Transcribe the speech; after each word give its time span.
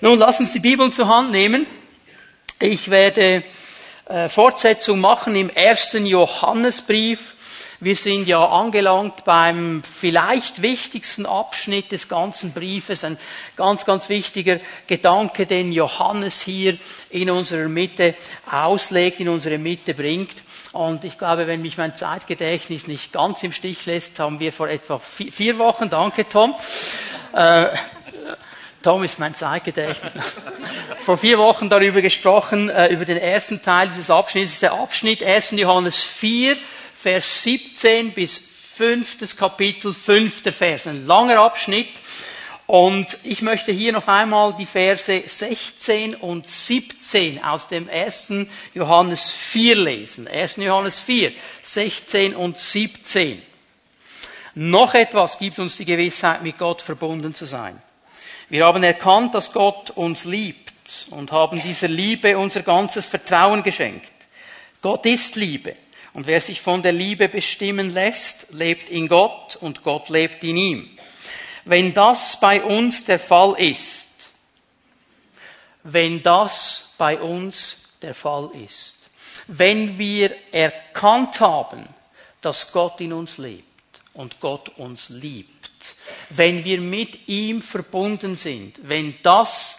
Nun, 0.00 0.18
lass 0.18 0.40
uns 0.40 0.52
die 0.52 0.58
Bibel 0.58 0.90
zur 0.90 1.08
Hand 1.08 1.30
nehmen. 1.30 1.66
Ich 2.58 2.90
werde 2.90 3.44
äh, 4.06 4.28
Fortsetzung 4.28 4.98
machen 4.98 5.36
im 5.36 5.50
ersten 5.50 6.04
Johannesbrief. 6.04 7.36
Wir 7.78 7.94
sind 7.94 8.26
ja 8.26 8.44
angelangt 8.44 9.24
beim 9.24 9.82
vielleicht 9.84 10.62
wichtigsten 10.62 11.26
Abschnitt 11.26 11.92
des 11.92 12.08
ganzen 12.08 12.52
Briefes, 12.52 13.04
ein 13.04 13.18
ganz, 13.56 13.84
ganz 13.84 14.08
wichtiger 14.08 14.58
Gedanke, 14.86 15.46
den 15.46 15.70
Johannes 15.70 16.40
hier 16.40 16.76
in 17.10 17.30
unserer 17.30 17.68
Mitte 17.68 18.14
auslegt, 18.50 19.20
in 19.20 19.28
unsere 19.28 19.58
Mitte 19.58 19.94
bringt. 19.94 20.42
Und 20.72 21.04
ich 21.04 21.18
glaube, 21.18 21.46
wenn 21.46 21.62
mich 21.62 21.78
mein 21.78 21.94
Zeitgedächtnis 21.94 22.88
nicht 22.88 23.12
ganz 23.12 23.42
im 23.44 23.52
Stich 23.52 23.86
lässt, 23.86 24.18
haben 24.18 24.40
wir 24.40 24.52
vor 24.52 24.68
etwa 24.68 24.98
vier 24.98 25.58
Wochen, 25.58 25.88
danke 25.88 26.28
Tom, 26.28 26.54
äh, 27.32 27.68
Tom 28.84 29.02
ist 29.02 29.18
mein 29.18 29.34
Zeitgedächtnis. 29.34 30.12
Vor 31.00 31.16
vier 31.16 31.38
Wochen 31.38 31.70
darüber 31.70 32.02
gesprochen, 32.02 32.68
äh, 32.68 32.88
über 32.88 33.06
den 33.06 33.16
ersten 33.16 33.62
Teil 33.62 33.88
dieses 33.88 34.10
Abschnitts. 34.10 34.48
Das 34.48 34.52
ist 34.52 34.62
der 34.62 34.74
Abschnitt 34.74 35.22
1. 35.22 35.52
Johannes 35.52 36.02
4, 36.02 36.58
Vers 36.92 37.44
17 37.44 38.12
bis 38.12 38.36
5. 38.36 39.38
Kapitel, 39.38 39.94
5. 39.94 40.54
Vers. 40.54 40.86
Ein 40.86 41.06
langer 41.06 41.38
Abschnitt. 41.38 41.88
Und 42.66 43.16
ich 43.22 43.40
möchte 43.40 43.72
hier 43.72 43.92
noch 43.92 44.06
einmal 44.06 44.52
die 44.52 44.66
Verse 44.66 45.22
16 45.24 46.16
und 46.16 46.46
17 46.46 47.42
aus 47.42 47.68
dem 47.68 47.88
1. 47.88 48.32
Johannes 48.74 49.30
4 49.30 49.76
lesen. 49.76 50.28
1. 50.28 50.56
Johannes 50.56 50.98
4, 50.98 51.32
16 51.62 52.36
und 52.36 52.58
17. 52.58 53.40
Noch 54.56 54.92
etwas 54.92 55.38
gibt 55.38 55.58
uns 55.58 55.78
die 55.78 55.86
Gewissheit, 55.86 56.42
mit 56.42 56.58
Gott 56.58 56.82
verbunden 56.82 57.34
zu 57.34 57.46
sein. 57.46 57.80
Wir 58.48 58.66
haben 58.66 58.82
erkannt, 58.82 59.34
dass 59.34 59.52
Gott 59.52 59.90
uns 59.90 60.24
liebt 60.24 61.06
und 61.10 61.32
haben 61.32 61.62
dieser 61.62 61.88
Liebe 61.88 62.36
unser 62.36 62.62
ganzes 62.62 63.06
Vertrauen 63.06 63.62
geschenkt. 63.62 64.12
Gott 64.82 65.06
ist 65.06 65.36
Liebe. 65.36 65.76
Und 66.12 66.26
wer 66.26 66.40
sich 66.40 66.60
von 66.60 66.82
der 66.82 66.92
Liebe 66.92 67.28
bestimmen 67.28 67.92
lässt, 67.92 68.46
lebt 68.50 68.88
in 68.88 69.08
Gott 69.08 69.56
und 69.56 69.82
Gott 69.82 70.10
lebt 70.10 70.44
in 70.44 70.56
ihm. 70.56 70.90
Wenn 71.64 71.94
das 71.94 72.38
bei 72.38 72.62
uns 72.62 73.04
der 73.04 73.18
Fall 73.18 73.54
ist, 73.58 74.06
wenn 75.82 76.22
das 76.22 76.90
bei 76.98 77.18
uns 77.18 77.78
der 78.02 78.14
Fall 78.14 78.50
ist, 78.64 78.96
wenn 79.46 79.98
wir 79.98 80.34
erkannt 80.52 81.40
haben, 81.40 81.88
dass 82.40 82.72
Gott 82.72 83.00
in 83.00 83.12
uns 83.12 83.38
lebt 83.38 83.64
und 84.12 84.40
Gott 84.40 84.68
uns 84.76 85.08
liebt, 85.08 85.53
wenn 86.30 86.64
wir 86.64 86.80
mit 86.80 87.28
ihm 87.28 87.62
verbunden 87.62 88.36
sind, 88.36 88.78
wenn 88.82 89.14
das 89.22 89.78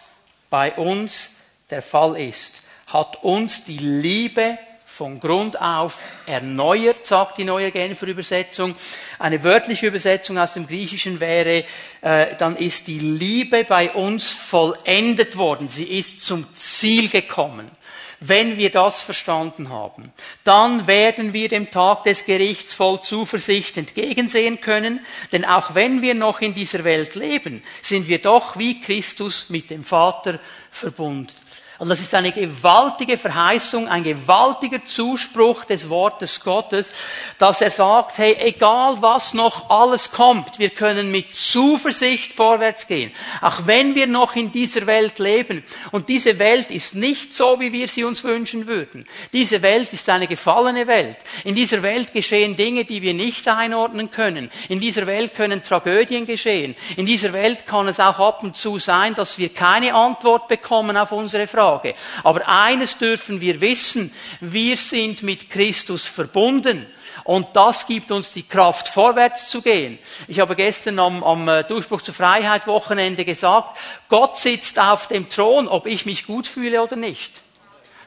bei 0.50 0.72
uns 0.72 1.36
der 1.70 1.82
Fall 1.82 2.20
ist, 2.20 2.62
hat 2.86 3.22
uns 3.22 3.64
die 3.64 3.78
Liebe 3.78 4.58
von 4.96 5.20
Grund 5.20 5.60
auf 5.60 6.02
erneuert, 6.26 7.04
sagt 7.04 7.36
die 7.36 7.44
neue 7.44 7.70
Genfer 7.70 8.06
Übersetzung. 8.06 8.74
Eine 9.18 9.44
wörtliche 9.44 9.88
Übersetzung 9.88 10.38
aus 10.38 10.54
dem 10.54 10.66
Griechischen 10.66 11.20
wäre, 11.20 11.64
äh, 12.00 12.34
dann 12.38 12.56
ist 12.56 12.86
die 12.86 12.98
Liebe 12.98 13.64
bei 13.64 13.90
uns 13.90 14.30
vollendet 14.32 15.36
worden. 15.36 15.68
Sie 15.68 15.84
ist 15.84 16.22
zum 16.22 16.46
Ziel 16.54 17.10
gekommen. 17.10 17.70
Wenn 18.20 18.56
wir 18.56 18.70
das 18.70 19.02
verstanden 19.02 19.68
haben, 19.68 20.12
dann 20.42 20.86
werden 20.86 21.32
wir 21.34 21.48
dem 21.48 21.70
Tag 21.70 22.04
des 22.04 22.24
Gerichts 22.24 22.72
voll 22.72 23.00
Zuversicht 23.02 23.76
entgegensehen 23.76 24.60
können, 24.60 25.04
denn 25.32 25.44
auch 25.44 25.74
wenn 25.74 26.00
wir 26.00 26.14
noch 26.14 26.40
in 26.40 26.54
dieser 26.54 26.84
Welt 26.84 27.14
leben, 27.14 27.62
sind 27.82 28.08
wir 28.08 28.20
doch 28.20 28.56
wie 28.56 28.80
Christus 28.80 29.50
mit 29.50 29.68
dem 29.70 29.84
Vater 29.84 30.40
verbunden. 30.70 31.32
Und 31.78 31.90
das 31.90 32.00
ist 32.00 32.14
eine 32.14 32.32
gewaltige 32.32 33.18
Verheißung, 33.18 33.86
ein 33.86 34.02
gewaltiger 34.02 34.82
Zuspruch 34.86 35.66
des 35.66 35.90
Wortes 35.90 36.40
Gottes, 36.40 36.90
dass 37.38 37.60
er 37.60 37.70
sagt, 37.70 38.16
hey, 38.16 38.34
egal 38.40 38.96
was 39.02 39.34
noch 39.34 39.68
alles 39.68 40.10
kommt, 40.10 40.58
wir 40.58 40.70
können 40.70 41.10
mit 41.10 41.34
Zuversicht 41.34 42.32
vorwärts 42.32 42.86
gehen. 42.86 43.12
Auch 43.42 43.66
wenn 43.66 43.94
wir 43.94 44.06
noch 44.06 44.36
in 44.36 44.52
dieser 44.52 44.86
Welt 44.86 45.18
leben. 45.18 45.64
Und 45.92 46.08
diese 46.08 46.38
Welt 46.38 46.70
ist 46.70 46.94
nicht 46.94 47.34
so, 47.34 47.60
wie 47.60 47.72
wir 47.72 47.88
sie 47.88 48.04
uns 48.04 48.24
wünschen 48.24 48.66
würden. 48.66 49.04
Diese 49.34 49.60
Welt 49.60 49.92
ist 49.92 50.08
eine 50.08 50.28
gefallene 50.28 50.86
Welt. 50.86 51.18
In 51.44 51.54
dieser 51.54 51.82
Welt 51.82 52.14
geschehen 52.14 52.56
Dinge, 52.56 52.86
die 52.86 53.02
wir 53.02 53.12
nicht 53.12 53.46
einordnen 53.48 54.10
können. 54.10 54.50
In 54.70 54.80
dieser 54.80 55.06
Welt 55.06 55.34
können 55.34 55.62
Tragödien 55.62 56.24
geschehen. 56.24 56.74
In 56.96 57.04
dieser 57.04 57.34
Welt 57.34 57.66
kann 57.66 57.86
es 57.88 58.00
auch 58.00 58.18
ab 58.18 58.42
und 58.42 58.56
zu 58.56 58.78
sein, 58.78 59.14
dass 59.14 59.36
wir 59.36 59.50
keine 59.50 59.92
Antwort 59.92 60.48
bekommen 60.48 60.96
auf 60.96 61.12
unsere 61.12 61.46
Frage. 61.46 61.65
Frage. 61.66 61.94
Aber 62.22 62.46
eines 62.46 62.96
dürfen 62.96 63.40
wir 63.40 63.60
wissen, 63.60 64.12
wir 64.40 64.76
sind 64.76 65.22
mit 65.22 65.50
Christus 65.50 66.06
verbunden. 66.06 66.86
Und 67.24 67.48
das 67.54 67.86
gibt 67.86 68.12
uns 68.12 68.30
die 68.30 68.44
Kraft, 68.44 68.86
vorwärts 68.86 69.48
zu 69.48 69.60
gehen. 69.60 69.98
Ich 70.28 70.38
habe 70.38 70.54
gestern 70.54 71.00
am, 71.00 71.24
am 71.24 71.48
äh, 71.48 71.64
Durchbruch 71.64 72.02
zur 72.02 72.14
Freiheit 72.14 72.68
Wochenende 72.68 73.24
gesagt, 73.24 73.78
Gott 74.08 74.36
sitzt 74.36 74.78
auf 74.78 75.08
dem 75.08 75.28
Thron, 75.28 75.66
ob 75.66 75.86
ich 75.86 76.06
mich 76.06 76.26
gut 76.26 76.46
fühle 76.46 76.82
oder 76.82 76.94
nicht. 76.94 77.42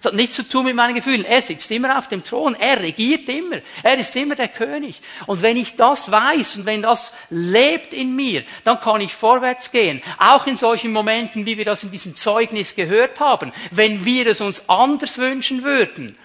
Das 0.01 0.11
hat 0.11 0.15
nichts 0.15 0.37
zu 0.37 0.47
tun 0.47 0.65
mit 0.65 0.75
meinen 0.75 0.95
Gefühlen. 0.95 1.25
Er 1.25 1.41
sitzt 1.41 1.69
immer 1.71 1.97
auf 1.97 2.07
dem 2.07 2.23
Thron. 2.23 2.55
Er 2.55 2.79
regiert 2.79 3.27
immer. 3.27 3.57
Er 3.83 3.97
ist 3.97 4.15
immer 4.15 4.35
der 4.35 4.47
König. 4.47 5.01
Und 5.27 5.41
wenn 5.41 5.57
ich 5.57 5.75
das 5.75 6.09
weiß 6.09 6.57
und 6.57 6.65
wenn 6.65 6.81
das 6.81 7.13
lebt 7.29 7.93
in 7.93 8.15
mir, 8.15 8.43
dann 8.63 8.79
kann 8.79 9.01
ich 9.01 9.13
vorwärts 9.13 9.71
gehen. 9.71 10.01
Auch 10.17 10.47
in 10.47 10.55
solchen 10.55 10.93
Momenten, 10.93 11.45
wie 11.45 11.57
wir 11.57 11.65
das 11.65 11.83
in 11.83 11.91
diesem 11.91 12.15
Zeugnis 12.15 12.75
gehört 12.75 13.19
haben. 13.19 13.51
Wenn 13.71 14.05
wir 14.05 14.27
es 14.27 14.39
uns 14.39 14.63
anders 14.69 15.17
wünschen 15.17 15.63
würden, 15.63 16.17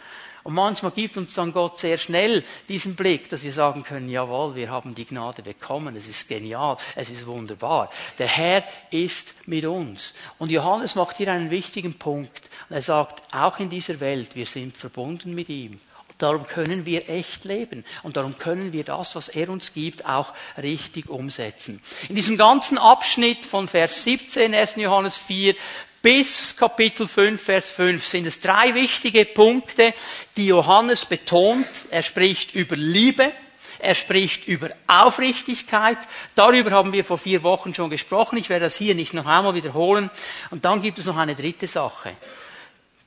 und 0.44 0.52
manchmal 0.52 0.92
gibt 0.92 1.16
uns 1.16 1.32
dann 1.32 1.54
Gott 1.54 1.78
sehr 1.78 1.96
schnell 1.96 2.44
diesen 2.68 2.94
Blick, 2.94 3.30
dass 3.30 3.42
wir 3.42 3.52
sagen 3.52 3.82
können, 3.82 4.10
jawohl, 4.10 4.54
wir 4.54 4.70
haben 4.70 4.94
die 4.94 5.06
Gnade 5.06 5.40
bekommen, 5.42 5.96
es 5.96 6.06
ist 6.06 6.28
genial, 6.28 6.76
es 6.94 7.08
ist 7.08 7.26
wunderbar. 7.26 7.90
Der 8.18 8.28
Herr 8.28 8.62
ist 8.90 9.34
mit 9.46 9.64
uns. 9.64 10.12
Und 10.38 10.50
Johannes 10.50 10.96
macht 10.96 11.16
hier 11.16 11.32
einen 11.32 11.50
wichtigen 11.50 11.94
Punkt. 11.94 12.50
Er 12.68 12.82
sagt, 12.82 13.34
auch 13.34 13.58
in 13.58 13.70
dieser 13.70 13.98
Welt, 14.00 14.36
wir 14.36 14.44
sind 14.44 14.76
verbunden 14.76 15.34
mit 15.34 15.48
ihm. 15.48 15.80
Darum 16.18 16.46
können 16.46 16.84
wir 16.84 17.08
echt 17.08 17.44
leben 17.44 17.84
und 18.02 18.16
darum 18.16 18.38
können 18.38 18.72
wir 18.72 18.84
das, 18.84 19.16
was 19.16 19.28
er 19.28 19.48
uns 19.48 19.72
gibt, 19.72 20.04
auch 20.06 20.32
richtig 20.58 21.08
umsetzen. 21.08 21.82
In 22.08 22.14
diesem 22.14 22.36
ganzen 22.36 22.78
Abschnitt 22.78 23.44
von 23.44 23.66
Vers 23.66 24.04
17, 24.04 24.54
1. 24.54 24.76
Johannes 24.76 25.16
4, 25.16 25.56
bis 26.04 26.54
Kapitel 26.54 27.08
5, 27.08 27.42
Vers 27.42 27.70
5 27.70 28.06
sind 28.06 28.26
es 28.26 28.38
drei 28.38 28.74
wichtige 28.74 29.24
Punkte, 29.24 29.94
die 30.36 30.48
Johannes 30.48 31.06
betont. 31.06 31.66
Er 31.90 32.02
spricht 32.02 32.54
über 32.54 32.76
Liebe, 32.76 33.32
er 33.78 33.94
spricht 33.94 34.46
über 34.46 34.68
Aufrichtigkeit. 34.86 35.96
Darüber 36.34 36.72
haben 36.72 36.92
wir 36.92 37.06
vor 37.06 37.16
vier 37.16 37.42
Wochen 37.42 37.74
schon 37.74 37.88
gesprochen. 37.88 38.36
Ich 38.36 38.50
werde 38.50 38.66
das 38.66 38.76
hier 38.76 38.94
nicht 38.94 39.14
noch 39.14 39.24
einmal 39.24 39.54
wiederholen. 39.54 40.10
Und 40.50 40.66
dann 40.66 40.82
gibt 40.82 40.98
es 40.98 41.06
noch 41.06 41.16
eine 41.16 41.34
dritte 41.34 41.66
Sache. 41.66 42.14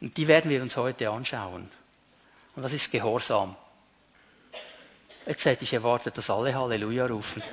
Und 0.01 0.17
die 0.17 0.27
werden 0.27 0.49
wir 0.49 0.63
uns 0.63 0.75
heute 0.75 1.11
anschauen. 1.11 1.69
Und 2.55 2.63
das 2.63 2.73
ist 2.73 2.91
Gehorsam. 2.91 3.55
Jetzt 5.27 5.45
hätte 5.45 5.65
ich 5.65 5.73
erwartet, 5.73 6.17
dass 6.17 6.31
alle 6.31 6.55
Halleluja 6.55 7.05
rufen. 7.05 7.43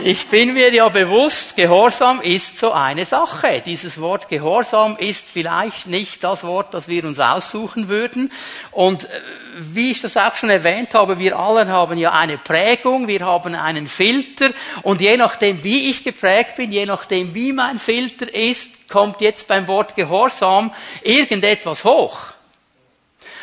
Ich 0.00 0.28
bin 0.28 0.54
mir 0.54 0.72
ja 0.72 0.88
bewusst, 0.88 1.56
Gehorsam 1.56 2.20
ist 2.20 2.56
so 2.56 2.70
eine 2.70 3.04
Sache. 3.04 3.62
Dieses 3.66 4.00
Wort 4.00 4.28
Gehorsam 4.28 4.96
ist 4.96 5.26
vielleicht 5.28 5.88
nicht 5.88 6.22
das 6.22 6.44
Wort, 6.44 6.72
das 6.72 6.86
wir 6.86 7.04
uns 7.04 7.18
aussuchen 7.18 7.88
würden. 7.88 8.30
Und 8.70 9.04
äh, 9.04 9.08
wie 9.56 9.90
ich 9.90 10.00
das 10.00 10.16
auch 10.16 10.36
schon 10.36 10.50
erwähnt 10.50 10.94
habe, 10.94 11.18
wir 11.18 11.36
alle 11.36 11.66
haben 11.66 11.98
ja 11.98 12.12
eine 12.12 12.38
Prägung, 12.38 13.08
wir 13.08 13.26
haben 13.26 13.56
einen 13.56 13.88
Filter. 13.88 14.50
Und 14.82 15.00
je 15.00 15.16
nachdem, 15.16 15.64
wie 15.64 15.90
ich 15.90 16.04
geprägt 16.04 16.54
bin, 16.56 16.70
je 16.70 16.86
nachdem, 16.86 17.34
wie 17.34 17.52
mein 17.52 17.80
Filter 17.80 18.32
ist, 18.32 18.88
kommt 18.88 19.20
jetzt 19.20 19.48
beim 19.48 19.66
Wort 19.66 19.96
Gehorsam 19.96 20.72
irgendetwas 21.02 21.82
hoch. 21.82 22.18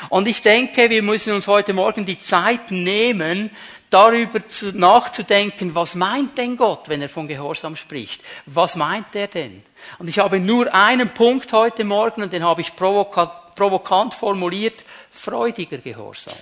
Und 0.10 0.28
ich 0.28 0.42
denke, 0.42 0.90
wir 0.90 1.02
müssen 1.02 1.34
uns 1.34 1.48
heute 1.48 1.74
Morgen 1.74 2.06
die 2.06 2.19
Zeit 2.19 2.72
nehmen, 2.72 3.50
darüber 3.90 4.40
nachzudenken, 4.74 5.76
was 5.76 5.96
meint 5.96 6.38
denn 6.38 6.58
Gott, 6.58 6.90
wenn 6.90 7.02
er 7.02 7.10
von 7.10 7.28
Gehorsam 7.28 7.76
spricht? 7.76 8.22
Was 8.46 8.76
meint 8.76 9.16
er 9.16 9.28
denn? 9.28 9.64
Und 10.00 10.08
ich 10.08 10.20
habe 10.20 10.40
nur 10.40 10.74
einen 10.74 11.14
Punkt 11.14 11.54
heute 11.54 11.84
Morgen 11.84 12.24
und 12.24 12.34
den 12.34 12.44
habe 12.44 12.62
ich 12.62 12.76
provokant 12.76 14.14
formuliert, 14.14 14.84
freudiger 15.12 15.78
Gehorsam. 15.78 16.36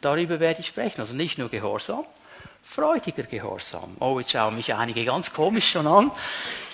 Darüber 0.00 0.40
werde 0.40 0.60
ich 0.60 0.68
sprechen. 0.68 1.00
Also 1.00 1.14
nicht 1.14 1.38
nur 1.38 1.48
Gehorsam, 1.48 2.04
freudiger 2.62 3.24
Gehorsam. 3.24 3.96
Oh, 4.00 4.18
jetzt 4.18 4.32
schauen 4.32 4.56
mich 4.56 4.74
einige 4.74 5.04
ganz 5.04 5.32
komisch 5.32 5.70
schon 5.70 5.86
an. 5.86 6.10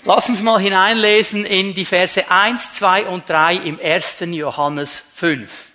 Lass 0.04 0.28
uns 0.28 0.42
mal 0.42 0.58
hineinlesen 0.58 1.44
in 1.44 1.74
die 1.74 1.84
Verse 1.84 2.30
1, 2.30 2.72
2 2.72 3.06
und 3.06 3.28
3 3.28 3.56
im 3.56 3.78
1. 3.80 4.20
Johannes 4.20 5.02
5. 5.14 5.72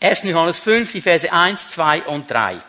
1. 0.00 0.22
Johannes 0.24 0.58
5, 0.58 0.92
die 0.92 1.00
Verse 1.00 1.32
1, 1.32 1.70
2 1.70 2.02
und 2.02 2.30
3. 2.30 2.60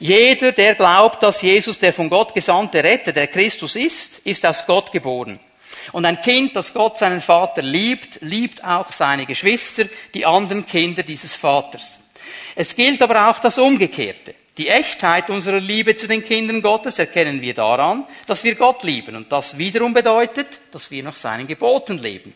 Jeder, 0.00 0.52
der 0.52 0.74
glaubt, 0.76 1.22
dass 1.22 1.42
Jesus 1.42 1.78
der 1.78 1.92
von 1.92 2.08
Gott 2.08 2.34
gesandte 2.34 2.82
Retter, 2.82 3.12
der 3.12 3.26
Christus 3.26 3.76
ist, 3.76 4.20
ist 4.24 4.46
aus 4.46 4.64
Gott 4.66 4.90
geboren. 4.90 5.38
Und 5.92 6.06
ein 6.06 6.22
Kind, 6.22 6.56
das 6.56 6.72
Gott 6.72 6.96
seinen 6.96 7.20
Vater 7.20 7.60
liebt, 7.60 8.18
liebt 8.22 8.64
auch 8.64 8.90
seine 8.92 9.26
Geschwister, 9.26 9.84
die 10.14 10.24
anderen 10.24 10.64
Kinder 10.64 11.02
dieses 11.02 11.36
Vaters. 11.36 12.00
Es 12.54 12.74
gilt 12.74 13.02
aber 13.02 13.28
auch 13.28 13.40
das 13.40 13.58
Umgekehrte. 13.58 14.34
Die 14.56 14.68
Echtheit 14.68 15.28
unserer 15.28 15.60
Liebe 15.60 15.94
zu 15.96 16.06
den 16.06 16.24
Kindern 16.24 16.62
Gottes 16.62 16.98
erkennen 16.98 17.42
wir 17.42 17.54
daran, 17.54 18.06
dass 18.26 18.42
wir 18.42 18.54
Gott 18.54 18.82
lieben. 18.82 19.16
Und 19.16 19.30
das 19.30 19.58
wiederum 19.58 19.92
bedeutet, 19.92 20.60
dass 20.70 20.90
wir 20.90 21.02
nach 21.02 21.16
seinen 21.16 21.46
Geboten 21.46 21.98
leben. 21.98 22.32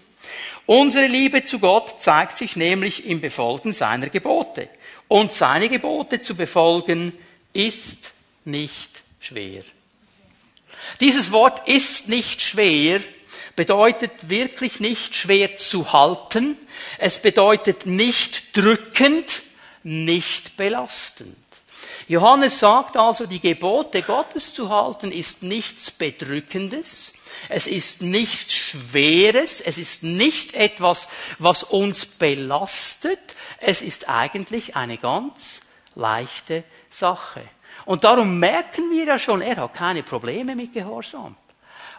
Unsere 0.66 1.06
Liebe 1.06 1.42
zu 1.44 1.58
Gott 1.58 2.00
zeigt 2.00 2.36
sich 2.36 2.56
nämlich 2.56 3.06
im 3.06 3.22
Befolgen 3.22 3.72
seiner 3.72 4.08
Gebote. 4.08 4.68
Und 5.08 5.32
seine 5.32 5.68
Gebote 5.70 6.20
zu 6.20 6.34
befolgen 6.34 7.12
ist 7.54 8.12
nicht 8.44 9.02
schwer. 9.20 9.62
Dieses 11.00 11.32
Wort 11.32 11.66
ist 11.66 12.08
nicht 12.08 12.42
schwer 12.42 13.00
bedeutet 13.56 14.28
wirklich 14.28 14.80
nicht 14.80 15.14
schwer 15.14 15.56
zu 15.56 15.92
halten. 15.92 16.56
Es 16.98 17.20
bedeutet 17.20 17.86
nicht 17.86 18.56
drückend, 18.56 19.42
nicht 19.82 20.56
belastend. 20.56 21.36
Johannes 22.06 22.58
sagt 22.58 22.96
also, 22.96 23.26
die 23.26 23.40
Gebote 23.40 24.02
Gottes 24.02 24.52
zu 24.52 24.68
halten 24.68 25.10
ist 25.10 25.42
nichts 25.42 25.90
Bedrückendes. 25.90 27.14
Es 27.48 27.66
ist 27.66 28.02
nichts 28.02 28.52
Schweres. 28.52 29.60
Es 29.60 29.78
ist 29.78 30.02
nicht 30.02 30.54
etwas, 30.54 31.08
was 31.38 31.62
uns 31.62 32.04
belastet. 32.04 33.20
Es 33.58 33.80
ist 33.80 34.08
eigentlich 34.08 34.76
eine 34.76 34.98
ganz 34.98 35.62
leichte 35.94 36.64
Sache. 36.90 37.42
Und 37.84 38.04
darum 38.04 38.38
merken 38.38 38.90
wir 38.90 39.04
ja 39.04 39.18
schon, 39.18 39.40
er 39.40 39.56
hat 39.56 39.74
keine 39.74 40.02
Probleme 40.02 40.54
mit 40.54 40.72
Gehorsam. 40.72 41.36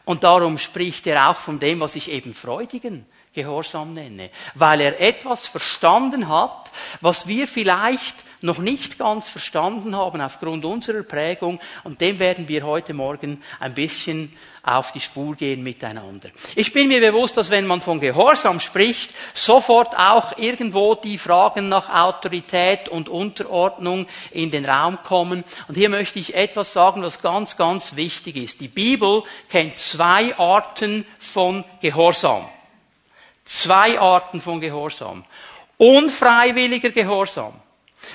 Und 0.05 0.23
darum 0.23 0.57
spricht 0.57 1.07
er 1.07 1.29
auch 1.29 1.37
von 1.37 1.59
dem, 1.59 1.79
was 1.79 1.95
ich 1.95 2.11
eben 2.11 2.33
freudigen 2.33 3.05
Gehorsam 3.35 3.93
nenne. 3.93 4.31
Weil 4.55 4.81
er 4.81 4.99
etwas 4.99 5.45
verstanden 5.45 6.29
hat, 6.29 6.71
was 7.01 7.27
wir 7.27 7.47
vielleicht 7.47 8.25
noch 8.41 8.59
nicht 8.59 8.97
ganz 8.97 9.27
verstanden 9.27 9.95
haben 9.95 10.21
aufgrund 10.21 10.63
unserer 10.65 11.03
Prägung. 11.03 11.59
Und 11.83 12.01
dem 12.01 12.19
werden 12.19 12.47
wir 12.47 12.65
heute 12.65 12.93
Morgen 12.93 13.41
ein 13.59 13.73
bisschen 13.73 14.31
auf 14.63 14.91
die 14.91 15.01
Spur 15.01 15.35
gehen 15.35 15.63
miteinander. 15.63 16.29
Ich 16.55 16.71
bin 16.73 16.87
mir 16.87 16.99
bewusst, 16.99 17.37
dass 17.37 17.49
wenn 17.49 17.67
man 17.67 17.81
von 17.81 17.99
Gehorsam 17.99 18.59
spricht, 18.59 19.13
sofort 19.33 19.97
auch 19.97 20.37
irgendwo 20.37 20.95
die 20.95 21.17
Fragen 21.17 21.69
nach 21.69 21.89
Autorität 21.89 22.89
und 22.89 23.09
Unterordnung 23.09 24.07
in 24.31 24.51
den 24.51 24.65
Raum 24.65 24.97
kommen. 25.03 25.43
Und 25.67 25.75
hier 25.75 25.89
möchte 25.89 26.19
ich 26.19 26.35
etwas 26.35 26.73
sagen, 26.73 27.03
was 27.03 27.21
ganz, 27.21 27.57
ganz 27.57 27.95
wichtig 27.95 28.37
ist. 28.37 28.59
Die 28.59 28.67
Bibel 28.67 29.23
kennt 29.49 29.75
zwei 29.75 30.35
Arten 30.37 31.05
von 31.19 31.63
Gehorsam. 31.81 32.47
Zwei 33.45 33.99
Arten 33.99 34.41
von 34.41 34.59
Gehorsam. 34.59 35.23
Unfreiwilliger 35.77 36.89
Gehorsam 36.89 37.53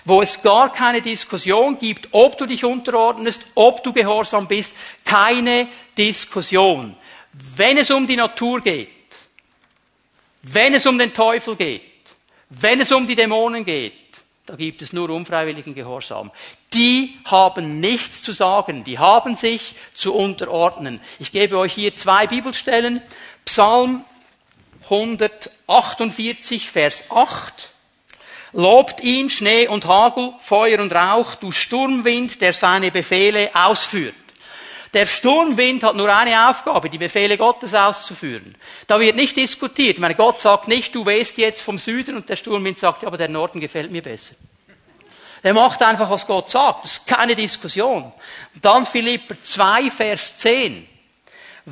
wo 0.05 0.23
es 0.23 0.41
gar 0.43 0.73
keine 0.73 1.03
Diskussion 1.03 1.79
gibt, 1.79 2.09
ob 2.13 2.37
du 2.39 2.47
dich 2.47 2.65
unterordnest, 2.65 3.47
ob 3.55 3.83
du 3.83 3.93
gehorsam 3.93 4.47
bist, 4.47 4.75
keine 5.05 5.69
Diskussion. 5.97 6.97
Wenn 7.57 7.79
es 7.79 7.91
um 7.91 8.07
die 8.07 8.17
Natur 8.17 8.61
geht, 8.61 8.89
wenn 10.43 10.75
es 10.75 10.87
um 10.87 10.99
den 10.99 11.13
Teufel 11.13 11.57
geht, 11.57 11.83
wenn 12.49 12.81
es 12.81 12.91
um 12.93 13.07
die 13.07 13.15
Dämonen 13.15 13.65
geht, 13.65 13.95
da 14.47 14.57
gibt 14.57 14.83
es 14.83 14.93
nur 14.93 15.11
unfreiwilligen 15.11 15.75
Gehorsam. 15.75 16.33
Die 16.75 17.15
haben 17.25 17.79
nichts 17.79 18.23
zu 18.23 18.33
sagen, 18.33 18.83
die 18.83 18.99
haben 18.99 19.37
sich 19.37 19.77
zu 19.95 20.13
unterordnen. 20.13 21.01
Ich 21.21 21.31
gebe 21.31 21.57
euch 21.57 21.75
hier 21.75 21.95
zwei 21.95 22.27
Bibelstellen. 22.27 23.01
Psalm 23.45 24.05
148, 24.91 26.71
Vers 26.71 27.11
8. 27.11 27.71
Lobt 28.53 29.01
ihn 29.03 29.31
Schnee 29.31 29.69
und 29.69 29.87
Hagel, 29.87 30.33
Feuer 30.39 30.81
und 30.81 30.93
Rauch, 30.93 31.37
du 31.37 31.53
Sturmwind, 31.53 32.41
der 32.41 32.53
seine 32.53 32.91
Befehle 32.91 33.51
ausführt. 33.55 34.15
Der 34.93 35.07
Sturmwind 35.07 35.85
hat 35.85 35.95
nur 35.95 36.13
eine 36.13 36.51
Aufgabe, 36.51 36.91
die 36.91 36.99
Befehle 36.99 37.39
Gottes 37.39 37.75
auszuführen. 37.75 38.57
Da 38.89 38.99
wird 38.99 39.15
nicht 39.15 39.37
diskutiert. 39.37 39.95
Ich 39.95 40.01
meine, 40.01 40.17
Gott 40.17 40.41
sagt 40.41 40.67
nicht, 40.67 40.93
du 40.97 41.07
wehst 41.07 41.39
jetzt 41.39 41.61
vom 41.63 41.79
Süden 41.79 42.17
und 42.17 42.29
der 42.29 42.35
Sturmwind 42.35 42.81
sagt, 42.81 43.03
ja, 43.03 43.09
aber 43.09 43.17
der 43.17 43.29
Norden 43.29 43.61
gefällt 43.61 43.93
mir 43.93 44.03
besser. 44.03 44.35
Der 45.45 45.55
macht 45.55 45.81
einfach, 45.83 46.11
was 46.11 46.27
Gott 46.27 46.51
sagt. 46.51 46.85
Das 46.85 46.93
ist 46.95 47.07
keine 47.07 47.37
Diskussion. 47.37 48.13
Und 48.55 48.65
dann 48.65 48.85
Philipper 48.85 49.41
2, 49.41 49.91
Vers 49.91 50.37
10. 50.39 50.90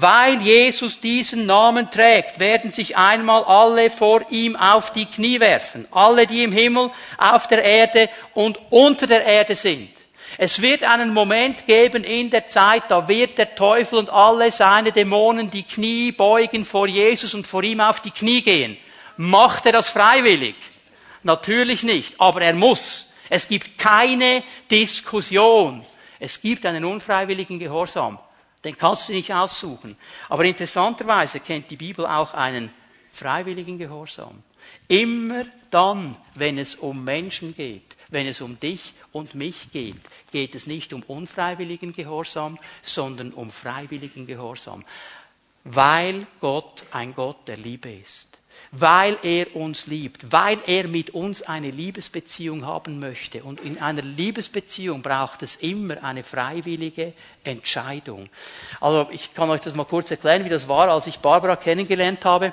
Weil 0.00 0.40
Jesus 0.40 1.00
diesen 1.00 1.46
Namen 1.46 1.90
trägt, 1.90 2.38
werden 2.38 2.70
sich 2.70 2.96
einmal 2.96 3.42
alle 3.42 3.90
vor 3.90 4.24
ihm 4.30 4.54
auf 4.54 4.92
die 4.92 5.06
Knie 5.06 5.40
werfen. 5.40 5.88
Alle, 5.90 6.28
die 6.28 6.44
im 6.44 6.52
Himmel, 6.52 6.90
auf 7.16 7.48
der 7.48 7.64
Erde 7.64 8.08
und 8.32 8.60
unter 8.70 9.08
der 9.08 9.24
Erde 9.24 9.56
sind. 9.56 9.90
Es 10.36 10.62
wird 10.62 10.84
einen 10.84 11.12
Moment 11.12 11.66
geben 11.66 12.04
in 12.04 12.30
der 12.30 12.46
Zeit, 12.46 12.84
da 12.90 13.08
wird 13.08 13.38
der 13.38 13.56
Teufel 13.56 13.98
und 13.98 14.08
alle 14.08 14.52
seine 14.52 14.92
Dämonen 14.92 15.50
die 15.50 15.64
Knie 15.64 16.12
beugen 16.12 16.64
vor 16.64 16.86
Jesus 16.86 17.34
und 17.34 17.44
vor 17.44 17.64
ihm 17.64 17.80
auf 17.80 18.00
die 18.00 18.12
Knie 18.12 18.42
gehen. 18.42 18.76
Macht 19.16 19.66
er 19.66 19.72
das 19.72 19.88
freiwillig? 19.88 20.54
Natürlich 21.24 21.82
nicht, 21.82 22.20
aber 22.20 22.42
er 22.42 22.54
muss. 22.54 23.12
Es 23.28 23.48
gibt 23.48 23.76
keine 23.78 24.44
Diskussion. 24.70 25.84
Es 26.20 26.40
gibt 26.40 26.64
einen 26.66 26.84
unfreiwilligen 26.84 27.58
Gehorsam. 27.58 28.20
Den 28.64 28.76
kannst 28.76 29.08
du 29.08 29.12
nicht 29.12 29.32
aussuchen. 29.32 29.96
Aber 30.28 30.44
interessanterweise 30.44 31.40
kennt 31.40 31.70
die 31.70 31.76
Bibel 31.76 32.06
auch 32.06 32.34
einen 32.34 32.70
freiwilligen 33.12 33.78
Gehorsam. 33.78 34.42
Immer 34.88 35.44
dann, 35.70 36.16
wenn 36.34 36.58
es 36.58 36.74
um 36.74 37.04
Menschen 37.04 37.54
geht, 37.54 37.96
wenn 38.08 38.26
es 38.26 38.40
um 38.40 38.58
dich 38.58 38.94
und 39.12 39.34
mich 39.34 39.70
geht, 39.70 39.96
geht 40.30 40.54
es 40.54 40.66
nicht 40.66 40.92
um 40.92 41.02
unfreiwilligen 41.02 41.92
Gehorsam, 41.92 42.58
sondern 42.82 43.32
um 43.32 43.50
freiwilligen 43.50 44.26
Gehorsam. 44.26 44.84
Weil 45.64 46.26
Gott 46.40 46.84
ein 46.90 47.14
Gott 47.14 47.46
der 47.46 47.56
Liebe 47.56 47.92
ist 47.92 48.27
weil 48.72 49.16
er 49.22 49.54
uns 49.56 49.86
liebt, 49.86 50.32
weil 50.32 50.58
er 50.66 50.88
mit 50.88 51.10
uns 51.10 51.42
eine 51.42 51.70
Liebesbeziehung 51.70 52.66
haben 52.66 53.00
möchte. 53.00 53.42
Und 53.42 53.60
in 53.60 53.80
einer 53.80 54.02
Liebesbeziehung 54.02 55.02
braucht 55.02 55.42
es 55.42 55.56
immer 55.56 56.02
eine 56.02 56.22
freiwillige 56.22 57.12
Entscheidung. 57.44 58.28
Also 58.80 59.08
ich 59.10 59.34
kann 59.34 59.50
euch 59.50 59.60
das 59.60 59.74
mal 59.74 59.84
kurz 59.84 60.10
erklären, 60.10 60.44
wie 60.44 60.50
das 60.50 60.68
war, 60.68 60.88
als 60.88 61.06
ich 61.06 61.18
Barbara 61.18 61.56
kennengelernt 61.56 62.24
habe. 62.24 62.52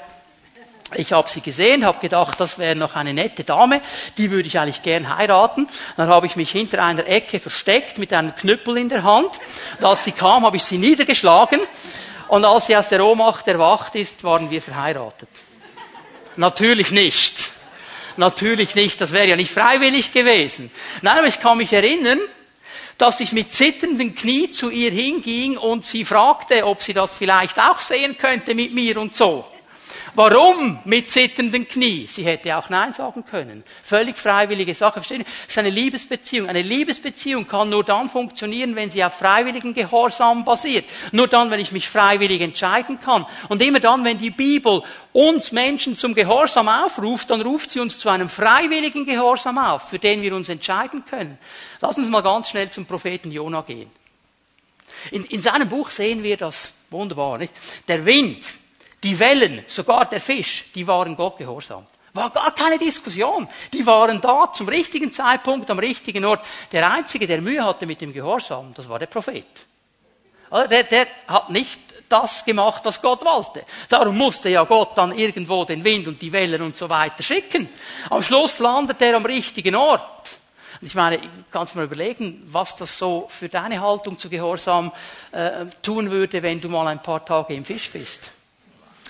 Ich 0.93 1.11
habe 1.13 1.27
sie 1.27 1.41
gesehen, 1.41 1.83
habe 1.83 1.99
gedacht, 1.99 2.39
das 2.39 2.59
wäre 2.59 2.75
noch 2.75 2.95
eine 2.95 3.13
nette 3.13 3.43
Dame, 3.43 3.81
die 4.17 4.29
würde 4.29 4.47
ich 4.47 4.59
eigentlich 4.59 4.83
gern 4.83 5.17
heiraten. 5.17 5.67
Dann 5.97 6.09
habe 6.09 6.27
ich 6.27 6.35
mich 6.35 6.51
hinter 6.51 6.83
einer 6.83 7.07
Ecke 7.07 7.39
versteckt 7.39 7.97
mit 7.97 8.13
einem 8.13 8.35
Knüppel 8.35 8.77
in 8.77 8.89
der 8.89 9.03
Hand. 9.03 9.31
Und 9.79 9.85
als 9.85 10.03
sie 10.03 10.11
kam, 10.11 10.45
habe 10.45 10.57
ich 10.57 10.63
sie 10.63 10.77
niedergeschlagen. 10.77 11.59
Und 12.27 12.45
als 12.45 12.67
sie 12.67 12.77
aus 12.77 12.87
der 12.87 13.03
Ohnmacht 13.03 13.47
erwacht 13.47 13.95
ist, 13.95 14.23
waren 14.23 14.51
wir 14.51 14.61
verheiratet. 14.61 15.29
Natürlich 16.37 16.91
nicht. 16.91 17.49
Natürlich 18.17 18.75
nicht. 18.75 18.99
Das 19.01 19.11
wäre 19.11 19.27
ja 19.27 19.35
nicht 19.35 19.51
freiwillig 19.51 20.11
gewesen. 20.11 20.71
Nein, 21.01 21.17
aber 21.17 21.27
ich 21.27 21.39
kann 21.39 21.57
mich 21.57 21.73
erinnern, 21.73 22.19
dass 22.97 23.19
ich 23.19 23.33
mit 23.33 23.51
zitternden 23.51 24.15
Knie 24.15 24.49
zu 24.49 24.69
ihr 24.69 24.91
hinging 24.91 25.57
und 25.57 25.85
sie 25.85 26.05
fragte, 26.05 26.65
ob 26.65 26.81
sie 26.81 26.93
das 26.93 27.15
vielleicht 27.15 27.59
auch 27.59 27.79
sehen 27.79 28.17
könnte 28.17 28.55
mit 28.55 28.73
mir 28.73 28.97
und 28.97 29.13
so. 29.13 29.45
Warum 30.15 30.79
mit 30.85 31.09
zitternden 31.09 31.67
Knie? 31.67 32.07
Sie 32.07 32.23
hätte 32.23 32.55
auch 32.57 32.69
Nein 32.69 32.93
sagen 32.93 33.25
können. 33.25 33.65
Völlig 33.83 34.17
freiwillige 34.17 34.73
Sache. 34.73 34.93
Verstehen? 34.93 35.23
Das 35.23 35.49
ist 35.49 35.57
eine 35.57 35.69
Liebesbeziehung. 35.69 36.47
Eine 36.47 36.61
Liebesbeziehung 36.61 37.45
kann 37.45 37.69
nur 37.69 37.83
dann 37.83 38.07
funktionieren, 38.07 38.77
wenn 38.77 38.89
sie 38.89 39.03
auf 39.03 39.15
freiwilligen 39.15 39.73
Gehorsam 39.73 40.45
basiert. 40.45 40.85
Nur 41.11 41.27
dann, 41.27 41.51
wenn 41.51 41.59
ich 41.59 41.73
mich 41.73 41.89
freiwillig 41.89 42.39
entscheiden 42.39 43.01
kann. 43.01 43.25
Und 43.49 43.61
immer 43.61 43.81
dann, 43.81 44.05
wenn 44.05 44.17
die 44.17 44.29
Bibel 44.29 44.83
uns 45.11 45.51
Menschen 45.51 45.97
zum 45.97 46.15
Gehorsam 46.15 46.69
aufruft, 46.69 47.29
dann 47.29 47.41
ruft 47.41 47.71
sie 47.71 47.81
uns 47.81 47.99
zu 47.99 48.07
einem 48.07 48.29
freiwilligen 48.29 49.05
Gehorsam 49.05 49.57
auf, 49.57 49.89
für 49.89 49.99
den 49.99 50.21
wir 50.21 50.33
uns 50.33 50.47
entscheiden 50.47 51.03
können. 51.03 51.37
Lass 51.81 51.97
uns 51.97 52.07
mal 52.07 52.23
ganz 52.23 52.49
schnell 52.49 52.69
zum 52.69 52.85
Propheten 52.85 53.33
Jona 53.33 53.61
gehen. 53.61 53.91
In, 55.11 55.25
in 55.25 55.41
seinem 55.41 55.67
Buch 55.67 55.89
sehen 55.89 56.23
wir 56.23 56.37
das 56.37 56.73
wunderbar. 56.89 57.37
Nicht? 57.37 57.51
Der 57.89 58.05
Wind 58.05 58.45
die 59.05 59.19
Wellen, 59.19 59.63
sogar 59.67 60.05
der 60.05 60.19
Fisch, 60.19 60.65
die 60.73 60.85
waren 60.87 61.15
Gott 61.15 61.37
gehorsam. 61.37 61.85
War 62.13 62.31
gar 62.31 62.51
keine 62.55 62.79
Diskussion. 62.79 63.47
Die 63.71 63.85
waren 63.85 64.19
da 64.19 64.51
zum 64.51 64.67
richtigen 64.67 65.11
Zeitpunkt, 65.11 65.69
am 65.69 65.77
richtigen 65.77 66.25
Ort. 66.25 66.43
Der 66.71 66.91
Einzige, 66.91 67.27
der 67.27 67.41
Mühe 67.41 67.63
hatte 67.63 67.85
mit 67.85 68.01
dem 68.01 68.13
Gehorsam, 68.13 68.73
das 68.73 68.89
war 68.89 68.97
der 68.97 69.05
Prophet. 69.05 69.45
Also 70.49 70.69
der, 70.69 70.83
der 70.85 71.07
hat 71.27 71.49
nicht 71.51 71.79
das 72.09 72.43
gemacht, 72.45 72.83
was 72.85 73.01
Gott 73.01 73.23
wollte. 73.23 73.65
Darum 73.89 74.17
musste 74.17 74.49
ja 74.49 74.63
Gott 74.63 74.97
dann 74.97 75.15
irgendwo 75.15 75.65
den 75.65 75.83
Wind 75.83 76.07
und 76.07 76.21
die 76.21 76.31
Wellen 76.31 76.61
und 76.61 76.75
so 76.75 76.89
weiter 76.89 77.21
schicken. 77.21 77.69
Am 78.09 78.23
Schluss 78.23 78.59
landet 78.59 79.01
er 79.01 79.17
am 79.17 79.25
richtigen 79.25 79.75
Ort. 79.75 80.39
Und 80.81 80.87
ich 80.87 80.95
meine, 80.95 81.19
kannst 81.51 81.73
du 81.73 81.79
mal 81.79 81.85
überlegen, 81.85 82.43
was 82.47 82.75
das 82.75 82.97
so 82.97 83.27
für 83.29 83.49
deine 83.49 83.81
Haltung 83.81 84.17
zu 84.17 84.29
Gehorsam 84.29 84.91
äh, 85.31 85.65
tun 85.81 86.09
würde, 86.09 86.41
wenn 86.41 86.59
du 86.59 86.69
mal 86.69 86.87
ein 86.87 87.01
paar 87.01 87.23
Tage 87.23 87.53
im 87.53 87.65
Fisch 87.65 87.91
bist. 87.91 88.31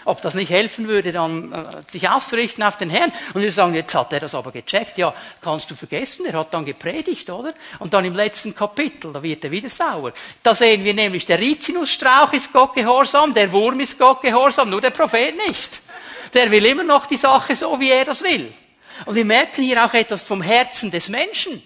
Ob 0.05 0.21
das 0.21 0.35
nicht 0.35 0.51
helfen 0.51 0.87
würde, 0.87 1.11
dann 1.11 1.51
äh, 1.51 1.81
sich 1.87 2.07
auszurichten 2.07 2.63
auf 2.63 2.77
den 2.77 2.91
Herrn. 2.91 3.11
Und 3.33 3.41
wir 3.41 3.51
sagen, 3.51 3.73
jetzt 3.73 3.93
hat 3.95 4.13
er 4.13 4.19
das 4.19 4.35
aber 4.35 4.51
gecheckt. 4.51 4.99
Ja, 4.99 5.13
kannst 5.41 5.69
du 5.71 5.75
vergessen, 5.75 6.27
er 6.27 6.39
hat 6.39 6.53
dann 6.53 6.63
gepredigt, 6.63 7.29
oder? 7.31 7.53
Und 7.79 7.93
dann 7.93 8.05
im 8.05 8.15
letzten 8.15 8.53
Kapitel, 8.53 9.11
da 9.11 9.21
wird 9.23 9.43
er 9.43 9.51
wieder 9.51 9.69
sauer. 9.69 10.13
Da 10.43 10.53
sehen 10.53 10.83
wir 10.83 10.93
nämlich, 10.93 11.25
der 11.25 11.39
Rizinusstrauch 11.39 12.33
ist 12.33 12.53
Gott 12.53 12.75
gehorsam, 12.75 13.33
der 13.33 13.51
Wurm 13.51 13.79
ist 13.79 13.97
Gott 13.97 14.21
gehorsam, 14.21 14.69
nur 14.69 14.81
der 14.81 14.91
Prophet 14.91 15.35
nicht. 15.47 15.81
Der 16.33 16.51
will 16.51 16.65
immer 16.65 16.83
noch 16.83 17.07
die 17.07 17.17
Sache 17.17 17.55
so, 17.55 17.79
wie 17.79 17.89
er 17.89 18.05
das 18.05 18.21
will. 18.21 18.53
Und 19.05 19.15
wir 19.15 19.25
merken 19.25 19.63
hier 19.63 19.83
auch 19.83 19.93
etwas 19.93 20.21
vom 20.21 20.41
Herzen 20.41 20.91
des 20.91 21.09
Menschen 21.09 21.61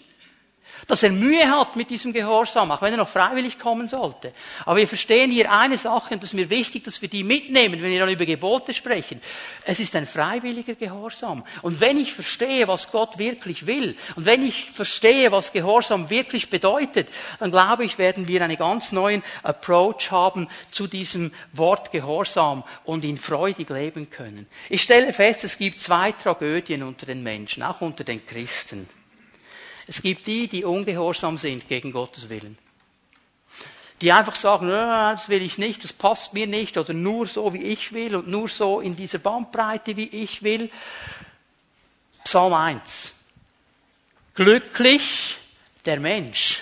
dass 0.89 1.03
er 1.03 1.11
Mühe 1.11 1.47
hat 1.47 1.75
mit 1.75 1.91
diesem 1.91 2.13
Gehorsam, 2.13 2.71
auch 2.71 2.81
wenn 2.81 2.93
er 2.93 2.97
noch 2.97 3.07
freiwillig 3.07 3.59
kommen 3.59 3.87
sollte. 3.87 4.33
Aber 4.65 4.77
wir 4.77 4.87
verstehen 4.87 5.29
hier 5.29 5.51
eine 5.51 5.77
Sache, 5.77 6.15
und 6.15 6.23
das 6.23 6.31
ist 6.31 6.33
mir 6.33 6.49
wichtig, 6.49 6.83
dass 6.83 6.99
wir 6.99 7.09
die 7.09 7.23
mitnehmen, 7.23 7.79
wenn 7.79 7.91
wir 7.91 7.99
dann 7.99 8.09
über 8.09 8.25
Gebote 8.25 8.73
sprechen. 8.73 9.21
Es 9.65 9.79
ist 9.79 9.95
ein 9.95 10.07
freiwilliger 10.07 10.73
Gehorsam. 10.73 11.43
Und 11.61 11.79
wenn 11.79 11.99
ich 11.99 12.11
verstehe, 12.11 12.67
was 12.67 12.91
Gott 12.91 13.19
wirklich 13.19 13.67
will, 13.67 13.95
und 14.15 14.25
wenn 14.25 14.43
ich 14.43 14.71
verstehe, 14.71 15.31
was 15.31 15.51
Gehorsam 15.51 16.09
wirklich 16.09 16.49
bedeutet, 16.49 17.09
dann 17.39 17.51
glaube 17.51 17.85
ich, 17.85 17.99
werden 17.99 18.27
wir 18.27 18.43
einen 18.43 18.57
ganz 18.57 18.91
neuen 18.91 19.21
Approach 19.43 20.09
haben 20.09 20.47
zu 20.71 20.87
diesem 20.87 21.31
Wort 21.53 21.91
Gehorsam 21.91 22.63
und 22.83 23.05
ihn 23.05 23.19
freudig 23.19 23.69
leben 23.69 24.09
können. 24.09 24.47
Ich 24.69 24.81
stelle 24.81 25.13
fest, 25.13 25.43
es 25.43 25.59
gibt 25.59 25.81
zwei 25.81 26.13
Tragödien 26.13 26.81
unter 26.81 27.05
den 27.05 27.21
Menschen, 27.21 27.61
auch 27.61 27.81
unter 27.81 28.03
den 28.03 28.25
Christen. 28.25 28.89
Es 29.89 30.03
gibt 30.03 30.27
die, 30.27 30.47
die 30.47 30.63
ungehorsam 30.63 31.35
sind 31.39 31.67
gegen 31.67 31.91
Gottes 31.91 32.29
Willen. 32.29 32.59
Die 34.01 34.11
einfach 34.11 34.35
sagen, 34.35 34.69
das 34.69 35.29
will 35.29 35.41
ich 35.41 35.57
nicht, 35.57 35.83
das 35.83 35.93
passt 35.93 36.35
mir 36.35 36.45
nicht, 36.45 36.77
oder 36.77 36.93
nur 36.93 37.25
so, 37.25 37.55
wie 37.55 37.63
ich 37.63 37.91
will, 37.91 38.15
und 38.15 38.27
nur 38.27 38.47
so 38.47 38.81
in 38.81 38.95
dieser 38.95 39.17
Bandbreite, 39.17 39.97
wie 39.97 40.05
ich 40.05 40.43
will. 40.43 40.69
Psalm 42.23 42.53
1. 42.53 43.15
Glücklich 44.35 45.39
der 45.85 45.99
Mensch, 45.99 46.61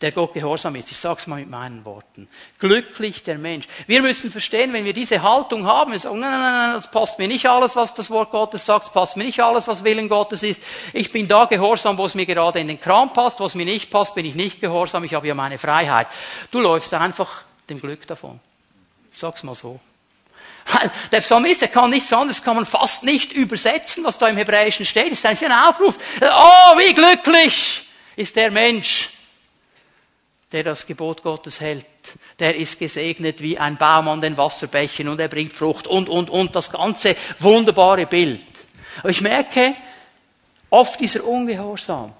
der 0.00 0.12
Gott 0.12 0.32
gehorsam 0.32 0.76
ist. 0.76 0.90
Ich 0.90 0.96
sage 0.96 1.18
es 1.20 1.26
mal 1.26 1.40
mit 1.40 1.50
meinen 1.50 1.84
Worten. 1.84 2.28
Glücklich 2.58 3.24
der 3.24 3.36
Mensch. 3.36 3.66
Wir 3.86 4.00
müssen 4.00 4.30
verstehen, 4.30 4.72
wenn 4.72 4.84
wir 4.84 4.92
diese 4.92 5.22
Haltung 5.22 5.66
haben, 5.66 5.92
wir 5.92 5.98
sagen, 5.98 6.20
nein, 6.20 6.30
nein, 6.30 6.40
nein, 6.40 6.74
das 6.74 6.90
passt 6.90 7.18
mir 7.18 7.26
nicht 7.26 7.46
alles, 7.46 7.74
was 7.74 7.94
das 7.94 8.10
Wort 8.10 8.30
Gottes 8.30 8.64
sagt, 8.64 8.86
das 8.86 8.92
passt 8.92 9.16
mir 9.16 9.24
nicht 9.24 9.40
alles, 9.40 9.66
was 9.66 9.82
Willen 9.82 10.08
Gottes 10.08 10.42
ist. 10.42 10.62
Ich 10.92 11.10
bin 11.10 11.26
da 11.26 11.46
gehorsam, 11.46 11.98
wo 11.98 12.06
es 12.06 12.14
mir 12.14 12.26
gerade 12.26 12.60
in 12.60 12.68
den 12.68 12.80
Kram 12.80 13.12
passt, 13.12 13.40
was 13.40 13.56
mir 13.56 13.64
nicht 13.64 13.90
passt, 13.90 14.14
bin 14.14 14.24
ich 14.24 14.36
nicht 14.36 14.60
gehorsam, 14.60 15.02
ich 15.02 15.14
habe 15.14 15.26
ja 15.26 15.34
meine 15.34 15.58
Freiheit. 15.58 16.06
Du 16.50 16.60
läufst 16.60 16.94
einfach 16.94 17.42
dem 17.68 17.80
Glück 17.80 18.06
davon. 18.06 18.38
Sag's 19.12 19.42
mal 19.42 19.54
so. 19.54 19.80
Der 21.10 21.20
Psalmist, 21.20 21.62
der 21.62 21.68
kann 21.68 21.90
nichts 21.90 22.12
anderes, 22.12 22.42
kann 22.42 22.54
man 22.54 22.66
fast 22.66 23.02
nicht 23.02 23.32
übersetzen, 23.32 24.04
was 24.04 24.18
da 24.18 24.28
im 24.28 24.36
Hebräischen 24.36 24.84
steht. 24.84 25.10
Das 25.10 25.18
ist 25.18 25.26
eigentlich 25.26 25.50
ein 25.50 25.58
Aufruf. 25.68 25.96
Oh, 26.20 26.78
wie 26.78 26.94
glücklich 26.94 27.84
ist 28.16 28.36
der 28.36 28.50
Mensch, 28.50 29.10
der 30.52 30.62
das 30.62 30.86
Gebot 30.86 31.22
Gottes 31.22 31.60
hält, 31.60 31.84
der 32.38 32.56
ist 32.56 32.78
gesegnet 32.78 33.42
wie 33.42 33.58
ein 33.58 33.76
Baum 33.76 34.08
an 34.08 34.20
den 34.20 34.38
Wasserbächen 34.38 35.08
und 35.08 35.20
er 35.20 35.28
bringt 35.28 35.52
Frucht 35.52 35.86
und, 35.86 36.08
und, 36.08 36.30
und, 36.30 36.56
das 36.56 36.70
ganze 36.70 37.16
wunderbare 37.38 38.06
Bild. 38.06 38.46
Aber 39.00 39.10
ich 39.10 39.20
merke, 39.20 39.74
oft 40.70 40.98
dieser 41.00 41.24
Ungehorsam. 41.24 42.12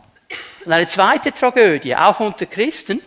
Und 0.64 0.72
eine 0.72 0.86
zweite 0.86 1.32
Tragödie, 1.32 1.96
auch 1.96 2.20
unter 2.20 2.46
Christen, 2.46 3.00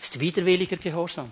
ist 0.00 0.18
widerwilliger 0.18 0.76
Gehorsam. 0.76 1.30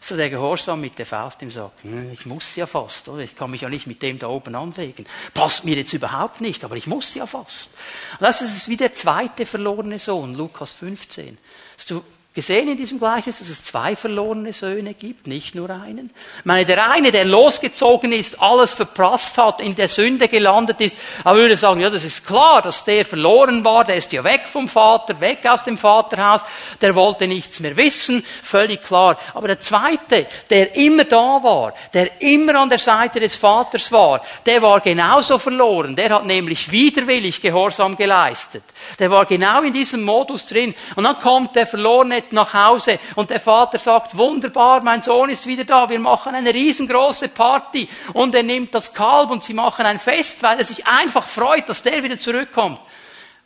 So 0.00 0.16
der 0.16 0.30
Gehorsam 0.30 0.80
mit 0.80 0.98
der 0.98 1.06
Faust 1.06 1.42
im 1.42 1.50
Sack. 1.50 1.72
Hm, 1.82 2.12
ich 2.12 2.24
muss 2.26 2.54
ja 2.56 2.66
fast, 2.66 3.08
oder? 3.08 3.22
Ich 3.22 3.34
kann 3.34 3.50
mich 3.50 3.62
ja 3.62 3.68
nicht 3.68 3.86
mit 3.86 4.00
dem 4.02 4.18
da 4.18 4.28
oben 4.28 4.54
anlegen. 4.54 5.06
Passt 5.34 5.64
mir 5.64 5.76
jetzt 5.76 5.92
überhaupt 5.92 6.40
nicht, 6.40 6.64
aber 6.64 6.76
ich 6.76 6.86
muss 6.86 7.14
ja 7.14 7.26
fast. 7.26 7.70
Und 8.18 8.22
das 8.22 8.40
ist 8.40 8.68
wie 8.68 8.76
der 8.76 8.92
zweite 8.92 9.44
verlorene 9.44 9.98
Sohn, 9.98 10.34
Lukas 10.34 10.72
15. 10.72 11.36
Hast 11.76 11.90
du 11.90 12.02
gesehen 12.38 12.68
in 12.68 12.76
diesem 12.76 13.00
Gleichnis, 13.00 13.40
dass 13.40 13.48
es 13.48 13.64
zwei 13.64 13.96
verlorene 13.96 14.52
Söhne 14.52 14.94
gibt, 14.94 15.26
nicht 15.26 15.56
nur 15.56 15.70
einen? 15.70 16.10
Ich 16.38 16.44
meine, 16.44 16.64
der 16.64 16.88
eine, 16.88 17.10
der 17.10 17.24
losgezogen 17.24 18.12
ist, 18.12 18.40
alles 18.40 18.74
verprasst 18.74 19.36
hat, 19.38 19.60
in 19.60 19.74
der 19.74 19.88
Sünde 19.88 20.28
gelandet 20.28 20.80
ist, 20.80 20.96
aber 21.24 21.40
würde 21.40 21.56
sagen, 21.56 21.80
ja, 21.80 21.90
das 21.90 22.04
ist 22.04 22.24
klar, 22.24 22.62
dass 22.62 22.84
der 22.84 23.04
verloren 23.04 23.64
war, 23.64 23.82
der 23.82 23.96
ist 23.96 24.12
ja 24.12 24.22
weg 24.22 24.42
vom 24.46 24.68
Vater, 24.68 25.20
weg 25.20 25.40
aus 25.48 25.64
dem 25.64 25.76
Vaterhaus, 25.76 26.42
der 26.80 26.94
wollte 26.94 27.26
nichts 27.26 27.58
mehr 27.58 27.76
wissen, 27.76 28.24
völlig 28.44 28.84
klar. 28.84 29.18
Aber 29.34 29.48
der 29.48 29.58
zweite, 29.58 30.28
der 30.48 30.76
immer 30.76 31.06
da 31.06 31.42
war, 31.42 31.74
der 31.92 32.22
immer 32.22 32.54
an 32.54 32.68
der 32.68 32.78
Seite 32.78 33.18
des 33.18 33.34
Vaters 33.34 33.90
war, 33.90 34.22
der 34.46 34.62
war 34.62 34.78
genauso 34.78 35.40
verloren, 35.40 35.96
der 35.96 36.10
hat 36.10 36.24
nämlich 36.24 36.70
widerwillig 36.70 37.40
Gehorsam 37.40 37.96
geleistet. 37.96 38.62
Der 39.00 39.10
war 39.10 39.26
genau 39.26 39.62
in 39.62 39.72
diesem 39.72 40.04
Modus 40.04 40.46
drin. 40.46 40.72
Und 40.94 41.02
dann 41.02 41.18
kommt 41.18 41.56
der 41.56 41.66
Verlorene 41.66 42.27
nach 42.32 42.54
Hause 42.54 42.98
und 43.16 43.30
der 43.30 43.40
Vater 43.40 43.78
sagt, 43.78 44.16
wunderbar, 44.16 44.82
mein 44.82 45.02
Sohn 45.02 45.30
ist 45.30 45.46
wieder 45.46 45.64
da, 45.64 45.88
wir 45.88 45.98
machen 45.98 46.34
eine 46.34 46.52
riesengroße 46.52 47.28
Party. 47.28 47.88
Und 48.12 48.34
er 48.34 48.42
nimmt 48.42 48.74
das 48.74 48.92
Kalb 48.92 49.30
und 49.30 49.42
sie 49.42 49.54
machen 49.54 49.86
ein 49.86 49.98
Fest, 49.98 50.42
weil 50.42 50.58
er 50.58 50.64
sich 50.64 50.86
einfach 50.86 51.26
freut, 51.26 51.68
dass 51.68 51.82
der 51.82 52.02
wieder 52.02 52.18
zurückkommt. 52.18 52.80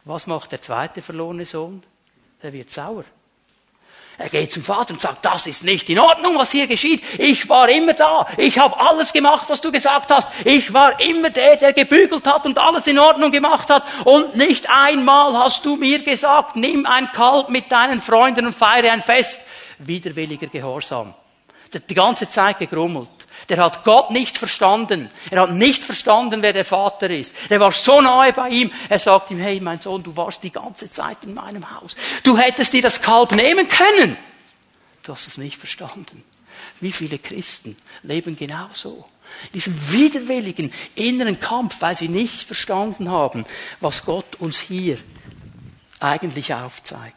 Was 0.04 0.26
macht 0.26 0.52
der 0.52 0.60
zweite 0.60 1.02
verlorene 1.02 1.44
Sohn? 1.44 1.82
Der 2.42 2.52
wird 2.52 2.70
sauer. 2.70 3.04
Er 4.18 4.28
geht 4.28 4.52
zum 4.52 4.62
Vater 4.62 4.92
und 4.94 5.00
sagt, 5.00 5.24
das 5.24 5.46
ist 5.46 5.64
nicht 5.64 5.88
in 5.88 5.98
Ordnung, 5.98 6.36
was 6.36 6.50
hier 6.50 6.66
geschieht. 6.66 7.02
Ich 7.18 7.48
war 7.48 7.68
immer 7.68 7.94
da. 7.94 8.26
Ich 8.36 8.58
habe 8.58 8.78
alles 8.78 9.12
gemacht, 9.12 9.46
was 9.48 9.60
du 9.60 9.72
gesagt 9.72 10.10
hast. 10.10 10.28
Ich 10.44 10.72
war 10.72 11.00
immer 11.00 11.30
der, 11.30 11.56
der 11.56 11.72
gebügelt 11.72 12.26
hat 12.26 12.44
und 12.44 12.58
alles 12.58 12.86
in 12.86 12.98
Ordnung 12.98 13.32
gemacht 13.32 13.70
hat. 13.70 13.84
Und 14.04 14.36
nicht 14.36 14.68
einmal 14.68 15.32
hast 15.36 15.64
du 15.64 15.76
mir 15.76 16.00
gesagt, 16.00 16.56
nimm 16.56 16.86
ein 16.86 17.10
Kalb 17.12 17.48
mit 17.48 17.72
deinen 17.72 18.00
Freunden 18.00 18.46
und 18.46 18.54
feiere 18.54 18.92
ein 18.92 19.02
Fest. 19.02 19.40
Widerwilliger 19.78 20.46
Gehorsam. 20.46 21.14
Die 21.88 21.94
ganze 21.94 22.28
Zeit 22.28 22.58
gegrummelt. 22.58 23.08
Der 23.48 23.58
hat 23.58 23.84
Gott 23.84 24.10
nicht 24.10 24.38
verstanden. 24.38 25.08
Er 25.30 25.42
hat 25.42 25.52
nicht 25.52 25.84
verstanden, 25.84 26.42
wer 26.42 26.52
der 26.52 26.64
Vater 26.64 27.10
ist. 27.10 27.34
Er 27.48 27.60
war 27.60 27.72
so 27.72 28.00
nahe 28.00 28.32
bei 28.32 28.48
ihm. 28.48 28.70
Er 28.88 28.98
sagt 28.98 29.30
ihm, 29.30 29.38
hey, 29.38 29.60
mein 29.60 29.80
Sohn, 29.80 30.02
du 30.02 30.16
warst 30.16 30.42
die 30.42 30.52
ganze 30.52 30.90
Zeit 30.90 31.24
in 31.24 31.34
meinem 31.34 31.70
Haus. 31.74 31.96
Du 32.22 32.36
hättest 32.36 32.72
dir 32.72 32.82
das 32.82 33.02
Kalb 33.02 33.32
nehmen 33.32 33.68
können. 33.68 34.16
Du 35.02 35.12
hast 35.12 35.26
es 35.26 35.38
nicht 35.38 35.56
verstanden. 35.56 36.22
Wie 36.80 36.92
viele 36.92 37.18
Christen 37.18 37.76
leben 38.02 38.36
genauso? 38.36 39.04
In 39.46 39.52
diesem 39.52 39.92
widerwilligen 39.92 40.72
inneren 40.94 41.40
Kampf, 41.40 41.76
weil 41.80 41.96
sie 41.96 42.08
nicht 42.08 42.44
verstanden 42.44 43.10
haben, 43.10 43.44
was 43.80 44.04
Gott 44.04 44.36
uns 44.36 44.60
hier 44.60 44.98
eigentlich 46.00 46.52
aufzeigt. 46.54 47.16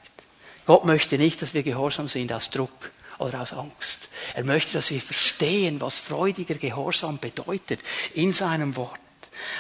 Gott 0.66 0.86
möchte 0.86 1.18
nicht, 1.18 1.42
dass 1.42 1.54
wir 1.54 1.64
gehorsam 1.64 2.08
sind 2.08 2.32
aus 2.32 2.50
Druck 2.50 2.92
oder 3.20 3.42
aus 3.42 3.54
Angst. 3.54 4.10
Er 4.34 4.44
möchte, 4.44 4.74
dass 4.74 4.92
wir 4.92 5.02
verstehen, 5.02 5.82
was 5.82 6.00
freudiger 6.00 6.56
Gehorsam 6.56 7.18
bedeutet 7.18 7.80
in 8.14 8.34
seinem 8.34 8.76
Wort. 8.76 9.00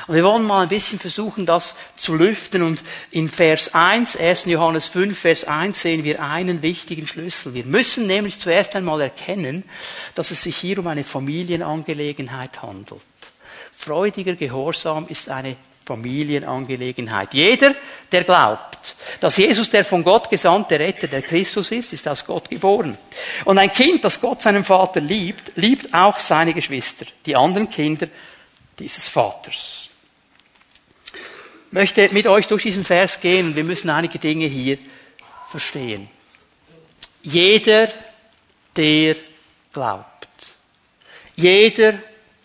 Und 0.07 0.15
wir 0.15 0.23
wollen 0.23 0.45
mal 0.45 0.63
ein 0.63 0.69
bisschen 0.69 0.99
versuchen, 0.99 1.45
das 1.45 1.75
zu 1.95 2.15
lüften. 2.15 2.63
Und 2.63 2.83
in 3.11 3.29
Vers 3.29 3.73
1, 3.73 4.15
1. 4.15 4.45
Johannes 4.45 4.87
5, 4.87 5.17
Vers 5.17 5.43
1 5.43 5.81
sehen 5.81 6.03
wir 6.03 6.21
einen 6.21 6.61
wichtigen 6.61 7.07
Schlüssel. 7.07 7.53
Wir 7.53 7.65
müssen 7.65 8.07
nämlich 8.07 8.39
zuerst 8.39 8.75
einmal 8.75 9.01
erkennen, 9.01 9.63
dass 10.13 10.31
es 10.31 10.43
sich 10.43 10.57
hier 10.57 10.79
um 10.79 10.87
eine 10.87 11.03
Familienangelegenheit 11.03 12.61
handelt. 12.61 13.01
Freudiger 13.71 14.35
Gehorsam 14.35 15.07
ist 15.07 15.29
eine 15.29 15.57
Familienangelegenheit. 15.85 17.33
Jeder, 17.33 17.75
der 18.11 18.23
glaubt, 18.23 18.95
dass 19.19 19.37
Jesus 19.37 19.69
der 19.69 19.85
von 19.85 20.03
Gott 20.03 20.29
gesandte 20.29 20.79
Retter, 20.79 21.07
der 21.07 21.21
Christus 21.21 21.71
ist, 21.71 21.93
ist 21.93 22.07
aus 22.07 22.25
Gott 22.25 22.49
geboren. 22.49 22.97
Und 23.45 23.57
ein 23.59 23.71
Kind, 23.71 24.03
das 24.03 24.19
Gott 24.19 24.41
seinen 24.41 24.63
Vater 24.63 24.99
liebt, 24.99 25.51
liebt 25.55 25.93
auch 25.93 26.17
seine 26.17 26.53
Geschwister, 26.53 27.05
die 27.25 27.35
anderen 27.35 27.69
Kinder 27.69 28.07
dieses 28.79 29.07
Vaters. 29.07 29.89
Ich 31.67 31.71
möchte 31.71 32.09
mit 32.11 32.25
euch 32.27 32.47
durch 32.47 32.63
diesen 32.63 32.83
Vers 32.83 33.19
gehen. 33.19 33.55
Wir 33.55 33.63
müssen 33.63 33.89
einige 33.89 34.17
Dinge 34.17 34.45
hier 34.47 34.77
verstehen. 35.47 36.09
Jeder, 37.21 37.89
der 38.75 39.15
glaubt. 39.73 40.53
Jeder, 41.35 41.95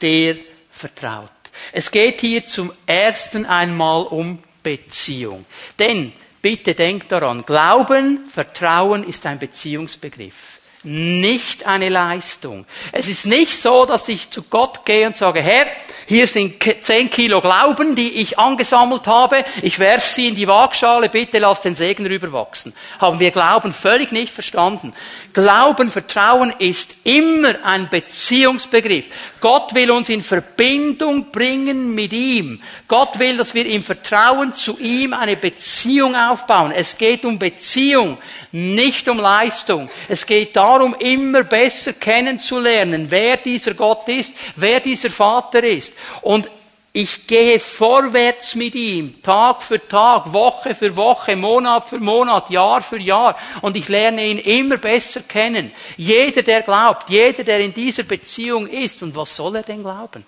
der 0.00 0.36
vertraut. 0.70 1.30
Es 1.72 1.90
geht 1.90 2.20
hier 2.20 2.44
zum 2.44 2.72
ersten 2.86 3.46
einmal 3.46 4.04
um 4.04 4.42
Beziehung. 4.62 5.44
Denn, 5.78 6.12
bitte 6.42 6.74
denkt 6.74 7.12
daran, 7.12 7.44
Glauben, 7.44 8.26
Vertrauen 8.26 9.04
ist 9.04 9.26
ein 9.26 9.38
Beziehungsbegriff. 9.38 10.59
Nicht 10.82 11.66
eine 11.66 11.90
Leistung. 11.90 12.64
Es 12.92 13.06
ist 13.06 13.26
nicht 13.26 13.60
so, 13.60 13.84
dass 13.84 14.08
ich 14.08 14.30
zu 14.30 14.42
Gott 14.42 14.86
gehe 14.86 15.06
und 15.06 15.16
sage, 15.16 15.42
Herr, 15.42 15.66
hier 16.06 16.26
sind 16.26 16.54
zehn 16.80 17.10
Kilo 17.10 17.40
Glauben, 17.40 17.94
die 17.94 18.14
ich 18.14 18.38
angesammelt 18.38 19.06
habe. 19.06 19.44
Ich 19.62 19.78
werf 19.78 20.06
sie 20.06 20.28
in 20.28 20.34
die 20.34 20.48
Waagschale, 20.48 21.10
bitte 21.10 21.38
lass 21.38 21.60
den 21.60 21.74
Segen 21.74 22.06
rüberwachsen. 22.06 22.72
Haben 22.98 23.20
wir 23.20 23.30
Glauben 23.30 23.72
völlig 23.72 24.10
nicht 24.10 24.32
verstanden. 24.32 24.94
Glauben, 25.34 25.90
Vertrauen 25.90 26.52
ist 26.58 26.96
immer 27.04 27.54
ein 27.62 27.88
Beziehungsbegriff. 27.90 29.06
Gott 29.40 29.74
will 29.74 29.90
uns 29.90 30.08
in 30.08 30.22
Verbindung 30.22 31.30
bringen 31.30 31.94
mit 31.94 32.12
ihm. 32.12 32.62
Gott 32.88 33.18
will, 33.18 33.36
dass 33.36 33.54
wir 33.54 33.66
im 33.66 33.84
Vertrauen 33.84 34.54
zu 34.54 34.78
ihm 34.78 35.12
eine 35.12 35.36
Beziehung 35.36 36.16
aufbauen. 36.16 36.72
Es 36.72 36.96
geht 36.96 37.24
um 37.24 37.38
Beziehung, 37.38 38.18
nicht 38.50 39.08
um 39.08 39.18
Leistung. 39.18 39.88
Es 40.08 40.26
geht 40.26 40.56
darum, 40.56 40.69
immer 41.00 41.44
besser 41.44 41.92
kennenzulernen, 41.92 43.10
wer 43.10 43.36
dieser 43.36 43.74
Gott 43.74 44.08
ist, 44.08 44.32
wer 44.56 44.80
dieser 44.80 45.10
Vater 45.10 45.62
ist. 45.64 45.92
Und 46.22 46.50
ich 46.92 47.26
gehe 47.28 47.60
vorwärts 47.60 48.56
mit 48.56 48.74
ihm, 48.74 49.22
Tag 49.22 49.62
für 49.62 49.86
Tag, 49.86 50.32
Woche 50.32 50.74
für 50.74 50.96
Woche, 50.96 51.36
Monat 51.36 51.88
für 51.88 52.00
Monat, 52.00 52.50
Jahr 52.50 52.82
für 52.82 53.00
Jahr. 53.00 53.38
Und 53.62 53.76
ich 53.76 53.88
lerne 53.88 54.26
ihn 54.26 54.38
immer 54.38 54.76
besser 54.76 55.20
kennen. 55.20 55.70
Jeder, 55.96 56.42
der 56.42 56.62
glaubt, 56.62 57.08
jeder, 57.08 57.44
der 57.44 57.60
in 57.60 57.72
dieser 57.72 58.02
Beziehung 58.02 58.66
ist. 58.66 59.04
Und 59.04 59.14
was 59.14 59.36
soll 59.36 59.56
er 59.56 59.62
denn 59.62 59.82
glauben? 59.82 60.26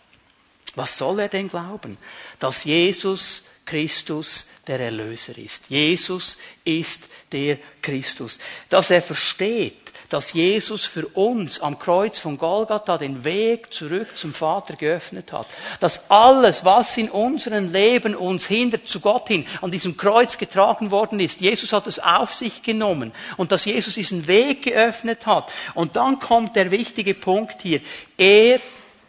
Was 0.76 0.96
soll 0.96 1.18
er 1.18 1.28
denn 1.28 1.48
glauben? 1.48 1.98
Dass 2.38 2.62
Jesus 2.62 3.44
Christus 3.64 4.48
der 4.66 4.78
Erlöser 4.78 5.36
ist. 5.38 5.68
Jesus 5.68 6.38
ist 6.64 7.08
der 7.32 7.58
Christus. 7.80 8.38
Dass 8.68 8.90
er 8.90 9.02
versteht, 9.02 9.91
dass 10.12 10.34
Jesus 10.34 10.84
für 10.84 11.06
uns 11.08 11.60
am 11.60 11.78
Kreuz 11.78 12.18
von 12.18 12.36
Golgatha 12.36 12.98
den 12.98 13.24
Weg 13.24 13.72
zurück 13.72 14.16
zum 14.16 14.34
Vater 14.34 14.76
geöffnet 14.76 15.32
hat. 15.32 15.46
Dass 15.80 16.10
alles, 16.10 16.64
was 16.64 16.96
in 16.98 17.10
unserem 17.10 17.72
Leben 17.72 18.14
uns 18.14 18.46
hindert 18.46 18.86
zu 18.86 19.00
Gott 19.00 19.28
hin, 19.28 19.46
an 19.62 19.70
diesem 19.70 19.96
Kreuz 19.96 20.36
getragen 20.36 20.90
worden 20.90 21.18
ist. 21.18 21.40
Jesus 21.40 21.72
hat 21.72 21.86
es 21.86 21.98
auf 21.98 22.34
sich 22.34 22.62
genommen 22.62 23.12
und 23.38 23.52
dass 23.52 23.64
Jesus 23.64 23.94
diesen 23.94 24.26
Weg 24.26 24.62
geöffnet 24.62 25.26
hat. 25.26 25.50
Und 25.74 25.96
dann 25.96 26.18
kommt 26.18 26.56
der 26.56 26.70
wichtige 26.70 27.14
Punkt 27.14 27.62
hier. 27.62 27.80
Er 28.18 28.60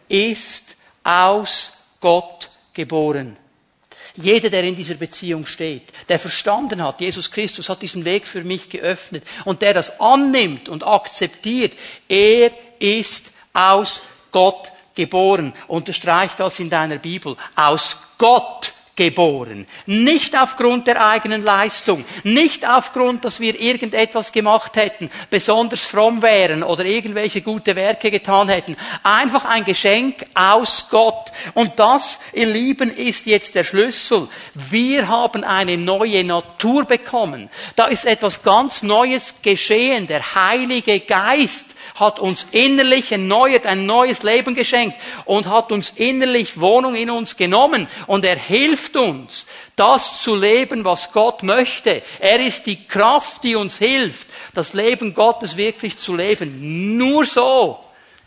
ist 0.08 0.76
aus 1.02 1.72
Gott 2.00 2.48
geboren. 2.72 3.36
Jeder, 4.16 4.48
der 4.48 4.62
in 4.62 4.76
dieser 4.76 4.94
Beziehung 4.94 5.44
steht, 5.44 5.82
der 6.08 6.20
verstanden 6.20 6.82
hat, 6.82 7.00
Jesus 7.00 7.30
Christus 7.30 7.68
hat 7.68 7.82
diesen 7.82 8.04
Weg 8.04 8.26
für 8.26 8.44
mich 8.44 8.70
geöffnet 8.70 9.24
und 9.44 9.60
der 9.60 9.74
das 9.74 10.00
annimmt 10.00 10.68
und 10.68 10.86
akzeptiert, 10.86 11.72
er 12.08 12.52
ist 12.78 13.32
aus 13.52 14.02
Gott 14.30 14.70
geboren. 14.94 15.52
Unterstreich 15.66 16.32
das 16.36 16.60
in 16.60 16.70
deiner 16.70 16.98
Bibel. 16.98 17.36
Aus 17.56 17.96
Gott 18.18 18.72
geboren. 18.96 19.66
Nicht 19.86 20.40
aufgrund 20.40 20.86
der 20.86 21.04
eigenen 21.04 21.42
Leistung, 21.42 22.04
nicht 22.22 22.68
aufgrund, 22.68 23.24
dass 23.24 23.40
wir 23.40 23.58
irgendetwas 23.58 24.30
gemacht 24.30 24.76
hätten, 24.76 25.10
besonders 25.30 25.84
fromm 25.84 26.22
wären 26.22 26.62
oder 26.62 26.84
irgendwelche 26.84 27.42
gute 27.42 27.74
Werke 27.74 28.10
getan 28.10 28.48
hätten. 28.48 28.76
Einfach 29.02 29.44
ein 29.44 29.64
Geschenk 29.64 30.24
aus 30.34 30.88
Gott. 30.90 31.32
Und 31.54 31.72
das, 31.78 32.20
ihr 32.32 32.46
Lieben, 32.46 32.94
ist 32.94 33.26
jetzt 33.26 33.54
der 33.54 33.64
Schlüssel. 33.64 34.28
Wir 34.54 35.08
haben 35.08 35.42
eine 35.42 35.76
neue 35.76 36.22
Natur 36.22 36.84
bekommen. 36.84 37.50
Da 37.76 37.86
ist 37.86 38.06
etwas 38.06 38.42
ganz 38.42 38.82
Neues 38.82 39.34
geschehen. 39.42 40.06
Der 40.06 40.34
Heilige 40.34 41.00
Geist 41.00 41.66
hat 41.94 42.18
uns 42.18 42.46
innerlich 42.50 43.12
erneuert, 43.12 43.66
ein 43.66 43.86
neues 43.86 44.22
Leben 44.22 44.54
geschenkt 44.54 44.96
und 45.24 45.46
hat 45.46 45.70
uns 45.70 45.92
innerlich 45.94 46.60
Wohnung 46.60 46.96
in 46.96 47.10
uns 47.10 47.36
genommen 47.36 47.86
und 48.06 48.24
er 48.24 48.36
hilft 48.36 48.83
uns, 48.96 49.46
das 49.76 50.20
zu 50.20 50.34
leben, 50.34 50.84
was 50.84 51.12
Gott 51.12 51.42
möchte. 51.42 52.02
Er 52.20 52.40
ist 52.40 52.66
die 52.66 52.86
Kraft, 52.86 53.44
die 53.44 53.56
uns 53.56 53.78
hilft, 53.78 54.28
das 54.54 54.72
Leben 54.72 55.14
Gottes 55.14 55.56
wirklich 55.56 55.96
zu 55.98 56.14
leben. 56.14 56.96
Nur 56.96 57.24
so, 57.24 57.80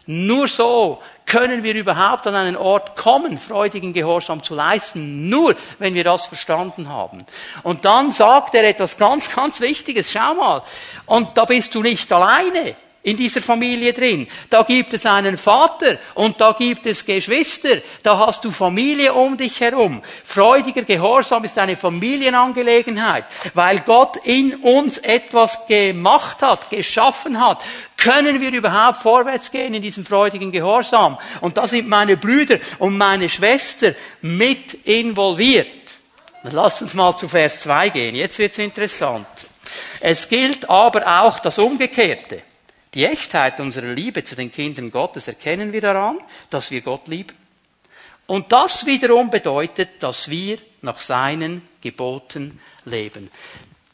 nur 0.06 0.48
so 0.48 1.02
können 1.26 1.62
wir 1.62 1.76
überhaupt 1.76 2.26
an 2.26 2.36
einen 2.36 2.56
Ort 2.56 2.96
kommen, 2.96 3.38
freudigen 3.38 3.94
Gehorsam 3.94 4.42
zu 4.42 4.56
leisten, 4.56 5.30
nur 5.30 5.56
wenn 5.78 5.94
wir 5.94 6.06
das 6.06 6.26
verstanden 6.26 6.90
haben. 6.90 7.26
Und 7.64 7.86
dann 7.86 8.12
sagt 8.12 8.56
er 8.56 8.68
etwas 8.68 8.98
ganz, 8.98 9.34
ganz 9.36 9.60
Wichtiges. 9.60 10.12
Schau 10.12 10.34
mal. 10.36 10.64
Und 11.06 11.38
da 11.38 11.46
bist 11.46 11.76
du 11.76 11.82
nicht 11.82 12.12
alleine 12.12 12.76
in 13.08 13.16
dieser 13.16 13.42
Familie 13.42 13.94
drin. 13.94 14.28
Da 14.50 14.64
gibt 14.64 14.94
es 14.94 15.06
einen 15.06 15.38
Vater 15.38 15.98
und 16.14 16.42
da 16.42 16.52
gibt 16.52 16.86
es 16.86 17.06
Geschwister. 17.06 17.78
Da 18.04 18.18
hast 18.18 18.44
du 18.44 18.52
Familie 18.52 19.14
um 19.14 19.38
dich 19.38 19.62
herum. 19.62 20.02
Freudiger 20.26 20.82
Gehorsam 20.82 21.46
ist 21.46 21.58
eine 21.58 21.78
Familienangelegenheit, 21.78 23.24
weil 23.54 23.80
Gott 23.80 24.18
in 24.26 24.56
uns 24.56 24.98
etwas 24.98 25.58
gemacht 25.68 26.42
hat, 26.42 26.70
geschaffen 26.70 27.40
hat. 27.40 27.64
Können 27.96 28.42
wir 28.42 28.52
überhaupt 28.52 29.02
vorwärts 29.02 29.52
gehen 29.52 29.74
in 29.74 29.82
diesem 29.82 30.06
freudigen 30.06 30.52
Gehorsam? 30.52 31.18
Und 31.40 31.58
da 31.58 31.66
sind 31.66 31.88
meine 31.88 32.18
Brüder 32.18 32.60
und 32.78 32.98
meine 32.98 33.30
Schwester 33.30 33.94
mit 34.22 34.74
involviert. 34.86 35.68
Lass 36.44 36.82
uns 36.82 36.94
mal 36.94 37.16
zu 37.16 37.30
Vers 37.30 37.62
2 37.62 37.90
gehen. 37.90 38.16
Jetzt 38.16 38.38
wird's 38.38 38.58
interessant. 38.58 39.28
Es 40.02 40.28
gilt 40.28 40.70
aber 40.70 41.22
auch 41.22 41.40
das 41.40 41.58
Umgekehrte. 41.58 42.42
Die 42.94 43.06
Echtheit 43.06 43.60
unserer 43.60 43.88
Liebe 43.94 44.24
zu 44.24 44.36
den 44.36 44.52
Kindern 44.52 44.92
Gottes 44.92 45.28
erkennen 45.28 45.74
wir 45.74 45.82
daran, 45.82 46.20
dass 46.50 46.72
wir 46.72 46.82
Gott 46.82 47.08
lieben. 47.08 47.36
Und 48.26 48.52
das 48.52 48.86
wiederum 48.86 49.30
bedeutet, 49.30 50.02
dass 50.04 50.30
wir 50.30 50.58
nach 50.82 51.00
seinen 51.00 51.62
Geboten 51.82 52.60
leben. 52.86 53.32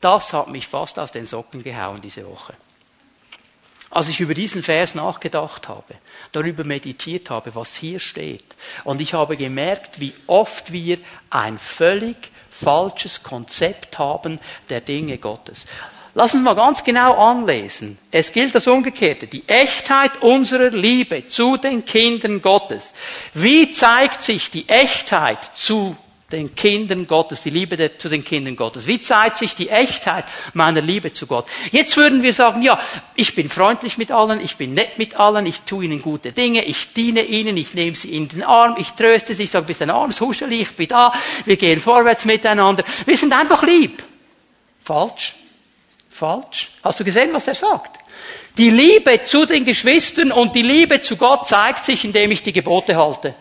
Das 0.01 0.33
hat 0.33 0.49
mich 0.49 0.67
fast 0.67 0.99
aus 0.99 1.11
den 1.11 1.25
Socken 1.25 1.63
gehauen 1.63 2.01
diese 2.01 2.25
Woche. 2.27 2.53
Als 3.89 4.09
ich 4.09 4.19
über 4.19 4.33
diesen 4.33 4.63
Vers 4.63 4.95
nachgedacht 4.95 5.67
habe, 5.67 5.93
darüber 6.31 6.63
meditiert 6.63 7.29
habe, 7.29 7.53
was 7.53 7.75
hier 7.75 7.99
steht, 7.99 8.55
und 8.83 8.99
ich 9.01 9.13
habe 9.13 9.37
gemerkt, 9.37 9.99
wie 9.99 10.13
oft 10.25 10.71
wir 10.71 10.97
ein 11.29 11.59
völlig 11.59 12.17
falsches 12.49 13.21
Konzept 13.21 13.99
haben 13.99 14.39
der 14.69 14.81
Dinge 14.81 15.19
Gottes. 15.19 15.65
Lass 16.15 16.35
uns 16.35 16.43
mal 16.43 16.53
ganz 16.53 16.83
genau 16.83 17.15
anlesen. 17.15 17.97
Es 18.11 18.31
gilt 18.31 18.53
das 18.53 18.67
Umgekehrte. 18.67 19.25
Die 19.25 19.47
Echtheit 19.47 20.21
unserer 20.21 20.69
Liebe 20.69 21.25
zu 21.25 21.57
den 21.57 21.85
Kindern 21.85 22.41
Gottes. 22.41 22.93
Wie 23.33 23.71
zeigt 23.71 24.21
sich 24.21 24.51
die 24.51 24.69
Echtheit 24.69 25.43
zu 25.55 25.97
den 26.31 26.53
Kindern 26.53 27.07
Gottes, 27.07 27.41
die 27.41 27.49
Liebe 27.49 27.97
zu 27.97 28.09
den 28.09 28.23
Kindern 28.23 28.55
Gottes? 28.55 28.85
Wie 28.85 28.99
zeigt 28.99 29.37
sich 29.37 29.55
die 29.55 29.69
Echtheit 29.69 30.25
meiner 30.53 30.81
Liebe 30.81 31.11
zu 31.11 31.25
Gott? 31.25 31.45
Jetzt 31.71 31.97
würden 31.97 32.21
wir 32.21 32.33
sagen, 32.33 32.61
ja, 32.61 32.79
ich 33.15 33.33
bin 33.33 33.49
freundlich 33.49 33.97
mit 33.97 34.11
allen, 34.11 34.39
ich 34.39 34.57
bin 34.57 34.75
nett 34.75 34.99
mit 34.99 35.15
allen, 35.15 35.47
ich 35.47 35.61
tue 35.61 35.85
ihnen 35.85 36.01
gute 36.01 36.31
Dinge, 36.31 36.63
ich 36.65 36.93
diene 36.93 37.23
ihnen, 37.23 37.57
ich 37.57 37.73
nehme 37.73 37.95
sie 37.95 38.15
in 38.15 38.27
den 38.27 38.43
Arm, 38.43 38.75
ich 38.77 38.91
tröste 38.91 39.33
sie, 39.33 39.43
ich 39.43 39.51
sage, 39.51 39.65
bist 39.65 39.81
ein 39.81 39.89
armes 39.89 40.21
Huscheli, 40.21 40.61
ich 40.61 40.75
bin 40.75 40.87
da, 40.87 41.13
wir 41.45 41.57
gehen 41.57 41.79
vorwärts 41.79 42.25
miteinander. 42.25 42.83
Wir 43.05 43.17
sind 43.17 43.33
einfach 43.33 43.63
lieb. 43.63 44.03
Falsch. 44.83 45.35
Falsch. 46.13 46.71
Hast 46.83 46.99
du 46.99 47.03
gesehen, 47.03 47.33
was 47.33 47.47
er 47.47 47.55
sagt? 47.55 47.99
Die 48.57 48.69
Liebe 48.69 49.21
zu 49.23 49.45
den 49.45 49.65
Geschwistern 49.65 50.31
und 50.31 50.55
die 50.55 50.61
Liebe 50.61 51.01
zu 51.01 51.17
Gott 51.17 51.47
zeigt 51.47 51.85
sich, 51.85 52.05
indem 52.05 52.31
ich 52.31 52.43
die 52.43 52.53
Gebote 52.53 52.95
halte. 52.95 53.33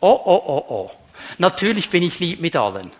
Oh, 0.00 0.20
oh, 0.24 0.42
oh, 0.46 0.64
oh. 0.68 0.90
Natürlich 1.38 1.90
bin 1.90 2.04
ich 2.04 2.20
lieb 2.20 2.40
mit 2.40 2.54
allen. 2.54 2.90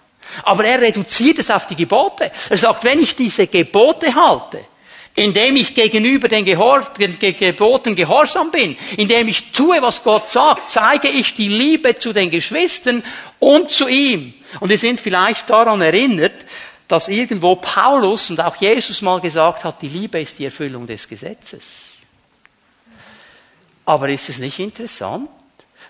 Aber 0.43 0.65
er 0.65 0.81
reduziert 0.81 1.39
es 1.39 1.51
auf 1.51 1.67
die 1.69 1.77
Gebote. 1.77 2.33
Er 2.51 2.59
sagt, 2.59 2.83
wenn 2.83 3.01
ich 3.01 3.15
diese 3.15 3.47
Gebote 3.47 4.13
halte, 4.15 4.61
indem 5.15 5.57
ich 5.57 5.75
gegenüber 5.75 6.29
den, 6.29 6.45
Gehor 6.45 6.83
den 6.99 7.19
Geboten 7.19 7.95
gehorsam 7.95 8.51
bin, 8.51 8.77
indem 8.97 9.29
ich 9.29 9.53
tue, 9.53 9.81
was 9.81 10.03
Gott 10.03 10.29
sagt, 10.29 10.69
zeige 10.69 11.09
ich 11.09 11.35
die 11.35 11.49
Liebe 11.49 11.97
zu 11.97 12.13
den 12.13 12.31
Geschwistern 12.31 13.03
und 13.39 13.71
zu 13.71 13.89
ihm. 13.89 14.35
Und 14.61 14.69
wir 14.69 14.79
sind 14.79 15.01
vielleicht 15.01 15.49
daran 15.49 15.81
erinnert, 15.81 16.45
dass 16.89 17.09
irgendwo 17.09 17.57
Paulus 17.57 18.31
und 18.31 18.41
auch 18.41 18.57
Jesus 18.57 19.03
mal 19.03 19.21
gesagt 19.21 19.65
hat, 19.65 19.83
die 19.83 19.89
Liebe 19.89 20.21
ist 20.21 20.39
die 20.39 20.45
Erfüllung 20.45 20.87
des 20.87 21.09
Gesetzes. 21.09 21.91
Aber 23.85 24.09
ist 24.09 24.29
es 24.29 24.39
nicht 24.39 24.59
interessant, 24.59 25.29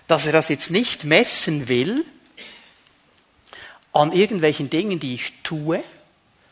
dass 0.07 0.25
er 0.25 0.33
das 0.33 0.49
jetzt 0.49 0.71
nicht 0.71 1.03
messen 1.03 1.67
will 1.67 2.05
an 3.93 4.11
irgendwelchen 4.11 4.69
Dingen, 4.69 4.99
die 4.99 5.15
ich 5.15 5.33
tue, 5.43 5.83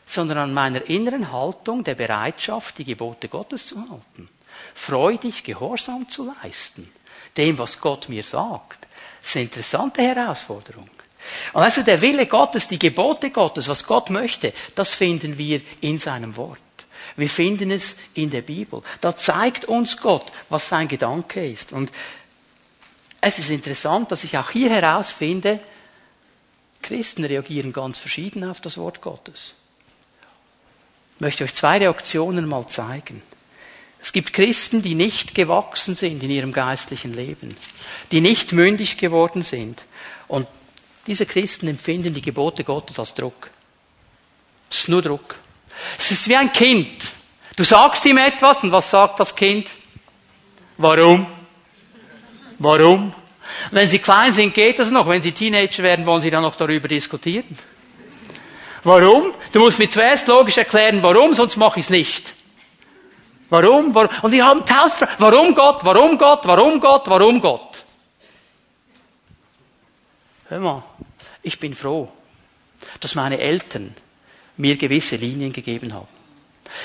sondern 0.06 0.38
an 0.38 0.54
meiner 0.54 0.88
inneren 0.88 1.32
Haltung 1.32 1.82
der 1.82 1.94
Bereitschaft, 1.94 2.78
die 2.78 2.84
Gebote 2.84 3.28
Gottes 3.28 3.66
zu 3.66 3.78
halten, 3.78 4.28
freudig 4.74 5.42
Gehorsam 5.42 6.08
zu 6.08 6.32
leisten, 6.42 6.90
dem, 7.36 7.58
was 7.58 7.80
Gott 7.80 8.08
mir 8.08 8.22
sagt. 8.22 8.86
Das 9.20 9.30
ist 9.30 9.36
eine 9.36 9.44
interessante 9.44 10.02
Herausforderung. 10.02 10.88
Und 11.52 11.62
also 11.62 11.82
der 11.82 12.00
Wille 12.00 12.26
Gottes, 12.26 12.68
die 12.68 12.78
Gebote 12.78 13.30
Gottes, 13.30 13.68
was 13.68 13.84
Gott 13.84 14.10
möchte, 14.10 14.52
das 14.74 14.94
finden 14.94 15.38
wir 15.38 15.60
in 15.80 15.98
seinem 15.98 16.36
Wort. 16.36 16.58
Wir 17.16 17.28
finden 17.28 17.70
es 17.70 17.96
in 18.14 18.30
der 18.30 18.42
Bibel. 18.42 18.82
Da 19.00 19.16
zeigt 19.16 19.64
uns 19.64 19.96
Gott, 19.96 20.30
was 20.48 20.68
sein 20.68 20.88
Gedanke 20.88 21.46
ist. 21.46 21.72
Und 21.72 21.90
es 23.20 23.38
ist 23.38 23.50
interessant, 23.50 24.12
dass 24.12 24.24
ich 24.24 24.36
auch 24.36 24.50
hier 24.50 24.70
herausfinde, 24.70 25.60
Christen 26.82 27.24
reagieren 27.24 27.72
ganz 27.72 27.98
verschieden 27.98 28.44
auf 28.44 28.60
das 28.60 28.78
Wort 28.78 29.00
Gottes. 29.00 29.54
Ich 31.14 31.20
möchte 31.20 31.44
euch 31.44 31.54
zwei 31.54 31.78
Reaktionen 31.78 32.46
mal 32.46 32.68
zeigen. 32.68 33.22
Es 34.00 34.12
gibt 34.12 34.34
Christen, 34.34 34.82
die 34.82 34.94
nicht 34.94 35.34
gewachsen 35.34 35.94
sind 35.94 36.22
in 36.22 36.30
ihrem 36.30 36.52
geistlichen 36.52 37.12
Leben, 37.12 37.56
die 38.12 38.20
nicht 38.20 38.52
mündig 38.52 38.98
geworden 38.98 39.42
sind. 39.42 39.82
Und 40.28 40.46
diese 41.06 41.26
Christen 41.26 41.68
empfinden 41.68 42.12
die 42.12 42.22
Gebote 42.22 42.64
Gottes 42.64 42.98
als 42.98 43.14
Druck. 43.14 43.50
Es 44.70 44.80
ist 44.80 44.88
nur 44.88 45.02
Druck. 45.02 45.36
Es 45.98 46.10
ist 46.10 46.28
wie 46.28 46.36
ein 46.36 46.52
Kind. 46.52 47.08
Du 47.56 47.64
sagst 47.64 48.04
ihm 48.06 48.18
etwas 48.18 48.62
und 48.62 48.72
was 48.72 48.90
sagt 48.90 49.20
das 49.20 49.34
Kind? 49.34 49.70
Warum? 50.78 51.26
Warum? 52.58 53.12
Wenn 53.70 53.88
sie 53.88 53.98
klein 53.98 54.32
sind, 54.32 54.54
geht 54.54 54.78
das 54.78 54.90
noch. 54.90 55.08
Wenn 55.08 55.22
sie 55.22 55.32
Teenager 55.32 55.82
werden, 55.82 56.04
wollen 56.04 56.22
sie 56.22 56.30
dann 56.30 56.42
noch 56.42 56.56
darüber 56.56 56.88
diskutieren. 56.88 57.56
Warum? 58.84 59.32
Du 59.52 59.60
musst 59.60 59.78
mir 59.78 59.88
zuerst 59.88 60.28
logisch 60.28 60.58
erklären, 60.58 61.02
warum, 61.02 61.34
sonst 61.34 61.56
mache 61.56 61.80
ich 61.80 61.86
es 61.86 61.90
nicht. 61.90 62.34
Warum? 63.48 63.94
Und 64.22 64.32
die 64.32 64.42
haben 64.42 64.64
tausend 64.64 64.98
Fragen. 64.98 65.12
Warum 65.18 65.54
Gott? 65.54 65.84
Warum 65.84 66.18
Gott? 66.18 66.40
Warum 66.44 66.80
Gott? 66.80 67.02
Warum 67.06 67.40
Gott? 67.40 67.84
Hör 70.48 70.60
mal, 70.60 70.84
ich 71.42 71.58
bin 71.58 71.74
froh, 71.74 72.08
dass 73.00 73.14
meine 73.14 73.38
Eltern 73.38 73.94
mir 74.56 74.76
gewisse 74.76 75.16
Linien 75.16 75.52
gegeben 75.52 75.92
haben. 75.92 76.08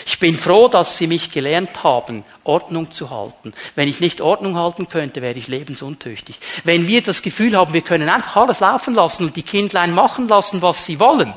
Ich 0.06 0.20
bin 0.20 0.38
froh, 0.38 0.68
dass 0.68 0.98
sie 0.98 1.08
mich 1.08 1.32
gelernt 1.32 1.84
haben, 1.84 2.24
Ordnung 2.44 2.92
zu 2.92 3.10
halten. 3.10 3.54
Wenn 3.76 3.88
ich 3.88 4.00
nicht 4.00 4.22
Ordnung 4.22 4.58
halten 4.58 4.88
könnte, 4.88 5.22
wäre 5.22 5.38
ich 5.38 5.48
lebensuntüchtig. 5.48 6.40
Wenn 6.64 6.88
wir 6.88 7.02
das 7.02 7.22
Gefühl 7.22 7.58
haben, 7.58 7.74
wir 7.74 7.82
können 7.82 8.10
einfach 8.10 8.38
alles 8.38 8.60
laufen 8.60 8.94
lassen 8.94 9.26
und 9.26 9.36
die 9.36 9.44
Kindlein 9.44 9.94
machen 9.94 10.28
lassen, 10.28 10.62
was 10.62 10.86
sie 10.86 11.00
wollen, 11.00 11.34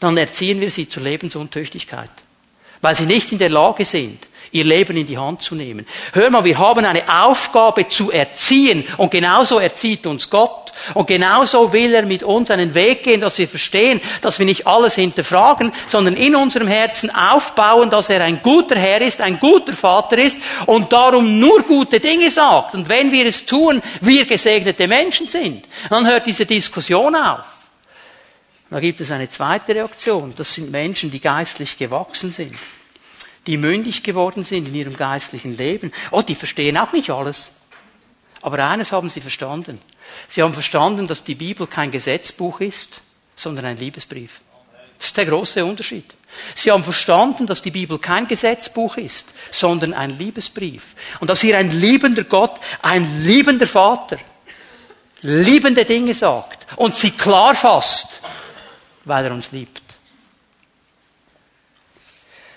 dann 0.00 0.16
erziehen 0.16 0.60
wir 0.60 0.70
sie 0.70 0.88
zur 0.88 1.02
Lebensuntüchtigkeit. 1.02 2.10
Weil 2.80 2.94
sie 2.94 3.06
nicht 3.06 3.32
in 3.32 3.38
der 3.38 3.50
Lage 3.50 3.84
sind, 3.84 4.26
ihr 4.52 4.64
Leben 4.64 4.96
in 4.96 5.06
die 5.06 5.18
Hand 5.18 5.42
zu 5.42 5.54
nehmen. 5.54 5.86
Hör 6.12 6.30
mal, 6.30 6.44
wir 6.44 6.58
haben 6.58 6.84
eine 6.84 7.02
Aufgabe 7.08 7.88
zu 7.88 8.10
erziehen 8.10 8.84
und 8.96 9.10
genauso 9.10 9.58
erzieht 9.58 10.06
uns 10.06 10.30
Gott. 10.30 10.66
Und 10.94 11.06
genauso 11.06 11.72
will 11.72 11.94
er 11.94 12.04
mit 12.04 12.22
uns 12.22 12.50
einen 12.50 12.74
Weg 12.74 13.02
gehen, 13.02 13.20
dass 13.20 13.38
wir 13.38 13.48
verstehen, 13.48 14.00
dass 14.20 14.38
wir 14.38 14.46
nicht 14.46 14.66
alles 14.66 14.94
hinterfragen, 14.94 15.72
sondern 15.86 16.14
in 16.14 16.36
unserem 16.36 16.68
Herzen 16.68 17.10
aufbauen, 17.14 17.90
dass 17.90 18.10
er 18.10 18.22
ein 18.22 18.42
guter 18.42 18.76
Herr 18.76 19.00
ist, 19.00 19.20
ein 19.20 19.38
guter 19.38 19.72
Vater 19.72 20.18
ist 20.18 20.36
und 20.66 20.92
darum 20.92 21.40
nur 21.40 21.62
gute 21.62 21.98
Dinge 21.98 22.30
sagt. 22.30 22.74
Und 22.74 22.88
wenn 22.88 23.10
wir 23.10 23.26
es 23.26 23.46
tun, 23.46 23.82
wir 24.00 24.26
gesegnete 24.26 24.86
Menschen 24.86 25.26
sind, 25.26 25.64
dann 25.88 26.06
hört 26.06 26.26
diese 26.26 26.46
Diskussion 26.46 27.14
auf. 27.16 27.46
Da 28.68 28.80
gibt 28.80 29.00
es 29.00 29.10
eine 29.10 29.28
zweite 29.28 29.74
Reaktion. 29.74 30.34
Das 30.36 30.54
sind 30.54 30.70
Menschen, 30.70 31.10
die 31.10 31.20
geistlich 31.20 31.78
gewachsen 31.78 32.32
sind 32.32 32.54
die 33.46 33.56
mündig 33.56 34.02
geworden 34.02 34.44
sind 34.44 34.68
in 34.68 34.74
ihrem 34.74 34.96
geistlichen 34.96 35.56
Leben. 35.56 35.92
Oh, 36.10 36.22
die 36.22 36.34
verstehen 36.34 36.76
auch 36.76 36.92
nicht 36.92 37.10
alles. 37.10 37.50
Aber 38.42 38.64
eines 38.64 38.92
haben 38.92 39.08
sie 39.08 39.20
verstanden. 39.20 39.80
Sie 40.28 40.42
haben 40.42 40.54
verstanden, 40.54 41.06
dass 41.06 41.24
die 41.24 41.34
Bibel 41.34 41.66
kein 41.66 41.90
Gesetzbuch 41.90 42.60
ist, 42.60 43.02
sondern 43.34 43.64
ein 43.64 43.76
Liebesbrief. 43.76 44.40
Das 44.98 45.08
ist 45.08 45.16
der 45.16 45.26
große 45.26 45.64
Unterschied. 45.64 46.14
Sie 46.54 46.70
haben 46.70 46.84
verstanden, 46.84 47.46
dass 47.46 47.62
die 47.62 47.70
Bibel 47.70 47.98
kein 47.98 48.26
Gesetzbuch 48.26 48.96
ist, 48.96 49.26
sondern 49.50 49.94
ein 49.94 50.18
Liebesbrief. 50.18 50.94
Und 51.20 51.30
dass 51.30 51.40
hier 51.40 51.58
ein 51.58 51.70
liebender 51.70 52.24
Gott, 52.24 52.60
ein 52.82 53.24
liebender 53.24 53.66
Vater, 53.66 54.18
liebende 55.22 55.84
Dinge 55.84 56.14
sagt 56.14 56.66
und 56.76 56.94
sie 56.94 57.10
klar 57.10 57.54
fasst, 57.54 58.20
weil 59.04 59.24
er 59.24 59.32
uns 59.32 59.52
liebt. 59.52 59.82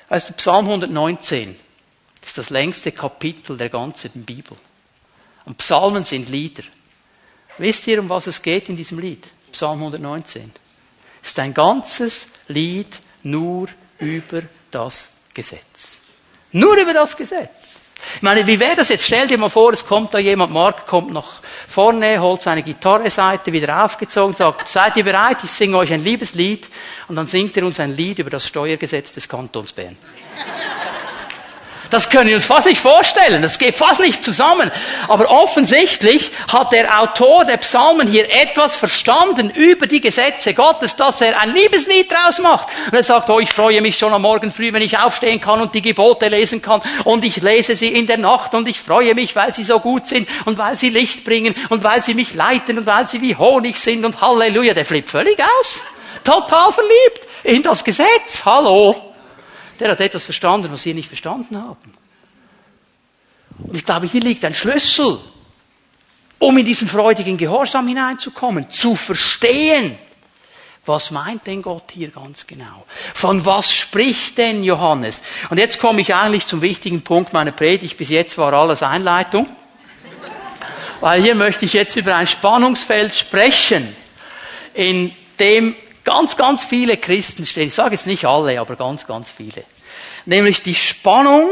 Also 0.09 0.33
Psalm 0.33 0.65
119 0.65 1.55
ist 2.21 2.37
das 2.37 2.49
längste 2.49 2.91
Kapitel 2.91 3.55
der 3.55 3.69
ganzen 3.69 4.25
Bibel. 4.25 4.57
Und 5.45 5.57
Psalmen 5.57 6.03
sind 6.03 6.29
Lieder. 6.29 6.63
Wisst 7.57 7.87
ihr, 7.87 7.99
um 7.99 8.09
was 8.09 8.27
es 8.27 8.41
geht 8.41 8.69
in 8.69 8.75
diesem 8.75 8.99
Lied? 8.99 9.27
Psalm 9.51 9.79
119. 9.79 10.51
Es 11.21 11.29
ist 11.29 11.39
ein 11.39 11.53
ganzes 11.53 12.27
Lied 12.47 12.99
nur 13.23 13.67
über 13.99 14.41
das 14.71 15.09
Gesetz. 15.33 15.99
Nur 16.51 16.77
über 16.77 16.93
das 16.93 17.15
Gesetz. 17.15 17.58
Ich 18.15 18.21
meine, 18.21 18.45
wie 18.47 18.59
wäre 18.59 18.75
das 18.75 18.89
jetzt? 18.89 19.05
Stell 19.05 19.27
dir 19.27 19.37
mal 19.37 19.49
vor, 19.49 19.73
es 19.73 19.85
kommt 19.85 20.13
da 20.13 20.19
jemand, 20.19 20.51
Mark 20.53 20.87
kommt 20.87 21.13
nach 21.13 21.39
vorne, 21.67 22.19
holt 22.19 22.43
seine 22.43 22.63
Gitarreseite 22.63 23.53
wieder 23.53 23.83
aufgezogen, 23.83 24.35
sagt, 24.35 24.67
seid 24.67 24.97
ihr 24.97 25.03
bereit? 25.03 25.37
Ich 25.43 25.51
singe 25.51 25.77
euch 25.77 25.93
ein 25.93 26.03
Liebeslied. 26.03 26.69
Und 27.07 27.15
dann 27.15 27.27
singt 27.27 27.55
er 27.57 27.65
uns 27.65 27.79
ein 27.79 27.95
Lied 27.95 28.19
über 28.19 28.29
das 28.29 28.47
Steuergesetz 28.47 29.13
des 29.13 29.27
Kantons 29.27 29.73
Bern. 29.73 29.97
Das 31.89 32.09
können 32.09 32.27
wir 32.27 32.35
uns 32.35 32.45
fast 32.45 32.67
nicht 32.67 32.79
vorstellen. 32.79 33.41
Das 33.41 33.57
geht 33.57 33.73
fast 33.73 33.99
nicht 33.99 34.23
zusammen. 34.23 34.71
Aber 35.07 35.29
offensichtlich 35.29 36.31
hat 36.51 36.71
der 36.71 37.01
Autor 37.01 37.45
der 37.45 37.57
Psalmen 37.57 38.07
hier 38.07 38.29
etwas 38.29 38.75
verstanden 38.75 39.49
über 39.49 39.87
die 39.87 40.01
Gesetze 40.01 40.53
Gottes, 40.53 40.95
dass 40.95 41.21
er 41.21 41.41
ein 41.41 41.53
Liebeslied 41.53 42.11
draus 42.11 42.39
macht. 42.39 42.67
Und 42.87 42.93
er 42.93 43.03
sagt, 43.03 43.29
oh, 43.29 43.39
ich 43.39 43.51
freue 43.51 43.81
mich 43.81 43.97
schon 43.97 44.13
am 44.13 44.21
Morgen 44.21 44.51
früh, 44.51 44.71
wenn 44.71 44.83
ich 44.83 44.99
aufstehen 44.99 45.41
kann 45.41 45.61
und 45.61 45.73
die 45.73 45.81
Gebote 45.81 46.27
lesen 46.27 46.61
kann. 46.61 46.81
Und 47.05 47.23
ich 47.23 47.37
lese 47.37 47.75
sie 47.75 47.87
in 47.87 48.05
der 48.05 48.17
Nacht 48.17 48.53
und 48.53 48.67
ich 48.67 48.79
freue 48.79 49.15
mich, 49.15 49.35
weil 49.35 49.53
sie 49.53 49.63
so 49.63 49.79
gut 49.79 50.07
sind 50.07 50.29
und 50.45 50.57
weil 50.59 50.75
sie 50.75 50.89
Licht 50.89 51.23
bringen 51.23 51.55
und 51.69 51.83
weil 51.83 52.03
sie 52.03 52.13
mich 52.13 52.35
leiten 52.35 52.77
und 52.77 52.85
weil 52.85 53.07
sie 53.07 53.21
wie 53.21 53.35
Honig 53.35 53.79
sind 53.79 54.05
und 54.05 54.21
Halleluja. 54.21 54.75
Der 54.75 54.85
flippt 54.85 55.09
völlig 55.09 55.39
aus. 55.39 55.81
Total 56.23 56.71
verliebt 56.71 57.27
in 57.43 57.63
das 57.63 57.83
Gesetz. 57.83 58.43
Hallo 58.45 59.08
der 59.79 59.91
hat 59.91 60.01
etwas 60.01 60.25
verstanden, 60.25 60.71
was 60.71 60.85
wir 60.85 60.93
nicht 60.93 61.07
verstanden 61.07 61.57
haben. 61.57 61.93
Und 63.59 63.77
ich 63.77 63.85
glaube, 63.85 64.07
hier 64.07 64.21
liegt 64.21 64.43
ein 64.45 64.53
Schlüssel, 64.53 65.19
um 66.39 66.57
in 66.57 66.65
diesen 66.65 66.87
freudigen 66.87 67.37
Gehorsam 67.37 67.87
hineinzukommen, 67.87 68.69
zu 68.69 68.95
verstehen, 68.95 69.97
was 70.85 71.11
meint 71.11 71.45
denn 71.45 71.61
Gott 71.61 71.91
hier 71.91 72.09
ganz 72.09 72.47
genau? 72.47 72.85
Von 73.13 73.45
was 73.45 73.71
spricht 73.71 74.37
denn 74.37 74.63
Johannes? 74.63 75.21
Und 75.49 75.59
jetzt 75.59 75.77
komme 75.77 76.01
ich 76.01 76.15
eigentlich 76.15 76.47
zum 76.47 76.61
wichtigen 76.61 77.01
Punkt 77.01 77.31
meiner 77.31 77.51
Predigt. 77.51 77.97
Bis 77.97 78.09
jetzt 78.09 78.37
war 78.37 78.53
alles 78.53 78.81
Einleitung. 78.81 79.45
Weil 80.99 81.21
hier 81.21 81.35
möchte 81.35 81.65
ich 81.65 81.73
jetzt 81.73 81.95
über 81.95 82.15
ein 82.15 82.27
Spannungsfeld 82.27 83.13
sprechen, 83.15 83.95
in 84.73 85.13
dem 85.39 85.75
ganz, 86.03 86.35
ganz 86.37 86.63
viele 86.63 86.97
Christen 86.97 87.45
stehen. 87.45 87.67
Ich 87.67 87.73
sage 87.73 87.95
jetzt 87.95 88.07
nicht 88.07 88.25
alle, 88.25 88.59
aber 88.59 88.75
ganz, 88.75 89.05
ganz 89.05 89.29
viele. 89.29 89.63
Nämlich 90.25 90.61
die 90.61 90.75
Spannung, 90.75 91.49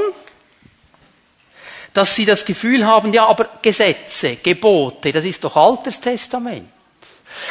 dass 1.93 2.15
sie 2.15 2.25
das 2.25 2.45
Gefühl 2.45 2.85
haben, 2.85 3.13
ja, 3.13 3.27
aber 3.27 3.49
Gesetze, 3.61 4.37
Gebote, 4.37 5.11
das 5.11 5.25
ist 5.25 5.43
doch 5.43 5.55
Altes 5.55 5.99
Testament. 5.99 6.69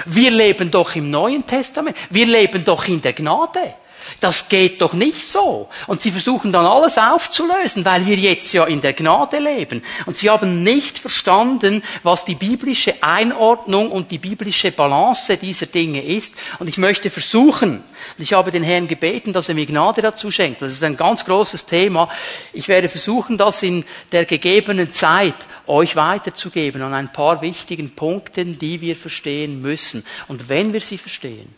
Wir 0.05 0.31
leben 0.31 0.71
doch 0.71 0.95
im 0.95 1.11
Neuen 1.11 1.47
Testament. 1.47 1.97
Wir 2.11 2.27
leben 2.27 2.65
doch 2.65 2.87
in 2.89 3.01
der 3.01 3.13
Gnade. 3.13 3.75
Das 4.21 4.49
geht 4.49 4.81
doch 4.81 4.95
nicht 4.95 5.27
so. 5.27 5.69
Und 5.87 6.01
sie 6.01 6.11
versuchen 6.11 6.53
dann 6.53 6.65
alles 6.65 6.97
aufzulösen, 6.97 7.85
weil 7.85 8.07
wir 8.07 8.17
jetzt 8.17 8.53
ja 8.53 8.65
in 8.65 8.81
der 8.81 8.95
Gnade 8.95 9.39
leben. 9.39 9.83
Und 10.07 10.17
sie 10.17 10.31
haben 10.31 10.63
nicht 10.63 10.99
verstanden, 10.99 11.83
was 12.03 12.25
die 12.25 12.35
biblische 12.35 13.03
Einordnung 13.03 13.91
und 13.91 14.11
die 14.11 14.19
biblische 14.19 14.73
Balance 14.73 15.37
dieser 15.37 15.67
Dinge 15.67 16.03
ist. 16.03 16.35
Und 16.59 16.69
ich 16.69 16.79
möchte 16.79 17.11
versuchen, 17.11 17.85
ich 18.19 18.33
habe 18.33 18.51
den 18.51 18.63
Herrn 18.63 18.89
gebeten, 18.89 19.33
dass 19.33 19.49
er 19.49 19.55
mir 19.55 19.67
Gnade 19.67 20.01
dazu 20.01 20.31
schenkt. 20.31 20.63
Das 20.63 20.73
ist 20.73 20.85
ein 20.85 20.97
ganz 20.97 21.25
großes 21.25 21.67
Thema. 21.67 22.09
Ich 22.53 22.69
werde 22.69 22.89
versuchen, 22.89 23.37
das 23.37 23.63
in 23.63 23.85
der 24.13 24.25
gegebenen 24.25 24.91
Zeit 24.91 25.35
euch 25.67 25.97
weiterzugeben 25.97 26.83
an 26.83 26.95
ein 26.95 27.13
paar 27.13 27.43
wichtigen 27.43 27.95
Punkten, 27.95 28.59
die 28.59 28.81
wir 28.81 28.97
verstehen 28.97 29.61
müssen. 29.61 30.05
Und 30.29 30.49
wenn 30.49 30.73
wir 30.73 30.81
sie 30.81 30.99
verstehen, 30.99 31.55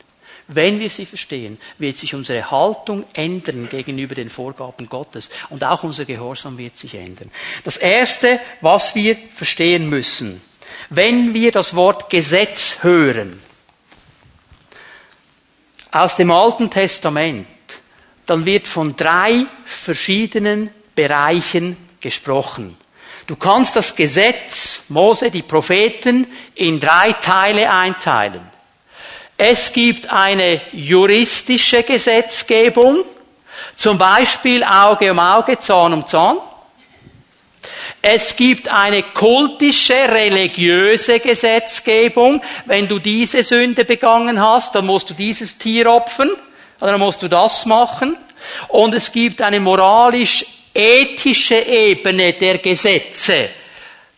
wenn 0.49 0.81
wir 0.81 0.89
sie 0.89 1.07
verstehen, 1.07 1.61
wird 1.79 1.99
sich 1.99 2.15
unsere 2.15 2.51
Haltung 2.51 3.05
ändern 3.13 3.69
gegenüber 3.69 4.15
den 4.15 4.31
Vorgaben 4.31 4.89
Gottes 4.89 5.31
und 5.51 5.63
auch 5.63 5.83
unser 5.85 6.07
Gehorsam 6.07 6.57
wird 6.57 6.77
sich 6.77 6.95
ändern. 6.95 7.31
Das 7.65 7.77
Erste, 7.77 8.41
was 8.63 8.95
wir 8.95 9.17
verstehen 9.31 9.89
müssen, 9.91 10.41
wenn 10.91 11.35
wir 11.35 11.53
das 11.53 11.77
Wort 11.77 12.09
Gesetz 12.09 12.79
hören, 12.83 13.43
aus 15.91 16.17
dem 16.17 16.31
Alten 16.31 16.71
Testament, 16.71 17.47
dann 18.27 18.45
wird 18.45 18.67
von 18.67 18.97
drei 18.97 19.47
verschiedenen 19.65 20.71
Bereichen 20.95 21.77
gesprochen. 22.01 22.77
Du 23.27 23.37
kannst 23.37 23.77
das 23.77 23.95
Gesetz, 23.95 24.83
Mose, 24.89 25.31
die 25.31 25.43
Propheten, 25.43 26.27
in 26.55 26.81
drei 26.81 27.13
Teile 27.13 27.71
einteilen. 27.71 28.58
Es 29.41 29.73
gibt 29.73 30.11
eine 30.11 30.61
juristische 30.73 31.85
Gesetzgebung, 31.85 33.05
Zum 33.79 33.97
Beispiel 33.97 34.63
Auge 34.65 35.13
um 35.13 35.21
Auge, 35.21 35.57
Zahn 35.59 35.93
um 35.93 36.07
Zahn. 36.07 36.39
Es 38.03 38.35
gibt 38.35 38.69
eine 38.69 39.05
kultische, 39.05 39.95
religiöse 39.95 41.21
Gesetzgebung. 41.21 42.43
Wenn 42.67 42.89
du 42.89 42.99
diese 42.99 43.45
Sünde 43.45 43.85
begangen 43.85 44.41
hast, 44.41 44.75
dann 44.75 44.87
musst 44.87 45.11
du 45.11 45.15
dieses 45.15 45.59
Tier 45.59 45.87
opfern, 45.87 46.31
dann 46.81 46.99
musst 46.99 47.23
du 47.23 47.29
das 47.29 47.67
machen. 47.67 48.17
Und 48.67 48.95
es 48.95 49.13
gibt 49.13 49.41
eine 49.43 49.61
moralisch-ethische 49.61 51.61
Ebene 51.61 52.33
der 52.33 52.59
Gesetze. 52.59 53.51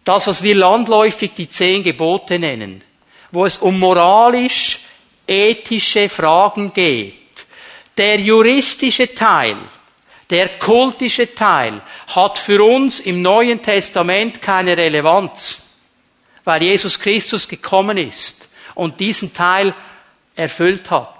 Das, 0.04 0.26
was 0.26 0.42
wir 0.42 0.54
landläufig 0.54 1.32
die 1.36 1.50
zehn 1.50 1.82
Gebote 1.82 2.38
nennen. 2.38 2.82
Wo 3.30 3.44
es 3.44 3.58
um 3.58 3.78
moralisch-ethische 5.30 6.08
Fragen 6.08 6.72
geht. 6.72 7.14
Der 7.96 8.18
juristische 8.18 9.14
Teil, 9.14 9.56
der 10.28 10.58
kultische 10.58 11.34
Teil 11.34 11.80
hat 12.08 12.38
für 12.38 12.62
uns 12.62 13.00
im 13.00 13.22
Neuen 13.22 13.62
Testament 13.62 14.40
keine 14.40 14.76
Relevanz, 14.76 15.60
weil 16.44 16.62
Jesus 16.62 16.98
Christus 16.98 17.46
gekommen 17.46 17.96
ist 17.96 18.48
und 18.74 18.98
diesen 19.00 19.32
Teil 19.32 19.74
erfüllt 20.34 20.90
hat. 20.90 21.14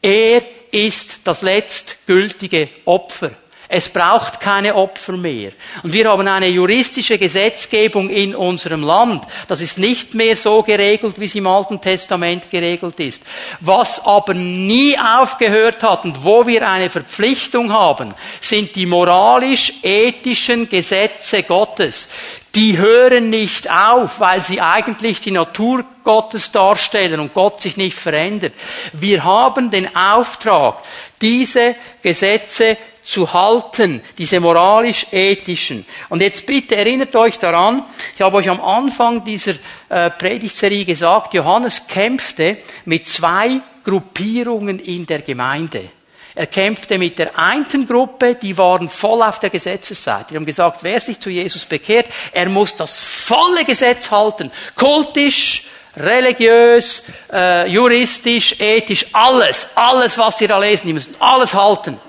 Er 0.00 0.42
ist 0.70 1.20
das 1.24 1.42
letztgültige 1.42 2.68
Opfer. 2.84 3.32
Es 3.74 3.88
braucht 3.88 4.38
keine 4.38 4.74
Opfer 4.74 5.14
mehr. 5.14 5.52
Und 5.82 5.94
wir 5.94 6.10
haben 6.10 6.28
eine 6.28 6.48
juristische 6.48 7.16
Gesetzgebung 7.16 8.10
in 8.10 8.34
unserem 8.34 8.82
Land. 8.82 9.24
Das 9.48 9.62
ist 9.62 9.78
nicht 9.78 10.12
mehr 10.12 10.36
so 10.36 10.62
geregelt, 10.62 11.18
wie 11.18 11.24
es 11.24 11.34
im 11.36 11.46
Alten 11.46 11.80
Testament 11.80 12.50
geregelt 12.50 13.00
ist. 13.00 13.22
Was 13.60 14.04
aber 14.04 14.34
nie 14.34 14.94
aufgehört 14.98 15.82
hat 15.82 16.04
und 16.04 16.22
wo 16.22 16.46
wir 16.46 16.68
eine 16.68 16.90
Verpflichtung 16.90 17.72
haben, 17.72 18.12
sind 18.42 18.76
die 18.76 18.84
moralisch-ethischen 18.84 20.68
Gesetze 20.68 21.42
Gottes 21.42 22.08
die 22.54 22.76
hören 22.76 23.30
nicht 23.30 23.70
auf, 23.70 24.20
weil 24.20 24.42
sie 24.42 24.60
eigentlich 24.60 25.22
die 25.22 25.30
Natur 25.30 25.86
Gottes 26.04 26.52
darstellen 26.52 27.18
und 27.18 27.32
Gott 27.32 27.62
sich 27.62 27.78
nicht 27.78 27.96
verändert. 27.96 28.52
Wir 28.92 29.24
haben 29.24 29.70
den 29.70 29.96
Auftrag, 29.96 30.82
diese 31.22 31.76
Gesetze 32.02 32.76
zu 33.02 33.32
halten, 33.32 34.00
diese 34.16 34.40
moralisch-ethischen. 34.40 35.84
Und 36.08 36.22
jetzt 36.22 36.46
bitte 36.46 36.76
erinnert 36.76 37.14
euch 37.16 37.38
daran, 37.38 37.84
ich 38.14 38.22
habe 38.22 38.36
euch 38.36 38.48
am 38.48 38.60
Anfang 38.60 39.24
dieser 39.24 39.54
äh, 39.88 40.10
Predigtserie 40.10 40.84
gesagt, 40.84 41.34
Johannes 41.34 41.86
kämpfte 41.86 42.58
mit 42.84 43.08
zwei 43.08 43.60
Gruppierungen 43.84 44.78
in 44.78 45.04
der 45.04 45.22
Gemeinde. 45.22 45.90
Er 46.34 46.46
kämpfte 46.46 46.96
mit 46.96 47.18
der 47.18 47.38
einen 47.38 47.86
Gruppe, 47.86 48.36
die 48.36 48.56
waren 48.56 48.88
voll 48.88 49.22
auf 49.22 49.38
der 49.38 49.50
Gesetzesseite. 49.50 50.28
Die 50.30 50.36
haben 50.36 50.46
gesagt, 50.46 50.78
wer 50.82 50.98
sich 51.00 51.20
zu 51.20 51.28
Jesus 51.28 51.66
bekehrt, 51.66 52.06
er 52.32 52.48
muss 52.48 52.74
das 52.74 52.98
volle 52.98 53.64
Gesetz 53.64 54.10
halten. 54.10 54.50
Kultisch, 54.74 55.66
religiös, 55.96 57.02
äh, 57.30 57.68
juristisch, 57.70 58.58
ethisch, 58.60 59.06
alles, 59.12 59.66
alles, 59.74 60.16
was 60.16 60.38
Sie 60.38 60.46
da 60.46 60.58
lesen, 60.58 60.86
die 60.86 60.94
müssen 60.94 61.14
alles 61.18 61.52
halten. 61.52 62.00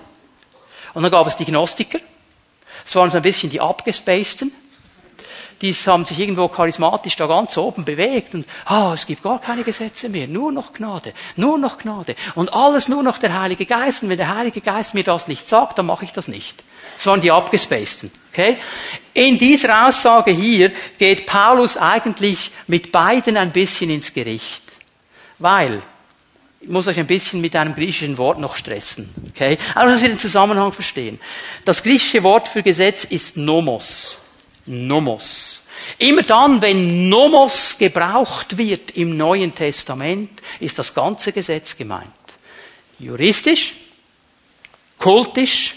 Und 0.94 1.04
dann 1.04 1.12
gab 1.12 1.28
es 1.28 1.36
die 1.36 1.46
Gnostiker. 1.46 2.00
Das 2.84 2.96
waren 2.96 3.10
so 3.12 3.18
ein 3.18 3.24
bisschen 3.24 3.50
die 3.50 3.62
abgespaceden 3.62 4.52
die 5.64 5.74
haben 5.74 6.06
sich 6.06 6.20
irgendwo 6.20 6.50
charismatisch 6.50 7.16
da 7.16 7.26
ganz 7.26 7.58
oben 7.58 7.86
bewegt 7.86 8.34
und, 8.36 8.46
ah, 8.66 8.92
es 8.94 9.08
gibt 9.08 9.24
gar 9.24 9.40
keine 9.40 9.64
Gesetze 9.64 10.10
mehr, 10.10 10.28
nur 10.28 10.52
noch 10.52 10.74
Gnade, 10.74 11.14
nur 11.38 11.58
noch 11.58 11.78
Gnade 11.78 12.16
und 12.36 12.54
alles 12.54 12.90
nur 12.90 13.02
noch 13.02 13.18
der 13.18 13.40
Heilige 13.40 13.66
Geist 13.66 14.04
und 14.04 14.10
wenn 14.10 14.18
der 14.18 14.36
Heilige 14.36 14.60
Geist 14.60 14.94
mir 14.94 15.06
das 15.06 15.30
nicht 15.30 15.48
sagt, 15.48 15.78
dann 15.78 15.86
mache 15.86 16.04
ich 16.04 16.12
das 16.12 16.28
nicht. 16.28 16.64
Das 16.98 17.08
waren 17.08 17.22
die 17.22 17.32
abgespaceden. 17.32 18.12
Okay? 18.32 18.58
In 19.14 19.38
dieser 19.38 19.88
Aussage 19.88 20.32
hier 20.32 20.74
geht 21.00 21.26
Paulus 21.26 21.78
eigentlich 21.78 22.52
mit 22.68 22.92
beiden 22.92 23.38
ein 23.38 23.52
bisschen 23.52 23.90
ins 23.90 24.14
Gericht. 24.14 24.64
Weil, 25.40 25.82
ich 26.64 26.70
muss 26.70 26.88
euch 26.88 26.98
ein 26.98 27.08
bisschen 27.08 27.42
mit 27.42 27.58
einem 27.58 27.76
griechischen 27.76 28.18
Wort 28.18 28.40
noch 28.40 28.56
stressen. 28.56 29.14
Okay? 29.32 29.58
Aber 29.76 29.92
dass 29.92 30.02
wir 30.02 30.08
den 30.08 30.18
Zusammenhang 30.18 30.72
verstehen. 30.72 31.20
Das 31.66 31.84
griechische 31.84 32.24
Wort 32.24 32.48
für 32.48 32.64
Gesetz 32.64 33.04
ist 33.04 33.36
Nomos. 33.36 34.18
Nomos. 34.66 35.62
Immer 35.98 36.24
dann, 36.24 36.62
wenn 36.62 37.10
Nomos 37.10 37.78
gebraucht 37.78 38.58
wird 38.58 38.92
im 38.92 39.18
Neuen 39.18 39.54
Testament, 39.54 40.42
ist 40.62 40.80
das 40.80 40.94
ganze 40.94 41.34
Gesetz 41.34 41.76
gemeint. 41.76 42.08
Juristisch, 42.98 43.76
kultisch, 44.98 45.76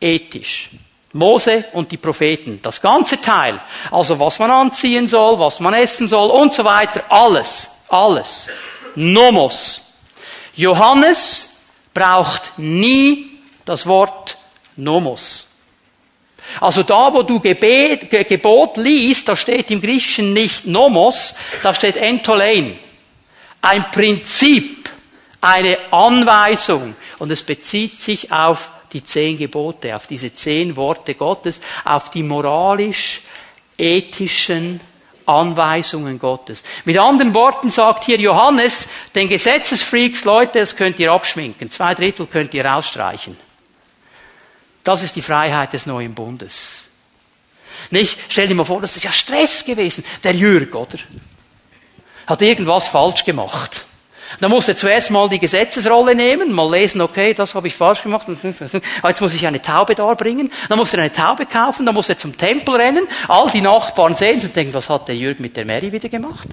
ethisch. 0.00 0.70
Mose 1.12 1.66
und 1.72 1.92
die 1.92 1.98
Propheten, 1.98 2.58
das 2.60 2.80
ganze 2.80 3.20
Teil. 3.20 3.60
Also 3.92 4.18
was 4.18 4.40
man 4.40 4.50
anziehen 4.50 5.06
soll, 5.06 5.38
was 5.38 5.60
man 5.60 5.72
essen 5.72 6.08
soll 6.08 6.30
und 6.30 6.52
so 6.52 6.64
weiter. 6.64 7.04
Alles, 7.08 7.68
alles. 7.88 8.48
Nomos. 8.96 9.85
Johannes 10.56 11.48
braucht 11.94 12.58
nie 12.58 13.38
das 13.64 13.86
Wort 13.86 14.36
Nomos. 14.76 15.46
Also 16.60 16.82
da, 16.82 17.12
wo 17.12 17.22
du 17.22 17.38
Gebet, 17.40 18.10
Gebot 18.10 18.76
liest, 18.76 19.28
da 19.28 19.36
steht 19.36 19.70
im 19.70 19.80
Griechischen 19.80 20.32
nicht 20.32 20.66
Nomos, 20.66 21.34
da 21.62 21.72
steht 21.74 21.96
Entolein. 21.96 22.76
Ein 23.60 23.90
Prinzip, 23.90 24.88
eine 25.40 25.76
Anweisung. 25.90 26.94
Und 27.18 27.30
es 27.30 27.42
bezieht 27.42 27.98
sich 27.98 28.30
auf 28.30 28.70
die 28.92 29.02
zehn 29.02 29.38
Gebote, 29.38 29.96
auf 29.96 30.06
diese 30.06 30.32
zehn 30.32 30.76
Worte 30.76 31.14
Gottes, 31.14 31.60
auf 31.84 32.10
die 32.10 32.22
moralisch-ethischen 32.22 34.80
Anweisungen 35.26 36.18
Gottes. 36.18 36.62
Mit 36.84 36.98
anderen 36.98 37.34
Worten 37.34 37.70
sagt 37.70 38.04
hier 38.04 38.18
Johannes, 38.18 38.88
den 39.14 39.28
Gesetzesfreaks, 39.28 40.24
Leute, 40.24 40.60
das 40.60 40.76
könnt 40.76 40.98
ihr 40.98 41.12
abschminken. 41.12 41.70
Zwei 41.70 41.94
Drittel 41.94 42.26
könnt 42.26 42.54
ihr 42.54 42.64
rausstreichen. 42.64 43.36
Das 44.84 45.02
ist 45.02 45.16
die 45.16 45.22
Freiheit 45.22 45.72
des 45.72 45.86
neuen 45.86 46.14
Bundes. 46.14 46.84
Nicht? 47.90 48.18
Stell 48.28 48.46
dir 48.46 48.54
mal 48.54 48.64
vor, 48.64 48.80
das 48.80 48.96
ist 48.96 49.04
ja 49.04 49.12
Stress 49.12 49.64
gewesen. 49.64 50.04
Der 50.22 50.34
Jürg, 50.34 50.74
oder? 50.74 50.98
Hat 52.26 52.42
irgendwas 52.42 52.88
falsch 52.88 53.24
gemacht. 53.24 53.84
Da 54.40 54.48
muss 54.48 54.68
er 54.68 54.76
zuerst 54.76 55.10
mal 55.10 55.28
die 55.28 55.38
Gesetzesrolle 55.38 56.14
nehmen, 56.14 56.52
mal 56.52 56.70
lesen, 56.70 57.00
okay, 57.00 57.34
das 57.34 57.54
habe 57.54 57.68
ich 57.68 57.74
falsch 57.74 58.02
gemacht, 58.02 58.26
jetzt 58.28 59.20
muss 59.20 59.34
ich 59.34 59.46
eine 59.46 59.62
Taube 59.62 59.94
darbringen, 59.94 60.52
dann 60.68 60.78
muss 60.78 60.92
er 60.92 61.00
eine 61.00 61.12
Taube 61.12 61.46
kaufen, 61.46 61.86
dann 61.86 61.94
muss 61.94 62.08
er 62.08 62.18
zum 62.18 62.36
Tempel 62.36 62.76
rennen, 62.76 63.06
all 63.28 63.50
die 63.50 63.60
Nachbarn 63.60 64.14
sehen 64.14 64.40
und 64.40 64.54
denken, 64.54 64.74
was 64.74 64.88
hat 64.88 65.08
der 65.08 65.16
Jürg 65.16 65.40
mit 65.40 65.56
der 65.56 65.64
Mary 65.64 65.92
wieder 65.92 66.08
gemacht? 66.08 66.48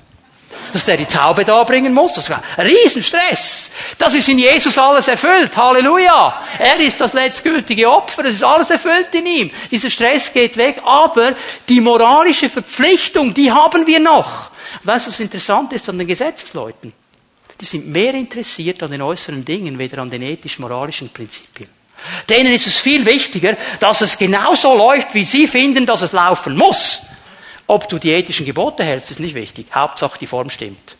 dass 0.71 0.85
der 0.85 0.97
die 0.97 1.05
Taube 1.05 1.45
da 1.45 1.63
bringen 1.63 1.93
muss. 1.93 2.13
Das 2.13 2.29
war 2.29 2.41
ein 2.57 2.65
Riesenstress. 2.65 3.69
Das 3.97 4.13
ist 4.13 4.27
in 4.27 4.39
Jesus 4.39 4.77
alles 4.77 5.07
erfüllt. 5.07 5.55
Halleluja. 5.55 6.41
Er 6.57 6.79
ist 6.79 6.99
das 6.99 7.13
letztgültige 7.13 7.89
Opfer. 7.89 8.23
Das 8.23 8.33
ist 8.33 8.43
alles 8.43 8.69
erfüllt 8.71 9.13
in 9.13 9.25
ihm. 9.25 9.51
Dieser 9.69 9.89
Stress 9.89 10.33
geht 10.33 10.57
weg. 10.57 10.81
Aber 10.83 11.33
die 11.69 11.79
moralische 11.79 12.49
Verpflichtung, 12.49 13.33
die 13.33 13.51
haben 13.51 13.85
wir 13.85 13.99
noch. 13.99 14.49
Weißt 14.83 15.05
du, 15.05 15.11
was 15.11 15.19
interessant 15.19 15.71
ist 15.73 15.87
an 15.89 15.99
den 15.99 16.07
Gesetzesleuten? 16.07 16.93
Die 17.59 17.65
sind 17.65 17.87
mehr 17.87 18.13
interessiert 18.13 18.81
an 18.83 18.91
den 18.91 19.01
äußeren 19.01 19.45
Dingen, 19.45 19.77
weder 19.77 20.01
an 20.01 20.09
den 20.09 20.21
ethisch-moralischen 20.21 21.09
Prinzipien. 21.09 21.69
Denen 22.27 22.53
ist 22.53 22.67
es 22.67 22.79
viel 22.79 23.05
wichtiger, 23.05 23.55
dass 23.79 24.01
es 24.01 24.17
genauso 24.17 24.75
läuft, 24.75 25.13
wie 25.13 25.23
sie 25.23 25.47
finden, 25.47 25.85
dass 25.85 26.01
es 26.01 26.11
laufen 26.11 26.55
muss. 26.55 27.03
Ob 27.67 27.87
du 27.87 27.97
die 27.97 28.11
ethischen 28.11 28.45
Gebote 28.45 28.83
hältst, 28.83 29.11
ist 29.11 29.19
nicht 29.19 29.35
wichtig. 29.35 29.67
Hauptsache 29.73 30.19
die 30.19 30.27
Form 30.27 30.49
stimmt. 30.49 30.97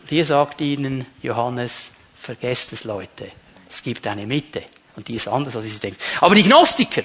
Und 0.00 0.08
hier 0.08 0.24
sagt 0.24 0.60
ihnen 0.60 1.06
Johannes, 1.22 1.90
vergesst 2.20 2.72
es 2.72 2.84
Leute. 2.84 3.30
Es 3.68 3.82
gibt 3.82 4.06
eine 4.06 4.26
Mitte. 4.26 4.64
Und 4.96 5.08
die 5.08 5.14
ist 5.14 5.28
anders, 5.28 5.54
als 5.54 5.66
ich 5.66 5.78
denke. 5.78 5.98
Aber 6.20 6.34
die 6.34 6.42
Gnostiker, 6.42 7.02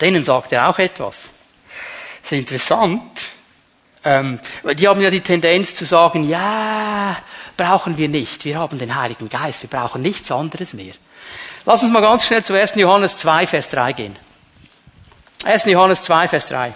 denen 0.00 0.24
sagt 0.24 0.52
er 0.52 0.68
auch 0.68 0.78
etwas. 0.78 1.30
Das 2.22 2.32
ist 2.32 2.38
interessant. 2.38 3.31
Ähm, 4.04 4.40
die 4.74 4.88
haben 4.88 5.00
ja 5.00 5.10
die 5.10 5.20
Tendenz 5.20 5.74
zu 5.74 5.84
sagen, 5.84 6.28
ja, 6.28 7.16
brauchen 7.56 7.96
wir 7.96 8.08
nicht. 8.08 8.44
Wir 8.44 8.58
haben 8.58 8.78
den 8.78 8.94
Heiligen 8.94 9.28
Geist. 9.28 9.62
Wir 9.62 9.70
brauchen 9.70 10.02
nichts 10.02 10.30
anderes 10.30 10.72
mehr. 10.72 10.94
Lass 11.64 11.82
uns 11.82 11.92
mal 11.92 12.00
ganz 12.00 12.26
schnell 12.26 12.42
zu 12.42 12.54
1. 12.54 12.74
Johannes 12.74 13.16
2, 13.18 13.46
Vers 13.46 13.68
3 13.70 13.92
gehen. 13.92 14.16
1. 15.44 15.64
Johannes 15.66 16.02
2, 16.02 16.28
Vers 16.28 16.46
3. 16.46 16.74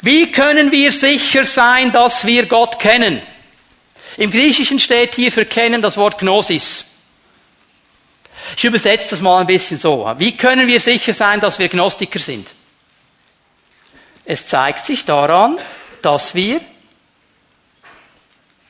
Wie 0.00 0.30
können 0.30 0.70
wir 0.70 0.92
sicher 0.92 1.44
sein, 1.44 1.92
dass 1.92 2.26
wir 2.26 2.46
Gott 2.46 2.78
kennen? 2.78 3.22
Im 4.16 4.30
Griechischen 4.30 4.78
steht 4.78 5.14
hier 5.14 5.32
für 5.32 5.46
kennen 5.46 5.82
das 5.82 5.96
Wort 5.96 6.18
Gnosis. 6.18 6.84
Ich 8.56 8.64
übersetze 8.64 9.10
das 9.10 9.20
mal 9.20 9.40
ein 9.40 9.46
bisschen 9.46 9.78
so. 9.78 10.12
Wie 10.18 10.36
können 10.36 10.68
wir 10.68 10.78
sicher 10.78 11.14
sein, 11.14 11.40
dass 11.40 11.58
wir 11.58 11.68
Gnostiker 11.68 12.18
sind? 12.18 12.48
Es 14.24 14.46
zeigt 14.46 14.84
sich 14.84 15.04
daran, 15.04 15.58
dass 16.02 16.34
wir, 16.34 16.60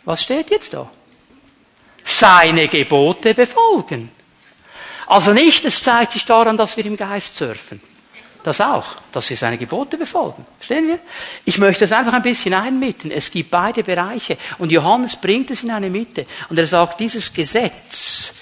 was 0.05 0.23
steht 0.23 0.51
jetzt 0.51 0.75
da? 0.75 0.90
Seine 2.03 2.69
Gebote 2.69 3.35
befolgen. 3.35 4.11
Also 5.07 5.33
nicht, 5.33 5.64
es 5.64 5.83
zeigt 5.83 6.12
sich 6.12 6.25
daran, 6.25 6.57
dass 6.57 6.77
wir 6.77 6.85
im 6.87 6.97
Geist 6.97 7.35
surfen. 7.35 7.81
Das 8.43 8.61
auch, 8.61 8.97
dass 9.11 9.31
wir 9.31 9.38
seine 9.38 9.57
Gebote 9.57 9.97
befolgen. 9.97 10.45
Verstehen 10.59 10.87
wir? 10.87 10.99
Ich 11.47 11.57
möchte 11.57 11.81
das 11.81 11.93
einfach 11.93 12.12
ein 12.12 12.21
bisschen 12.21 12.53
einmitten. 12.53 13.11
Es 13.11 13.31
gibt 13.31 13.51
beide 13.51 13.83
Bereiche. 13.83 14.37
Und 14.59 14.71
Johannes 14.71 15.17
bringt 15.17 15.51
es 15.51 15.62
in 15.62 15.71
eine 15.71 15.88
Mitte. 15.88 16.27
Und 16.51 16.59
er 16.59 16.67
sagt, 16.67 17.01
dieses 17.01 17.33
Gesetz, 17.33 18.35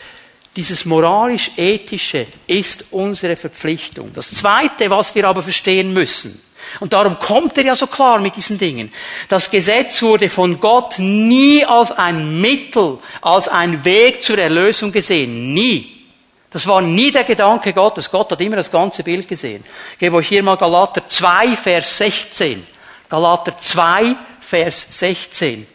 dieses 0.57 0.85
moralisch-ethische 0.85 2.27
ist 2.49 2.87
unsere 2.91 3.37
Verpflichtung. 3.37 4.13
Das 4.13 4.35
Zweite, 4.35 4.91
was 4.91 5.15
wir 5.15 5.27
aber 5.29 5.43
verstehen 5.43 5.95
müssen, 5.95 6.43
und 6.81 6.93
darum 6.93 7.19
kommt 7.19 7.57
er 7.59 7.65
ja 7.65 7.75
so 7.75 7.87
klar 7.87 8.19
mit 8.19 8.37
diesen 8.37 8.59
Dingen. 8.59 8.93
Das 9.29 9.51
Gesetz 9.51 10.03
wurde 10.03 10.29
von 10.29 10.59
Gott 10.59 10.99
nie 10.99 11.65
als 11.65 11.93
ein 11.93 12.41
Mittel, 12.41 12.99
als 13.21 13.49
ein 13.49 13.85
Weg 13.85 14.23
zur 14.23 14.39
Erlösung 14.39 14.93
gesehen. 14.93 15.53
Nie. 15.53 15.89
Das 16.51 16.67
war 16.67 16.83
nie 16.83 17.11
der 17.11 17.25
Gedanke 17.25 17.73
Gottes. 17.73 18.11
Gott 18.11 18.31
hat 18.31 18.41
immer 18.41 18.57
das 18.57 18.71
ganze 18.71 19.03
Bild 19.03 19.27
gesehen. 19.27 19.65
Ich 19.93 19.99
gebe 19.99 20.17
euch 20.17 20.29
hier 20.29 20.43
mal 20.43 20.57
Galater 20.57 21.07
2, 21.07 21.57
Vers 21.57 21.99
16. 21.99 22.67
Galater 23.09 23.59
2, 23.59 24.17
Vers 24.41 24.87
16. 24.91 25.67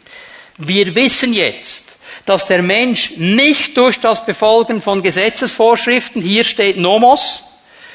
Wir 0.58 0.94
wissen 0.94 1.32
jetzt, 1.32 1.96
dass 2.26 2.44
der 2.44 2.62
Mensch 2.62 3.12
nicht 3.16 3.76
durch 3.76 3.98
das 4.00 4.24
Befolgen 4.24 4.80
von 4.80 5.02
Gesetzesvorschriften, 5.02 6.20
hier 6.20 6.44
steht 6.44 6.76
Nomos, 6.76 7.42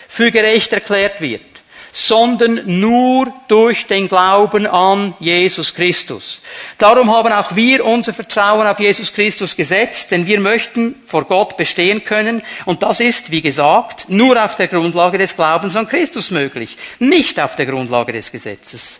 für 0.07 0.31
gerecht 0.31 0.73
erklärt 0.73 1.21
wird 1.21 1.52
sondern 1.95 2.61
nur 2.79 3.31
durch 3.47 3.85
den 3.85 4.09
Glauben 4.09 4.65
an 4.65 5.13
Jesus 5.19 5.75
Christus. 5.75 6.41
Darum 6.79 7.11
haben 7.11 7.31
auch 7.31 7.55
wir 7.55 7.85
unser 7.85 8.13
Vertrauen 8.13 8.65
auf 8.65 8.79
Jesus 8.79 9.13
Christus 9.13 9.55
gesetzt, 9.55 10.09
denn 10.09 10.25
wir 10.25 10.39
möchten 10.39 10.95
vor 11.05 11.25
Gott 11.25 11.55
bestehen 11.55 12.03
können 12.03 12.41
und 12.65 12.81
das 12.81 12.99
ist, 12.99 13.29
wie 13.29 13.41
gesagt, 13.41 14.09
nur 14.09 14.43
auf 14.43 14.55
der 14.55 14.67
Grundlage 14.67 15.19
des 15.19 15.35
Glaubens 15.35 15.75
an 15.75 15.87
Christus 15.87 16.31
möglich, 16.31 16.77
nicht 16.97 17.39
auf 17.39 17.55
der 17.55 17.67
Grundlage 17.67 18.11
des 18.11 18.31
Gesetzes. 18.31 18.99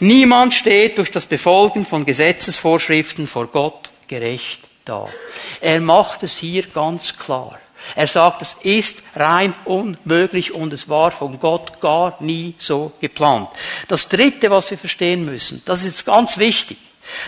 Niemand 0.00 0.54
steht 0.54 0.96
durch 0.96 1.10
das 1.10 1.26
Befolgen 1.26 1.84
von 1.84 2.06
Gesetzesvorschriften 2.06 3.26
vor 3.26 3.48
Gott 3.48 3.90
gerecht 4.08 4.60
da. 4.86 5.06
Er 5.60 5.80
macht 5.80 6.22
es 6.22 6.38
hier 6.38 6.62
ganz 6.62 7.18
klar. 7.18 7.58
Er 7.94 8.06
sagt, 8.06 8.42
es 8.42 8.56
ist 8.62 9.02
rein 9.16 9.54
unmöglich 9.64 10.52
und 10.52 10.72
es 10.72 10.88
war 10.88 11.10
von 11.10 11.38
Gott 11.40 11.80
gar 11.80 12.16
nie 12.20 12.54
so 12.58 12.92
geplant. 13.00 13.48
Das 13.88 14.08
Dritte, 14.08 14.50
was 14.50 14.70
wir 14.70 14.78
verstehen 14.78 15.24
müssen, 15.24 15.62
das 15.64 15.84
ist 15.84 16.04
ganz 16.04 16.38
wichtig. 16.38 16.78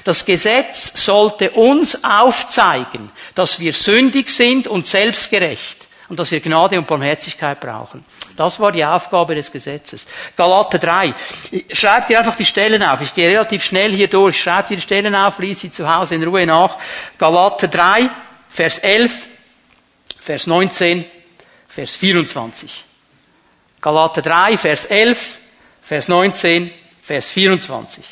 Das 0.04 0.24
Gesetz 0.24 1.04
sollte 1.04 1.50
uns 1.50 2.04
aufzeigen, 2.04 3.10
dass 3.34 3.58
wir 3.58 3.72
sündig 3.72 4.30
sind 4.30 4.68
und 4.68 4.86
selbstgerecht 4.86 5.88
und 6.08 6.18
dass 6.20 6.30
wir 6.30 6.40
Gnade 6.40 6.78
und 6.78 6.86
Barmherzigkeit 6.86 7.58
brauchen. 7.58 8.04
Das 8.36 8.60
war 8.60 8.72
die 8.72 8.84
Aufgabe 8.84 9.34
des 9.34 9.50
Gesetzes. 9.50 10.06
Galater 10.36 10.78
3. 10.78 11.14
Schreibt 11.72 12.10
ihr 12.10 12.18
einfach 12.18 12.36
die 12.36 12.44
Stellen 12.44 12.82
auf. 12.82 13.00
Ich 13.00 13.12
gehe 13.12 13.28
relativ 13.28 13.64
schnell 13.64 13.92
hier 13.92 14.08
durch. 14.08 14.40
Schreibt 14.40 14.70
ihr 14.70 14.76
die 14.76 14.82
Stellen 14.82 15.14
auf, 15.14 15.38
liest 15.38 15.62
sie 15.62 15.70
zu 15.70 15.92
Hause 15.92 16.14
in 16.14 16.22
Ruhe 16.22 16.46
nach. 16.46 16.76
Galater 17.18 17.68
3, 17.68 18.08
Vers 18.48 18.78
11 18.78 19.28
Vers 20.22 20.46
19, 20.46 21.04
Vers 21.66 21.96
24. 21.96 22.84
Galater 23.80 24.22
3, 24.22 24.56
Vers 24.56 24.84
11, 24.86 25.38
Vers 25.82 26.06
19, 26.06 26.70
Vers 27.02 27.32
24. 27.32 28.04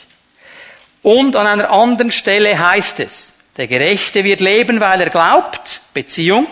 Und 1.02 1.36
an 1.36 1.46
einer 1.46 1.70
anderen 1.70 2.10
Stelle 2.10 2.58
heißt 2.58 2.98
es, 2.98 3.32
der 3.56 3.68
Gerechte 3.68 4.24
wird 4.24 4.40
leben, 4.40 4.80
weil 4.80 5.02
er 5.02 5.10
glaubt, 5.10 5.82
Beziehung. 5.94 6.48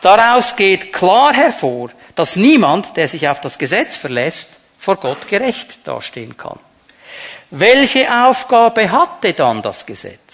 Daraus 0.00 0.54
geht 0.54 0.92
klar 0.92 1.34
hervor, 1.34 1.90
dass 2.14 2.36
niemand, 2.36 2.96
der 2.96 3.08
sich 3.08 3.28
auf 3.28 3.40
das 3.40 3.58
Gesetz 3.58 3.96
verlässt, 3.96 4.60
vor 4.78 4.94
Gott 4.94 5.26
gerecht 5.26 5.80
dastehen 5.88 6.36
kann. 6.36 6.60
Welche 7.50 8.06
Aufgabe 8.26 8.92
hatte 8.92 9.32
dann 9.32 9.60
das 9.60 9.84
Gesetz? 9.84 10.29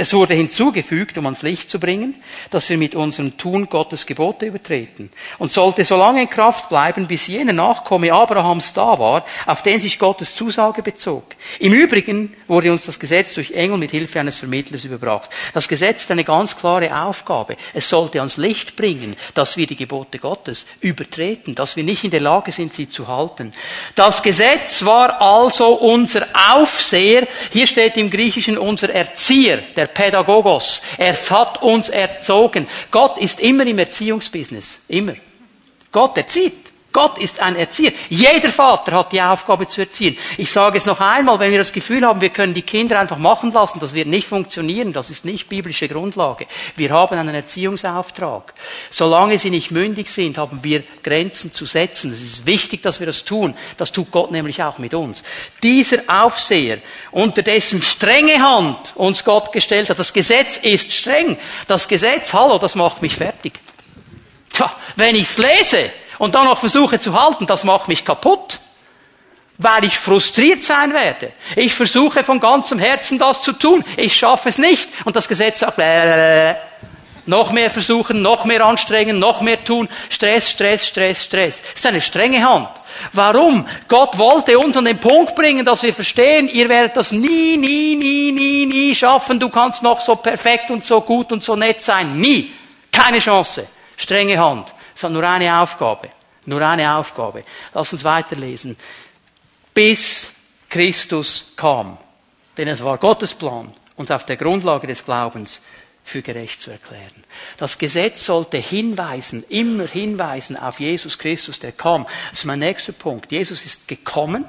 Es 0.00 0.14
wurde 0.14 0.34
hinzugefügt, 0.34 1.18
um 1.18 1.24
ans 1.24 1.42
Licht 1.42 1.68
zu 1.68 1.80
bringen, 1.80 2.14
dass 2.50 2.70
wir 2.70 2.78
mit 2.78 2.94
unserem 2.94 3.36
Tun 3.36 3.68
Gottes 3.68 4.06
Gebote 4.06 4.46
übertreten 4.46 5.10
und 5.38 5.50
sollte 5.50 5.84
so 5.84 5.96
lange 5.96 6.22
in 6.22 6.30
Kraft 6.30 6.68
bleiben, 6.68 7.08
bis 7.08 7.26
jener 7.26 7.52
Nachkomme 7.52 8.12
Abrahams 8.12 8.72
da 8.72 8.96
war, 8.96 9.26
auf 9.44 9.62
den 9.64 9.80
sich 9.80 9.98
Gottes 9.98 10.36
Zusage 10.36 10.82
bezog. 10.82 11.24
Im 11.58 11.72
Übrigen 11.72 12.36
wurde 12.46 12.70
uns 12.70 12.86
das 12.86 13.00
Gesetz 13.00 13.34
durch 13.34 13.50
Engel 13.50 13.76
mit 13.76 13.90
Hilfe 13.90 14.20
eines 14.20 14.36
Vermittlers 14.36 14.84
überbracht. 14.84 15.30
Das 15.52 15.66
Gesetz 15.66 16.02
ist 16.02 16.10
eine 16.12 16.22
ganz 16.22 16.56
klare 16.56 16.96
Aufgabe. 16.96 17.56
Es 17.74 17.88
sollte 17.88 18.20
ans 18.20 18.36
Licht 18.36 18.76
bringen, 18.76 19.16
dass 19.34 19.56
wir 19.56 19.66
die 19.66 19.74
Gebote 19.74 20.20
Gottes 20.20 20.66
übertreten, 20.80 21.56
dass 21.56 21.74
wir 21.74 21.82
nicht 21.82 22.04
in 22.04 22.12
der 22.12 22.20
Lage 22.20 22.52
sind, 22.52 22.72
sie 22.72 22.88
zu 22.88 23.08
halten. 23.08 23.50
Das 23.96 24.22
Gesetz 24.22 24.84
war 24.84 25.20
also 25.20 25.74
unser 25.74 26.24
Aufseher. 26.52 27.26
Hier 27.50 27.66
steht 27.66 27.96
im 27.96 28.10
Griechischen 28.10 28.58
unser 28.58 28.90
Erzieher, 28.90 29.58
der 29.74 29.87
Pädagogos. 29.88 30.82
Er 30.96 31.14
hat 31.14 31.62
uns 31.62 31.88
erzogen. 31.88 32.66
Gott 32.90 33.18
ist 33.18 33.40
immer 33.40 33.66
im 33.66 33.78
Erziehungsbusiness. 33.78 34.80
Immer. 34.88 35.14
Gott 35.90 36.16
erzieht. 36.16 36.67
Gott 36.90 37.18
ist 37.18 37.40
ein 37.40 37.54
Erzieher. 37.54 37.92
Jeder 38.08 38.48
Vater 38.48 38.92
hat 38.92 39.12
die 39.12 39.20
Aufgabe 39.20 39.68
zu 39.68 39.82
erziehen. 39.82 40.16
Ich 40.38 40.50
sage 40.50 40.78
es 40.78 40.86
noch 40.86 41.00
einmal, 41.00 41.38
wenn 41.38 41.50
wir 41.50 41.58
das 41.58 41.72
Gefühl 41.72 42.04
haben, 42.06 42.22
wir 42.22 42.30
können 42.30 42.54
die 42.54 42.62
Kinder 42.62 42.98
einfach 42.98 43.18
machen 43.18 43.52
lassen, 43.52 43.78
das 43.78 43.92
wird 43.92 44.08
nicht 44.08 44.26
funktionieren, 44.26 44.94
das 44.94 45.10
ist 45.10 45.26
nicht 45.26 45.50
biblische 45.50 45.86
Grundlage. 45.86 46.46
Wir 46.76 46.90
haben 46.90 47.18
einen 47.18 47.34
Erziehungsauftrag. 47.34 48.54
Solange 48.88 49.38
sie 49.38 49.50
nicht 49.50 49.70
mündig 49.70 50.08
sind, 50.08 50.38
haben 50.38 50.60
wir 50.62 50.82
Grenzen 51.02 51.52
zu 51.52 51.66
setzen. 51.66 52.10
Es 52.10 52.22
ist 52.22 52.46
wichtig, 52.46 52.82
dass 52.82 53.00
wir 53.00 53.06
das 53.06 53.24
tun. 53.24 53.54
Das 53.76 53.92
tut 53.92 54.10
Gott 54.10 54.30
nämlich 54.30 54.62
auch 54.62 54.78
mit 54.78 54.94
uns. 54.94 55.22
Dieser 55.62 55.98
Aufseher, 56.06 56.78
unter 57.10 57.42
dessen 57.42 57.82
strenge 57.82 58.40
Hand 58.40 58.94
uns 58.94 59.24
Gott 59.24 59.52
gestellt 59.52 59.90
hat, 59.90 59.98
das 59.98 60.14
Gesetz 60.14 60.56
ist 60.56 60.90
streng. 60.90 61.36
Das 61.66 61.86
Gesetz, 61.86 62.32
hallo, 62.32 62.58
das 62.58 62.74
macht 62.74 63.02
mich 63.02 63.14
fertig. 63.14 63.52
Tja, 64.50 64.74
wenn 64.96 65.14
ich's 65.14 65.36
lese, 65.36 65.90
und 66.18 66.34
dann 66.34 66.44
noch 66.44 66.58
versuche 66.58 67.00
zu 67.00 67.18
halten, 67.18 67.46
das 67.46 67.64
macht 67.64 67.88
mich 67.88 68.04
kaputt. 68.04 68.60
Weil 69.60 69.84
ich 69.84 69.98
frustriert 69.98 70.62
sein 70.62 70.92
werde. 70.92 71.32
Ich 71.56 71.74
versuche 71.74 72.22
von 72.22 72.38
ganzem 72.38 72.78
Herzen 72.78 73.18
das 73.18 73.42
zu 73.42 73.52
tun. 73.52 73.84
Ich 73.96 74.14
schaffe 74.14 74.50
es 74.50 74.58
nicht. 74.58 74.88
Und 75.04 75.16
das 75.16 75.26
Gesetz 75.26 75.58
sagt, 75.58 75.80
äh, 75.80 76.54
noch 77.26 77.50
mehr 77.50 77.70
versuchen, 77.70 78.22
noch 78.22 78.44
mehr 78.44 78.64
anstrengen, 78.64 79.18
noch 79.18 79.40
mehr 79.40 79.62
tun. 79.64 79.88
Stress, 80.08 80.50
Stress, 80.50 80.86
Stress, 80.86 81.24
Stress. 81.24 81.60
Das 81.60 81.74
ist 81.74 81.86
eine 81.86 82.00
strenge 82.00 82.48
Hand. 82.48 82.68
Warum? 83.12 83.66
Gott 83.86 84.16
wollte 84.16 84.58
uns 84.58 84.76
an 84.76 84.84
den 84.84 84.98
Punkt 84.98 85.34
bringen, 85.34 85.64
dass 85.64 85.82
wir 85.82 85.92
verstehen, 85.92 86.48
ihr 86.48 86.68
werdet 86.68 86.96
das 86.96 87.12
nie, 87.12 87.56
nie, 87.56 87.96
nie, 87.96 88.32
nie, 88.32 88.66
nie 88.66 88.94
schaffen. 88.94 89.38
Du 89.38 89.48
kannst 89.50 89.82
noch 89.82 90.00
so 90.00 90.16
perfekt 90.16 90.70
und 90.70 90.84
so 90.84 91.00
gut 91.00 91.30
und 91.32 91.42
so 91.42 91.54
nett 91.54 91.82
sein. 91.82 92.18
Nie. 92.18 92.52
Keine 92.90 93.18
Chance. 93.18 93.66
Strenge 93.96 94.38
Hand. 94.38 94.72
Es 94.98 95.04
hat 95.04 95.12
nur 95.12 95.22
eine 95.22 95.60
Aufgabe. 95.60 96.08
Nur 96.46 96.60
eine 96.60 96.96
Aufgabe. 96.96 97.44
Lass 97.72 97.92
uns 97.92 98.02
weiterlesen. 98.02 98.76
Bis 99.72 100.32
Christus 100.68 101.52
kam. 101.54 101.98
Denn 102.56 102.66
es 102.66 102.82
war 102.82 102.98
Gottes 102.98 103.32
Plan, 103.32 103.72
uns 103.94 104.10
auf 104.10 104.26
der 104.26 104.36
Grundlage 104.36 104.88
des 104.88 105.04
Glaubens 105.04 105.60
für 106.02 106.20
gerecht 106.20 106.60
zu 106.60 106.72
erklären. 106.72 107.22
Das 107.58 107.78
Gesetz 107.78 108.24
sollte 108.24 108.58
hinweisen, 108.58 109.44
immer 109.48 109.86
hinweisen 109.86 110.56
auf 110.56 110.80
Jesus 110.80 111.16
Christus, 111.16 111.60
der 111.60 111.70
kam. 111.70 112.04
Das 112.30 112.40
ist 112.40 112.44
mein 112.46 112.58
nächster 112.58 112.92
Punkt. 112.92 113.30
Jesus 113.30 113.64
ist 113.64 113.86
gekommen, 113.86 114.46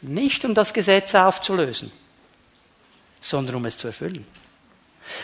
nicht 0.00 0.42
um 0.46 0.54
das 0.54 0.72
Gesetz 0.72 1.14
aufzulösen, 1.14 1.92
sondern 3.20 3.56
um 3.56 3.66
es 3.66 3.76
zu 3.76 3.88
erfüllen. 3.88 4.26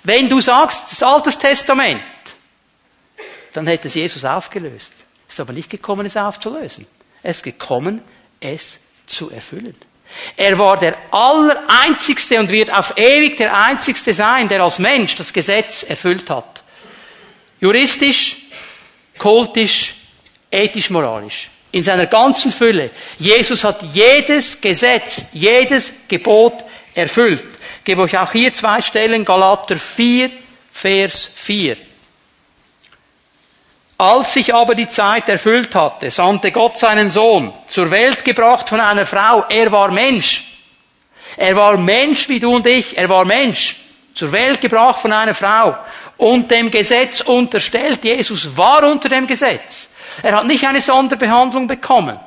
Wenn 0.05 0.29
du 0.29 0.43
sagst, 0.43 0.93
das 0.93 1.03
Alte 1.03 1.31
Testament, 1.31 2.03
dann 3.59 3.67
hätte 3.67 3.89
es 3.89 3.95
Jesus 3.95 4.25
aufgelöst. 4.25 4.93
Ist 5.29 5.41
aber 5.41 5.53
nicht 5.53 5.69
gekommen, 5.69 6.07
es 6.07 6.17
aufzulösen. 6.17 6.87
Er 7.25 7.33
ist 7.33 7.43
gekommen, 7.43 8.03
es 8.39 8.79
zu 9.05 9.31
erfüllen. 9.31 9.75
Er 10.37 10.57
war 10.59 10.79
der 10.79 10.97
Allereinzigste 11.11 12.39
und 12.39 12.53
wird 12.53 12.73
auf 12.73 12.95
ewig 12.97 13.37
der 13.37 13.53
Einzigste 13.53 14.15
sein, 14.15 14.49
der 14.49 14.63
als 14.63 14.79
Mensch 14.79 15.17
das 15.17 15.33
Gesetz 15.33 15.83
erfüllt 15.83 16.31
hat. 16.31 16.63
Juristisch, 17.61 18.37
kultisch, 19.19 19.97
ethisch, 20.53 20.89
moralisch. 20.91 21.51
In 21.73 21.83
seiner 21.83 22.07
ganzen 22.07 22.53
Fülle. 22.53 22.93
Jesus 23.19 23.65
hat 23.65 23.83
jedes 23.93 24.61
Gesetz, 24.61 25.25
jedes 25.33 25.93
Gebot 26.07 26.65
erfüllt. 26.95 27.43
Ich 27.79 27.85
gebe 27.85 28.03
euch 28.03 28.17
auch 28.17 28.31
hier 28.31 28.55
zwei 28.55 28.81
Stellen, 28.81 29.25
Galater 29.25 29.77
4, 29.77 30.31
Vers 30.71 31.29
4. 31.35 31.77
Als 33.99 34.33
sich 34.33 34.55
aber 34.55 34.77
die 34.77 34.89
Zeit 34.89 35.29
erfüllt 35.29 35.75
hatte, 35.75 36.09
sandte 36.11 36.53
Gott 36.53 36.79
seinen 36.79 37.11
Sohn, 37.11 37.53
zur 37.67 37.91
Welt 37.91 38.25
gebracht 38.25 38.69
von 38.69 38.79
einer 38.79 39.07
Frau. 39.07 39.45
Er 39.49 39.73
war 39.73 39.91
Mensch. 39.91 40.45
Er 41.37 41.57
war 41.57 41.77
Mensch 41.77 42.29
wie 42.29 42.39
du 42.39 42.55
und 42.55 42.67
ich. 42.67 42.97
Er 42.97 43.09
war 43.09 43.25
Mensch. 43.25 43.77
Zur 44.15 44.31
Welt 44.33 44.61
gebracht 44.61 45.01
von 45.01 45.13
einer 45.13 45.35
Frau. 45.35 45.77
und 46.19 46.51
dem 46.51 46.71
Gesetz 46.71 47.21
unterstellt. 47.23 48.05
Jesus 48.05 48.57
war 48.57 48.85
unter 48.85 49.09
dem 49.09 49.27
Gesetz. 49.27 49.89
Er 50.23 50.37
hat 50.37 50.47
nicht 50.47 50.67
eine 50.67 50.81
Sonderbehandlung 50.81 51.67
bekommen. 51.67 52.19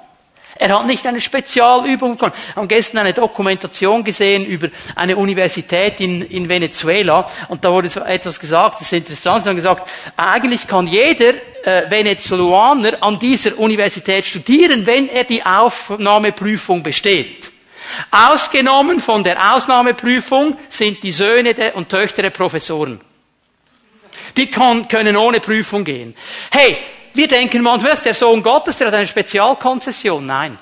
Er 0.62 0.78
hat 0.78 0.86
nicht 0.86 1.08
eine 1.08 1.20
Spezialübung 1.20 2.12
bekommen. 2.12 2.34
Wir 2.54 2.56
haben 2.58 2.68
gestern 2.68 3.00
eine 3.00 3.14
Dokumentation 3.14 4.04
gesehen 4.04 4.46
über 4.46 4.68
eine 4.94 5.18
Universität 5.18 6.00
in, 6.00 6.22
in 6.22 6.48
Venezuela 6.50 7.28
und 7.48 7.66
da 7.66 7.72
wurde 7.72 7.90
so 7.90 8.02
etwas 8.02 8.40
gesagt, 8.40 8.76
das 8.76 8.84
ist 8.84 8.94
interessant. 8.94 9.44
Sie 9.44 9.50
haben 9.50 9.56
gesagt, 9.56 9.90
eigentlich 10.16 10.68
kann 10.68 10.86
jeder 10.86 11.34
äh, 11.64 11.90
Venezuelaner 11.90 13.02
an 13.02 13.18
dieser 13.18 13.58
Universität 13.58 14.24
studieren, 14.28 14.86
wenn 14.86 15.10
er 15.10 15.24
die 15.24 15.44
Aufnahmeprüfung 15.44 16.84
besteht. 16.84 17.52
Ausgenommen 18.12 19.00
von 19.00 19.24
der 19.24 19.56
Ausnahmeprüfung 19.56 20.60
sind 20.70 21.02
die 21.02 21.12
Söhne 21.12 21.56
und 21.74 21.90
Töchter 21.90 22.22
der 22.22 22.30
Professoren. 22.30 23.02
Die 24.38 24.46
können 24.46 25.18
ohne 25.18 25.40
Prüfung 25.40 25.84
gehen. 25.84 26.14
Hey, 26.52 26.78
wir 27.14 27.28
denken 27.28 27.62
manchmal, 27.62 27.98
der 27.98 28.14
Sohn 28.14 28.42
Gottes, 28.42 28.78
der 28.78 28.88
hat 28.88 28.94
eine 28.94 29.08
Spezialkonzession. 29.08 30.26
Nein. 30.26 30.58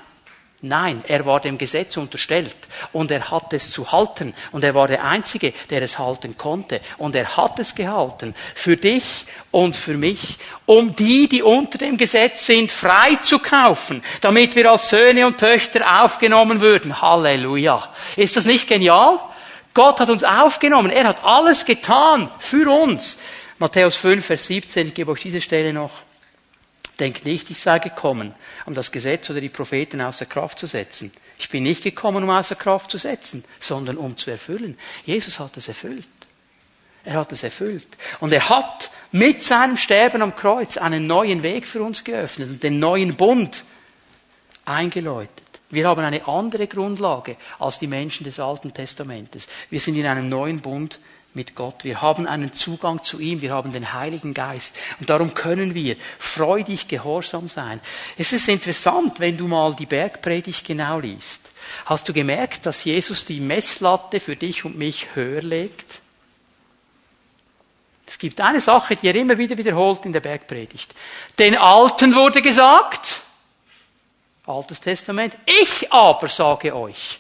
Nein, 0.62 1.06
er 1.08 1.26
war 1.26 1.40
dem 1.40 1.58
Gesetz 1.58 1.96
unterstellt 1.96 2.58
und 2.92 3.12
er 3.12 3.32
hat 3.32 3.54
es 3.54 3.72
zu 3.72 3.94
halten 3.94 4.34
und 4.52 4.62
er 4.62 4.76
war 4.76 4.90
der 4.90 5.06
Einzige, 5.06 5.54
der 5.70 5.82
es 5.84 5.98
halten 5.98 6.38
konnte 6.38 6.82
und 6.98 7.16
er 7.16 7.38
hat 7.38 7.60
es 7.60 7.76
gehalten 7.76 8.36
für 8.56 8.76
dich 8.76 9.26
und 9.52 9.74
für 9.74 9.94
mich, 9.94 10.38
um 10.66 10.94
die, 10.98 11.30
die 11.30 11.44
unter 11.44 11.78
dem 11.78 11.96
Gesetz 11.96 12.46
sind, 12.46 12.74
frei 12.74 13.16
zu 13.22 13.40
kaufen, 13.40 14.04
damit 14.20 14.54
wir 14.58 14.70
als 14.70 14.90
Söhne 14.90 15.28
und 15.28 15.38
Töchter 15.38 16.04
aufgenommen 16.04 16.60
würden. 16.60 17.02
Halleluja. 17.02 17.94
Ist 18.18 18.36
das 18.36 18.46
nicht 18.46 18.68
genial? 18.68 19.18
Gott 19.74 20.02
hat 20.02 20.10
uns 20.10 20.26
aufgenommen, 20.26 20.92
er 20.92 21.08
hat 21.08 21.24
alles 21.24 21.64
getan 21.64 22.30
für 22.40 22.70
uns. 22.70 23.18
Matthäus 23.60 23.96
5, 23.96 24.26
Vers 24.26 24.48
17, 24.48 24.88
ich 24.88 24.94
gebe 24.94 25.12
euch 25.12 25.22
diese 25.22 25.40
Stelle 25.40 25.72
noch. 25.72 26.09
Denkt 27.00 27.26
nicht, 27.26 27.50
ich 27.50 27.60
sei 27.60 27.80
gekommen, 27.80 28.34
um 28.66 28.74
das 28.74 28.92
Gesetz 28.92 29.30
oder 29.30 29.40
die 29.40 29.50
Propheten 29.50 30.02
außer 30.02 30.26
Kraft 30.26 30.60
zu 30.60 30.66
setzen. 30.66 31.12
Ich 31.38 31.50
bin 31.50 31.64
nicht 31.64 31.84
gekommen, 31.84 32.24
um 32.24 32.30
außer 32.30 32.56
Kraft 32.56 32.92
zu 32.92 32.98
setzen, 32.98 33.46
sondern 33.60 33.98
um 33.98 34.18
zu 34.18 34.30
erfüllen. 34.30 34.78
Jesus 35.06 35.40
hat 35.40 35.56
es 35.56 35.70
erfüllt. 35.70 36.08
Er 37.06 37.14
hat 37.14 37.32
es 37.32 37.44
erfüllt. 37.44 37.88
Und 38.20 38.34
er 38.34 38.50
hat 38.50 38.92
mit 39.12 39.42
seinem 39.42 39.78
Sterben 39.78 40.22
am 40.22 40.36
Kreuz 40.36 40.78
einen 40.78 41.08
neuen 41.08 41.42
Weg 41.42 41.66
für 41.66 41.82
uns 41.82 42.04
geöffnet 42.04 42.50
und 42.50 42.64
den 42.64 42.80
neuen 42.80 43.16
Bund 43.16 43.64
eingeläutet. 44.66 45.32
Wir 45.70 45.88
haben 45.88 46.04
eine 46.04 46.28
andere 46.28 46.68
Grundlage 46.68 47.38
als 47.60 47.80
die 47.80 47.88
Menschen 47.88 48.26
des 48.26 48.40
Alten 48.40 48.74
Testamentes. 48.74 49.48
Wir 49.70 49.80
sind 49.80 49.96
in 49.96 50.06
einem 50.06 50.28
neuen 50.28 50.60
Bund 50.60 51.00
mit 51.34 51.56
Gott. 51.56 51.84
Wir 51.84 52.02
haben 52.02 52.28
einen 52.28 52.54
Zugang 52.54 53.04
zu 53.04 53.20
ihm, 53.20 53.42
wir 53.42 53.52
haben 53.52 53.72
den 53.72 53.94
Heiligen 53.94 54.34
Geist. 54.34 54.76
Und 55.00 55.10
darum 55.10 55.34
können 55.34 55.74
wir 55.74 55.96
freudig 56.18 56.88
gehorsam 56.88 57.48
sein. 57.48 57.80
Es 58.18 58.34
ist 58.34 58.50
interessant, 58.50 59.20
wenn 59.20 59.38
du 59.38 59.48
mal 59.48 59.76
die 59.76 59.86
Bergpredigt 59.86 60.66
genau 60.66 61.00
liest. 61.00 61.52
Hast 61.86 62.10
du 62.10 62.14
gemerkt, 62.14 62.66
dass 62.66 62.84
Jesus 62.84 63.26
die 63.26 63.40
Messlatte 63.40 64.20
für 64.20 64.36
dich 64.36 64.66
und 64.66 64.78
mich 64.78 65.16
höher 65.16 65.42
legt? 65.42 66.02
Es 68.08 68.18
gibt 68.18 68.42
eine 68.42 68.60
Sache, 68.60 68.96
die 68.96 69.08
er 69.08 69.16
immer 69.16 69.38
wieder 69.38 69.56
wiederholt 69.56 70.04
in 70.06 70.14
der 70.14 70.20
Bergpredigt. 70.20 70.96
Den 71.38 71.56
Alten 71.56 72.16
wurde 72.16 72.42
gesagt, 72.42 73.22
Altes 74.48 74.80
Testament, 74.82 75.38
ich 75.46 75.94
aber 75.94 76.28
sage 76.28 76.76
euch. 76.76 77.20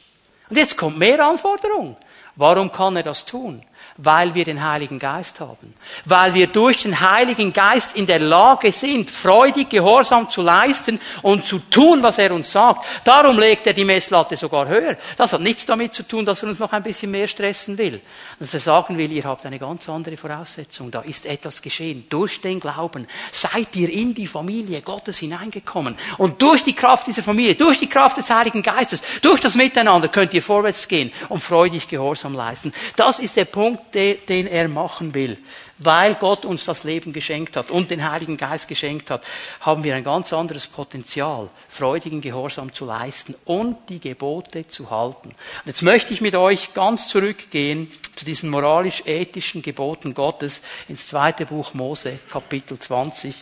Und 0.49 0.57
jetzt 0.57 0.75
kommt 0.75 0.97
mehr 0.97 1.23
Anforderung. 1.23 1.95
Warum 2.35 2.71
kann 2.71 2.95
er 2.95 3.03
das 3.03 3.23
tun? 3.23 3.63
Weil 4.01 4.33
wir 4.33 4.45
den 4.45 4.63
Heiligen 4.63 4.97
Geist 4.97 5.41
haben. 5.41 5.73
Weil 6.05 6.33
wir 6.33 6.47
durch 6.47 6.83
den 6.83 6.97
Heiligen 6.99 7.51
Geist 7.51 7.97
in 7.97 8.05
der 8.05 8.19
Lage 8.19 8.71
sind, 8.71 9.11
freudig 9.11 9.69
Gehorsam 9.69 10.29
zu 10.29 10.41
leisten 10.41 11.01
und 11.21 11.43
zu 11.43 11.59
tun, 11.59 12.01
was 12.01 12.17
er 12.17 12.31
uns 12.31 12.49
sagt. 12.49 12.85
Darum 13.03 13.37
legt 13.37 13.67
er 13.67 13.73
die 13.73 13.83
Messlatte 13.83 14.37
sogar 14.37 14.69
höher. 14.69 14.95
Das 15.17 15.33
hat 15.33 15.41
nichts 15.41 15.65
damit 15.65 15.93
zu 15.93 16.03
tun, 16.03 16.25
dass 16.25 16.41
er 16.41 16.47
uns 16.47 16.59
noch 16.59 16.71
ein 16.71 16.81
bisschen 16.81 17.11
mehr 17.11 17.27
stressen 17.27 17.77
will. 17.77 17.99
Dass 18.39 18.53
er 18.53 18.61
sagen 18.61 18.97
will, 18.97 19.11
ihr 19.11 19.25
habt 19.25 19.45
eine 19.45 19.59
ganz 19.59 19.89
andere 19.89 20.15
Voraussetzung. 20.15 20.91
Da 20.91 21.01
ist 21.01 21.25
etwas 21.25 21.61
geschehen. 21.61 22.05
Durch 22.09 22.39
den 22.39 22.61
Glauben 22.61 23.05
seid 23.33 23.75
ihr 23.75 23.89
in 23.89 24.13
die 24.13 24.27
Familie 24.27 24.81
Gottes 24.81 25.17
hineingekommen. 25.17 25.97
Und 26.17 26.41
durch 26.41 26.63
die 26.63 26.73
Kraft 26.73 27.07
dieser 27.07 27.23
Familie, 27.23 27.55
durch 27.55 27.79
die 27.79 27.89
Kraft 27.89 28.15
des 28.15 28.29
Heiligen 28.29 28.63
Geistes, 28.63 29.03
durch 29.21 29.41
das 29.41 29.55
Miteinander 29.55 30.07
könnt 30.07 30.33
ihr 30.33 30.41
vorwärts 30.41 30.87
gehen 30.87 31.11
und 31.27 31.43
freudig 31.43 31.89
Gehorsam 31.89 32.33
leisten. 32.33 32.71
Das 32.95 33.19
ist 33.19 33.35
der 33.35 33.45
Punkt, 33.45 33.88
den 33.93 34.47
er 34.47 34.67
machen 34.67 35.13
will. 35.13 35.37
Weil 35.77 36.15
Gott 36.15 36.43
uns 36.43 36.65
das 36.65 36.83
Leben 36.83 37.13
geschenkt 37.13 37.55
hat 37.55 37.69
und 37.69 37.89
den 37.89 38.09
Heiligen 38.09 38.35
Geist 38.35 38.67
geschenkt 38.67 39.09
hat, 39.09 39.23
haben 39.61 39.83
wir 39.83 39.95
ein 39.95 40.03
ganz 40.03 40.33
anderes 40.33 40.67
Potenzial, 40.67 41.49
freudigen 41.69 42.19
Gehorsam 42.19 42.73
zu 42.73 42.85
leisten 42.85 43.35
und 43.45 43.77
die 43.87 43.99
Gebote 43.99 44.67
zu 44.67 44.89
halten. 44.89 45.29
Und 45.29 45.67
jetzt 45.67 45.81
möchte 45.81 46.13
ich 46.13 46.19
mit 46.19 46.35
euch 46.35 46.73
ganz 46.73 47.07
zurückgehen 47.07 47.89
zu 48.15 48.25
diesen 48.25 48.49
moralisch-ethischen 48.49 49.61
Geboten 49.61 50.13
Gottes 50.13 50.61
ins 50.89 51.07
zweite 51.07 51.45
Buch 51.45 51.73
Mose, 51.73 52.19
Kapitel 52.29 52.77
20. 52.77 53.33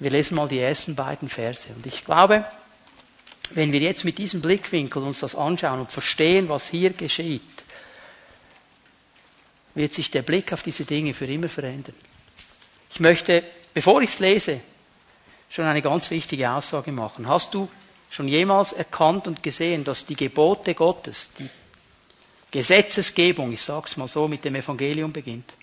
Wir 0.00 0.10
lesen 0.10 0.34
mal 0.34 0.48
die 0.48 0.58
ersten 0.58 0.96
beiden 0.96 1.28
Verse. 1.28 1.68
Und 1.74 1.86
ich 1.86 2.04
glaube, 2.04 2.44
wenn 3.52 3.72
wir 3.72 3.80
jetzt 3.80 4.04
mit 4.04 4.18
diesem 4.18 4.40
Blickwinkel 4.40 5.02
uns 5.02 5.20
das 5.20 5.34
anschauen 5.34 5.80
und 5.80 5.92
verstehen, 5.92 6.48
was 6.48 6.68
hier 6.68 6.90
geschieht, 6.90 7.42
wird 9.74 9.92
sich 9.92 10.10
der 10.10 10.22
Blick 10.22 10.52
auf 10.52 10.62
diese 10.62 10.84
Dinge 10.84 11.14
für 11.14 11.26
immer 11.26 11.48
verändern. 11.48 11.94
Ich 12.92 13.00
möchte, 13.00 13.44
bevor 13.72 14.02
ich 14.02 14.10
es 14.10 14.18
lese, 14.18 14.60
schon 15.48 15.64
eine 15.64 15.82
ganz 15.82 16.10
wichtige 16.10 16.50
Aussage 16.50 16.92
machen. 16.92 17.28
Hast 17.28 17.54
du 17.54 17.68
schon 18.10 18.28
jemals 18.28 18.72
erkannt 18.72 19.26
und 19.26 19.42
gesehen, 19.42 19.84
dass 19.84 20.04
die 20.06 20.16
Gebote 20.16 20.74
Gottes, 20.74 21.30
die 21.38 21.48
Gesetzesgebung, 22.50 23.52
ich 23.52 23.62
sage 23.62 23.86
es 23.86 23.96
mal 23.96 24.08
so, 24.08 24.26
mit 24.26 24.44
dem 24.44 24.56
Evangelium 24.56 25.12
beginnt? 25.12 25.54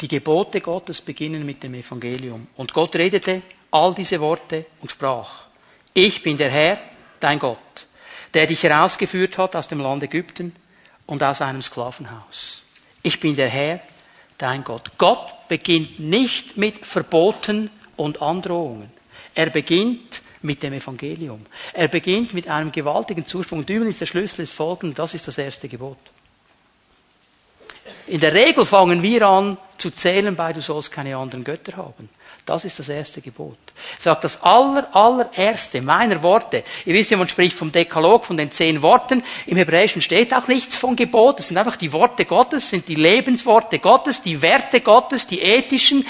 Die 0.00 0.08
Gebote 0.08 0.62
Gottes 0.62 1.02
beginnen 1.02 1.44
mit 1.44 1.62
dem 1.62 1.74
Evangelium. 1.74 2.46
Und 2.56 2.72
Gott 2.72 2.96
redete 2.96 3.42
all 3.70 3.94
diese 3.94 4.18
Worte 4.18 4.66
und 4.80 4.90
sprach, 4.90 5.46
ich 5.92 6.22
bin 6.22 6.38
der 6.38 6.50
Herr, 6.50 6.80
dein 7.18 7.38
Gott, 7.38 7.86
der 8.32 8.46
dich 8.46 8.62
herausgeführt 8.62 9.36
hat 9.36 9.56
aus 9.56 9.68
dem 9.68 9.80
Land 9.80 10.02
Ägypten, 10.02 10.54
und 11.10 11.24
aus 11.24 11.42
einem 11.42 11.60
Sklavenhaus. 11.60 12.62
Ich 13.02 13.18
bin 13.18 13.34
der 13.34 13.48
Herr, 13.48 13.80
dein 14.38 14.62
Gott. 14.62 14.92
Gott 14.96 15.48
beginnt 15.48 15.98
nicht 15.98 16.56
mit 16.56 16.86
Verboten 16.86 17.68
und 17.96 18.22
Androhungen. 18.22 18.90
Er 19.34 19.50
beginnt 19.50 20.22
mit 20.42 20.62
dem 20.62 20.72
Evangelium. 20.72 21.44
Er 21.72 21.88
beginnt 21.88 22.32
mit 22.32 22.46
einem 22.46 22.70
gewaltigen 22.70 23.26
Zuspruch. 23.26 23.58
Und 23.58 23.68
übrigens 23.68 23.98
der 23.98 24.06
Schlüssel 24.06 24.42
ist 24.42 24.52
folgend, 24.52 24.98
das 24.98 25.14
ist 25.14 25.26
das 25.26 25.36
erste 25.36 25.68
Gebot. 25.68 25.98
In 28.06 28.20
der 28.20 28.32
Regel 28.32 28.64
fangen 28.64 29.02
wir 29.02 29.26
an 29.26 29.56
zu 29.78 29.90
zählen 29.90 30.36
bei, 30.36 30.52
du 30.52 30.62
sollst 30.62 30.92
keine 30.92 31.16
anderen 31.16 31.42
Götter 31.42 31.76
haben. 31.76 32.08
Das 32.50 32.64
ist 32.64 32.80
das 32.80 32.88
erste 32.88 33.20
Gebot. 33.20 33.58
Er 33.98 34.02
sagt, 34.02 34.24
das 34.24 34.42
aller, 34.42 34.88
allererste 34.92 35.80
meiner 35.80 36.20
Worte. 36.20 36.64
Ihr 36.84 36.94
wisst 36.94 37.12
ja, 37.12 37.16
man 37.16 37.28
spricht 37.28 37.56
vom 37.56 37.70
Dekalog, 37.70 38.24
von 38.24 38.36
den 38.36 38.50
zehn 38.50 38.82
Worten. 38.82 39.22
Im 39.46 39.56
Hebräischen 39.56 40.02
steht 40.02 40.34
auch 40.34 40.48
nichts 40.48 40.76
von 40.76 40.96
Gebot. 40.96 41.38
Es 41.38 41.46
sind 41.46 41.58
einfach 41.58 41.76
die 41.76 41.92
Worte 41.92 42.24
Gottes, 42.24 42.68
sind 42.68 42.88
die 42.88 42.96
Lebensworte 42.96 43.78
Gottes, 43.78 44.20
die 44.20 44.42
Werte 44.42 44.80
Gottes, 44.80 45.28
die 45.28 45.40
ethischen, 45.40 46.04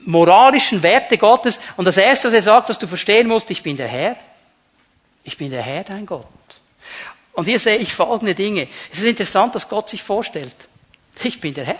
moralischen 0.00 0.82
Werte 0.82 1.16
Gottes. 1.16 1.60
Und 1.76 1.84
das 1.84 1.98
erste, 1.98 2.26
was 2.26 2.34
er 2.34 2.42
sagt, 2.42 2.68
was 2.68 2.78
du 2.80 2.88
verstehen 2.88 3.28
musst, 3.28 3.48
ich 3.52 3.62
bin 3.62 3.76
der 3.76 3.86
Herr. 3.86 4.16
Ich 5.22 5.36
bin 5.36 5.52
der 5.52 5.62
Herr, 5.62 5.84
dein 5.84 6.04
Gott. 6.04 6.26
Und 7.34 7.44
hier 7.44 7.60
sehe 7.60 7.76
ich 7.76 7.94
folgende 7.94 8.34
Dinge. 8.34 8.66
Es 8.90 8.98
ist 8.98 9.04
interessant, 9.04 9.54
dass 9.54 9.68
Gott 9.68 9.88
sich 9.88 10.02
vorstellt. 10.02 10.56
Ich 11.22 11.40
bin 11.40 11.54
der 11.54 11.66
Herr. 11.66 11.78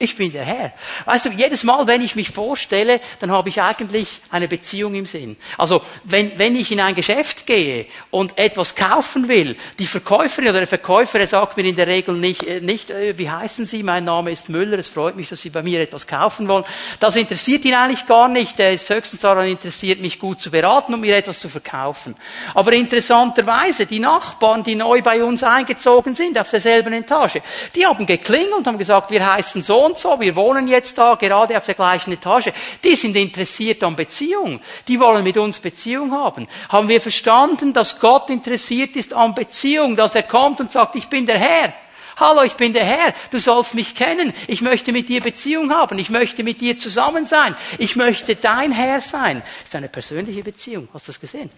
Ich 0.00 0.14
bin 0.14 0.30
der 0.30 0.44
Herr. 0.44 0.72
Weißt 1.06 1.24
du, 1.24 1.30
jedes 1.30 1.64
Mal, 1.64 1.88
wenn 1.88 2.02
ich 2.02 2.14
mich 2.14 2.30
vorstelle, 2.30 3.00
dann 3.18 3.32
habe 3.32 3.48
ich 3.48 3.60
eigentlich 3.60 4.20
eine 4.30 4.46
Beziehung 4.46 4.94
im 4.94 5.06
Sinn. 5.06 5.36
Also, 5.56 5.82
wenn, 6.04 6.38
wenn 6.38 6.54
ich 6.54 6.70
in 6.70 6.78
ein 6.78 6.94
Geschäft 6.94 7.46
gehe 7.46 7.86
und 8.12 8.38
etwas 8.38 8.76
kaufen 8.76 9.26
will, 9.26 9.56
die 9.80 9.86
Verkäuferin 9.86 10.50
oder 10.50 10.60
der 10.60 10.68
Verkäufer 10.68 11.26
sagt 11.26 11.56
mir 11.56 11.64
in 11.64 11.74
der 11.74 11.88
Regel 11.88 12.14
nicht, 12.14 12.44
äh, 12.44 12.60
nicht, 12.60 12.90
äh, 12.90 13.18
wie 13.18 13.28
heißen 13.28 13.66
Sie, 13.66 13.82
mein 13.82 14.04
Name 14.04 14.30
ist 14.30 14.48
Müller, 14.48 14.78
es 14.78 14.88
freut 14.88 15.16
mich, 15.16 15.30
dass 15.30 15.42
Sie 15.42 15.50
bei 15.50 15.64
mir 15.64 15.80
etwas 15.80 16.06
kaufen 16.06 16.46
wollen. 16.46 16.64
Das 17.00 17.16
interessiert 17.16 17.64
ihn 17.64 17.74
eigentlich 17.74 18.06
gar 18.06 18.28
nicht. 18.28 18.60
Er 18.60 18.72
ist 18.72 18.88
höchstens 18.88 19.22
daran 19.22 19.48
interessiert, 19.48 20.00
mich 20.00 20.20
gut 20.20 20.40
zu 20.40 20.52
beraten 20.52 20.94
und 20.94 21.00
mir 21.00 21.16
etwas 21.16 21.40
zu 21.40 21.48
verkaufen. 21.48 22.14
Aber 22.54 22.72
interessanterweise, 22.72 23.84
die 23.84 23.98
Nachbarn, 23.98 24.62
die 24.62 24.76
neu 24.76 25.02
bei 25.02 25.24
uns 25.24 25.42
eingezogen 25.42 26.14
sind, 26.14 26.38
auf 26.38 26.50
derselben 26.50 26.92
Etage, 26.92 27.38
die 27.74 27.84
haben 27.84 28.06
geklingelt 28.06 28.58
und 28.58 28.66
haben 28.68 28.78
gesagt, 28.78 29.10
wir 29.10 29.26
heißen 29.26 29.64
so 29.64 29.87
und 29.88 29.98
so, 29.98 30.20
wir 30.20 30.36
wohnen 30.36 30.68
jetzt 30.68 30.98
da 30.98 31.14
gerade 31.14 31.56
auf 31.56 31.66
der 31.66 31.74
gleichen 31.74 32.12
Etage. 32.12 32.52
Die 32.84 32.94
sind 32.94 33.16
interessiert 33.16 33.82
an 33.82 33.96
Beziehung. 33.96 34.60
Die 34.86 35.00
wollen 35.00 35.24
mit 35.24 35.36
uns 35.36 35.58
Beziehung 35.58 36.12
haben. 36.12 36.46
Haben 36.68 36.88
wir 36.88 37.00
verstanden, 37.00 37.72
dass 37.72 37.98
Gott 37.98 38.30
interessiert 38.30 38.96
ist 38.96 39.12
an 39.12 39.34
Beziehung, 39.34 39.96
dass 39.96 40.14
er 40.14 40.24
kommt 40.24 40.60
und 40.60 40.70
sagt, 40.70 40.96
ich 40.96 41.08
bin 41.08 41.26
der 41.26 41.38
Herr. 41.38 41.72
Hallo, 42.18 42.42
ich 42.42 42.54
bin 42.54 42.72
der 42.72 42.84
Herr. 42.84 43.14
Du 43.30 43.38
sollst 43.38 43.74
mich 43.74 43.94
kennen. 43.94 44.34
Ich 44.48 44.60
möchte 44.60 44.92
mit 44.92 45.08
dir 45.08 45.20
Beziehung 45.20 45.72
haben. 45.72 45.98
Ich 45.98 46.10
möchte 46.10 46.42
mit 46.42 46.60
dir 46.60 46.78
zusammen 46.78 47.26
sein. 47.26 47.56
Ich 47.78 47.96
möchte 47.96 48.34
dein 48.34 48.72
Herr 48.72 49.00
sein. 49.00 49.42
Das 49.60 49.68
ist 49.68 49.76
eine 49.76 49.88
persönliche 49.88 50.42
Beziehung. 50.42 50.88
Hast 50.92 51.06
du 51.06 51.12
das 51.12 51.20
gesehen? 51.20 51.50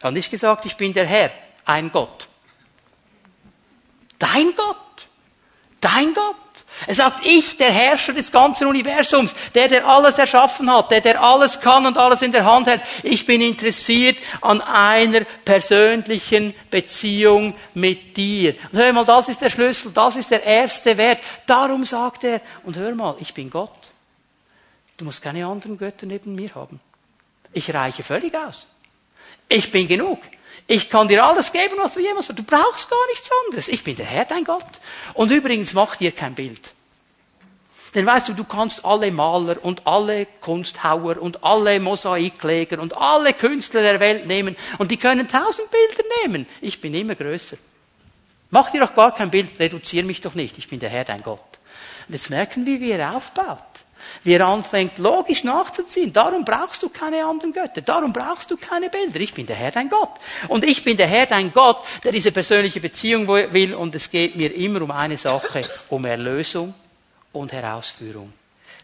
Er 0.00 0.08
hat 0.08 0.14
nicht 0.14 0.30
gesagt, 0.30 0.64
ich 0.64 0.76
bin 0.76 0.92
der 0.92 1.06
Herr. 1.06 1.30
Ein 1.64 1.90
Gott. 1.90 2.28
Dein 4.18 4.54
Gott. 4.56 5.08
Dein 5.80 6.14
Gott. 6.14 6.36
Er 6.86 6.94
sagt, 6.94 7.24
ich, 7.24 7.56
der 7.56 7.70
Herrscher 7.70 8.12
des 8.12 8.30
ganzen 8.30 8.66
Universums, 8.66 9.34
der, 9.54 9.68
der 9.68 9.86
alles 9.86 10.18
erschaffen 10.18 10.70
hat, 10.70 10.90
der, 10.90 11.00
der 11.00 11.22
alles 11.22 11.60
kann 11.60 11.86
und 11.86 11.96
alles 11.96 12.20
in 12.22 12.32
der 12.32 12.44
Hand 12.44 12.66
hält, 12.66 12.82
ich 13.02 13.24
bin 13.24 13.40
interessiert 13.40 14.18
an 14.42 14.60
einer 14.60 15.20
persönlichen 15.44 16.54
Beziehung 16.70 17.54
mit 17.74 18.16
dir. 18.16 18.54
Und 18.72 18.78
hör 18.78 18.92
mal, 18.92 19.04
das 19.04 19.28
ist 19.28 19.40
der 19.40 19.50
Schlüssel, 19.50 19.90
das 19.92 20.16
ist 20.16 20.30
der 20.30 20.44
erste 20.44 20.96
Wert. 20.98 21.20
Darum 21.46 21.84
sagt 21.84 22.24
er, 22.24 22.42
und 22.64 22.76
hör 22.76 22.94
mal, 22.94 23.16
ich 23.20 23.32
bin 23.32 23.48
Gott. 23.48 23.70
Du 24.98 25.04
musst 25.04 25.22
keine 25.22 25.46
anderen 25.46 25.78
Götter 25.78 26.06
neben 26.06 26.34
mir 26.34 26.54
haben. 26.54 26.80
Ich 27.52 27.72
reiche 27.72 28.02
völlig 28.02 28.34
aus. 28.34 28.66
Ich 29.48 29.70
bin 29.70 29.88
genug. 29.88 30.18
Ich 30.68 30.90
kann 30.90 31.06
dir 31.06 31.24
alles 31.24 31.52
geben, 31.52 31.76
was 31.78 31.94
du 31.94 32.00
jemals 32.00 32.26
Du 32.26 32.42
brauchst 32.42 32.90
gar 32.90 33.06
nichts 33.10 33.30
anderes. 33.44 33.68
Ich 33.68 33.84
bin 33.84 33.94
der 33.94 34.06
Herr, 34.06 34.24
dein 34.24 34.44
Gott. 34.44 34.64
Und 35.14 35.30
übrigens, 35.30 35.72
mach 35.74 35.96
dir 35.96 36.10
kein 36.10 36.34
Bild. 36.34 36.74
Denn 37.94 38.04
weißt 38.04 38.28
du, 38.28 38.34
du 38.34 38.44
kannst 38.44 38.84
alle 38.84 39.10
Maler 39.10 39.56
und 39.64 39.86
alle 39.86 40.26
Kunsthauer 40.40 41.16
und 41.18 41.42
alle 41.44 41.80
Mosaikleger 41.80 42.80
und 42.80 42.96
alle 42.96 43.32
Künstler 43.32 43.80
der 43.80 44.00
Welt 44.00 44.26
nehmen 44.26 44.56
und 44.78 44.90
die 44.90 44.98
können 44.98 45.28
tausend 45.28 45.70
Bilder 45.70 46.02
nehmen. 46.22 46.46
Ich 46.60 46.80
bin 46.80 46.92
immer 46.92 47.14
größer. 47.14 47.56
Mach 48.50 48.70
dir 48.70 48.80
doch 48.80 48.94
gar 48.94 49.14
kein 49.14 49.30
Bild, 49.30 49.58
reduziere 49.58 50.04
mich 50.04 50.20
doch 50.20 50.34
nicht. 50.34 50.58
Ich 50.58 50.68
bin 50.68 50.78
der 50.78 50.90
Herr, 50.90 51.04
dein 51.04 51.22
Gott. 51.22 51.40
Und 52.06 52.14
jetzt 52.14 52.28
merken 52.28 52.66
wir, 52.66 52.80
wie 52.80 52.90
er 52.90 53.16
aufbaut 53.16 53.75
wie 54.22 54.34
er 54.34 54.46
anfängt, 54.46 54.98
logisch 54.98 55.44
nachzuziehen. 55.44 56.12
Darum 56.12 56.44
brauchst 56.44 56.82
du 56.82 56.88
keine 56.88 57.24
anderen 57.24 57.52
Götter. 57.52 57.80
Darum 57.80 58.12
brauchst 58.12 58.50
du 58.50 58.56
keine 58.56 58.90
Bilder. 58.90 59.20
Ich 59.20 59.34
bin 59.34 59.46
der 59.46 59.56
Herr, 59.56 59.70
dein 59.70 59.88
Gott. 59.88 60.10
Und 60.48 60.64
ich 60.64 60.84
bin 60.84 60.96
der 60.96 61.06
Herr, 61.06 61.26
dein 61.26 61.52
Gott, 61.52 61.78
der 62.04 62.12
diese 62.12 62.32
persönliche 62.32 62.80
Beziehung 62.80 63.28
will. 63.28 63.74
Und 63.74 63.94
es 63.94 64.10
geht 64.10 64.36
mir 64.36 64.54
immer 64.54 64.82
um 64.82 64.90
eine 64.90 65.18
Sache, 65.18 65.62
um 65.90 66.04
Erlösung 66.04 66.74
und 67.32 67.52
Herausführung. 67.52 68.32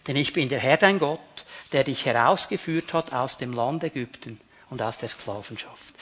Denn 0.07 0.17
ich 0.17 0.33
bin 0.33 0.49
der 0.49 0.59
Herr, 0.59 0.77
dein 0.77 0.99
Gott, 0.99 1.21
der 1.73 1.85
dich 1.85 2.05
herausgeführt 2.07 2.93
hat 2.93 3.13
aus 3.13 3.37
dem 3.37 3.53
Land 3.53 3.85
Ägypten 3.85 4.41
und 4.71 4.83
aus 4.83 4.99
der 4.99 5.09
Sklavenschaft. 5.09 5.95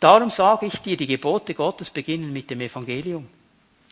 Darum 0.00 0.30
sage 0.30 0.66
ich 0.66 0.80
dir, 0.80 0.96
die 0.96 1.06
Gebote 1.06 1.54
Gottes 1.54 1.90
beginnen 1.90 2.32
mit 2.32 2.50
dem 2.50 2.60
Evangelium. 2.60 3.28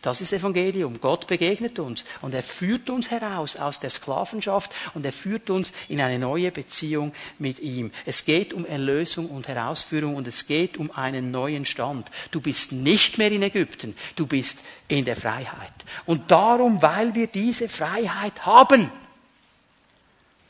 Das 0.01 0.19
ist 0.19 0.33
Evangelium. 0.33 0.99
Gott 0.99 1.27
begegnet 1.27 1.77
uns 1.77 2.05
und 2.21 2.33
er 2.33 2.41
führt 2.41 2.89
uns 2.89 3.11
heraus 3.11 3.55
aus 3.55 3.79
der 3.79 3.91
Sklavenschaft 3.91 4.71
und 4.95 5.05
er 5.05 5.13
führt 5.13 5.51
uns 5.51 5.73
in 5.89 6.01
eine 6.01 6.17
neue 6.17 6.51
Beziehung 6.51 7.13
mit 7.37 7.59
ihm. 7.59 7.91
Es 8.05 8.25
geht 8.25 8.53
um 8.53 8.65
Erlösung 8.65 9.29
und 9.29 9.47
Herausführung 9.47 10.15
und 10.15 10.27
es 10.27 10.47
geht 10.47 10.77
um 10.77 10.89
einen 10.91 11.29
neuen 11.29 11.65
Stand. 11.65 12.09
Du 12.31 12.41
bist 12.41 12.71
nicht 12.71 13.19
mehr 13.19 13.31
in 13.31 13.43
Ägypten, 13.43 13.95
du 14.15 14.25
bist 14.25 14.57
in 14.87 15.05
der 15.05 15.15
Freiheit. 15.15 15.73
Und 16.07 16.31
darum, 16.31 16.81
weil 16.81 17.13
wir 17.13 17.27
diese 17.27 17.69
Freiheit 17.69 18.45
haben, 18.45 18.91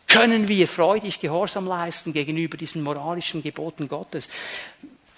können 0.07 0.47
wir 0.47 0.67
freudig 0.67 1.19
Gehorsam 1.19 1.67
leisten 1.67 2.13
gegenüber 2.13 2.57
diesen 2.57 2.83
moralischen 2.83 3.43
Geboten 3.43 3.89
Gottes. 3.89 4.29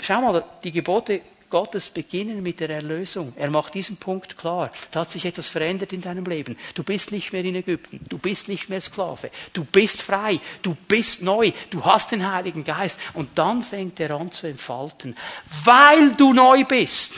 Schau 0.01 0.21
mal, 0.21 0.43
die 0.63 0.71
Gebote 0.71 1.21
Gottes 1.53 1.91
beginnen 1.91 2.41
mit 2.41 2.61
der 2.61 2.71
Erlösung. 2.71 3.31
Er 3.35 3.51
macht 3.51 3.75
diesen 3.75 3.97
Punkt 3.97 4.39
klar. 4.39 4.71
Da 4.89 5.01
hat 5.01 5.11
sich 5.11 5.23
etwas 5.23 5.47
verändert 5.47 5.93
in 5.93 6.01
deinem 6.01 6.25
Leben. 6.25 6.57
Du 6.73 6.81
bist 6.81 7.11
nicht 7.11 7.31
mehr 7.31 7.45
in 7.45 7.53
Ägypten. 7.53 8.03
Du 8.09 8.17
bist 8.17 8.47
nicht 8.47 8.69
mehr 8.69 8.81
Sklave. 8.81 9.29
Du 9.53 9.63
bist 9.63 10.01
frei. 10.01 10.39
Du 10.63 10.73
bist 10.87 11.21
neu. 11.21 11.51
Du 11.69 11.85
hast 11.85 12.11
den 12.11 12.27
Heiligen 12.27 12.63
Geist. 12.63 12.99
Und 13.13 13.37
dann 13.37 13.61
fängt 13.61 13.99
er 13.99 14.19
an 14.19 14.31
zu 14.31 14.47
entfalten. 14.47 15.15
Weil 15.63 16.13
du 16.13 16.33
neu 16.33 16.63
bist, 16.63 17.11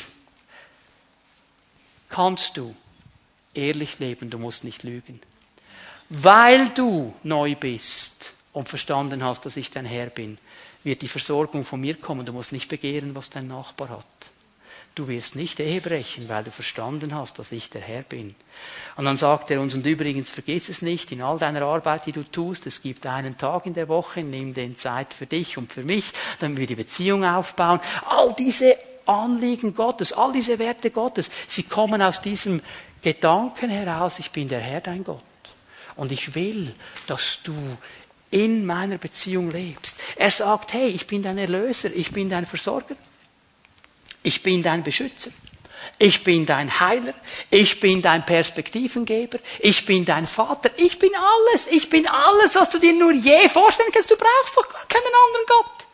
kannst 2.10 2.58
du 2.58 2.76
ehrlich 3.54 4.00
leben. 4.00 4.30
Du 4.30 4.38
musst 4.38 4.66
nicht 4.66 4.84
lügen. 4.84 5.22
Weil 6.10 6.68
du 6.72 7.14
neu 7.24 7.56
bist 7.56 8.34
und 8.52 8.68
verstanden 8.68 9.24
hast, 9.24 9.46
dass 9.46 9.56
ich 9.56 9.72
dein 9.72 9.86
Herr 9.86 10.08
bin, 10.08 10.38
wird 10.86 11.02
die 11.02 11.08
Versorgung 11.08 11.66
von 11.66 11.82
mir 11.82 11.96
kommen. 11.96 12.26
Du 12.26 12.32
musst 12.32 12.52
nicht 12.52 12.70
begehren, 12.70 13.16
was 13.16 13.30
dein 13.30 13.48
Nachbar 13.48 13.90
hat. 13.90 14.06
Du 14.94 15.10
wirst 15.10 15.36
nicht 15.36 15.60
Ehe 15.60 15.82
brechen, 15.82 16.30
weil 16.30 16.46
du 16.46 16.52
verstanden 16.52 17.14
hast, 17.14 17.38
dass 17.38 17.52
ich 17.52 17.70
der 17.70 17.82
Herr 17.82 18.04
bin. 18.04 18.34
Und 18.96 19.04
dann 19.04 19.18
sagt 19.18 19.52
er 19.52 19.60
uns, 19.60 19.74
und 19.74 19.86
übrigens 19.86 20.30
vergiss 20.30 20.70
es 20.70 20.82
nicht, 20.82 21.12
in 21.12 21.22
all 21.22 21.38
deiner 21.38 21.64
Arbeit, 21.64 22.06
die 22.06 22.14
du 22.14 22.24
tust, 22.24 22.66
es 22.66 22.82
gibt 22.82 23.06
einen 23.06 23.38
Tag 23.38 23.66
in 23.66 23.74
der 23.74 23.90
Woche, 23.90 24.24
nimm 24.24 24.54
den 24.54 24.78
Zeit 24.78 25.14
für 25.14 25.26
dich 25.26 25.58
und 25.58 25.74
für 25.74 25.84
mich, 25.84 26.06
damit 26.40 26.60
wir 26.60 26.68
die 26.68 26.76
Beziehung 26.76 27.26
aufbauen. 27.26 27.82
All 28.08 28.34
diese 28.40 28.78
Anliegen 29.06 29.76
Gottes, 29.76 30.14
all 30.14 30.32
diese 30.32 30.60
Werte 30.60 30.92
Gottes, 30.92 31.30
sie 31.50 31.64
kommen 31.64 32.02
aus 32.02 32.22
diesem 32.22 32.62
Gedanken 33.02 33.70
heraus, 33.70 34.20
ich 34.20 34.32
bin 34.32 34.48
der 34.48 34.62
Herr, 34.62 34.80
dein 34.80 35.04
Gott. 35.04 35.22
Und 35.98 36.14
ich 36.14 36.36
will, 36.36 36.74
dass 37.06 37.42
du 37.44 37.54
in 38.36 38.66
meiner 38.66 38.98
Beziehung 38.98 39.50
lebst. 39.50 39.96
Er 40.18 40.30
sagt, 40.30 40.74
hey, 40.74 40.90
ich 40.90 41.08
bin 41.08 41.24
dein 41.24 41.38
Erlöser, 41.38 41.90
ich 41.96 42.12
bin 42.12 42.30
dein 42.30 42.46
Versorger, 42.46 42.98
ich 44.24 44.44
bin 44.44 44.62
dein 44.62 44.84
Beschützer. 44.84 45.32
Ich 45.98 46.24
bin 46.24 46.46
dein 46.46 46.80
Heiler, 46.82 47.14
ich 47.50 47.80
bin 47.80 48.02
dein 48.02 48.26
Perspektivengeber, 48.26 49.38
ich 49.60 49.86
bin 49.86 50.04
dein 50.04 50.28
Vater, 50.28 50.70
ich 50.76 51.00
bin 51.00 51.12
alles, 51.16 51.68
ich 51.68 51.90
bin 51.90 52.06
alles, 52.08 52.56
was 52.56 52.70
du 52.70 52.80
dir 52.80 52.92
nur 52.92 53.14
je 53.14 53.48
vorstellen 53.48 53.92
kannst. 53.94 54.12
Du 54.12 54.18
brauchst 54.18 54.58
doch 54.58 54.68
gar 54.68 54.86
keinen 54.88 55.14
anderen 55.26 55.46
Gott. 55.48 55.88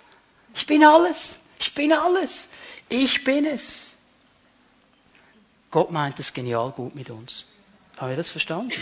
Ich 0.55 0.65
bin 0.65 0.83
alles, 0.83 1.35
ich 1.59 1.73
bin 1.75 1.93
alles, 1.93 2.47
ich 2.89 3.23
bin 3.23 3.45
es. 3.45 3.89
Gott 5.69 5.91
meint 5.91 6.19
es 6.19 6.33
genial 6.33 6.71
gut 6.71 6.95
mit 6.95 7.11
uns. 7.11 7.45
Haben 7.97 8.09
wir 8.09 8.17
das 8.17 8.31
verstanden? 8.31 8.73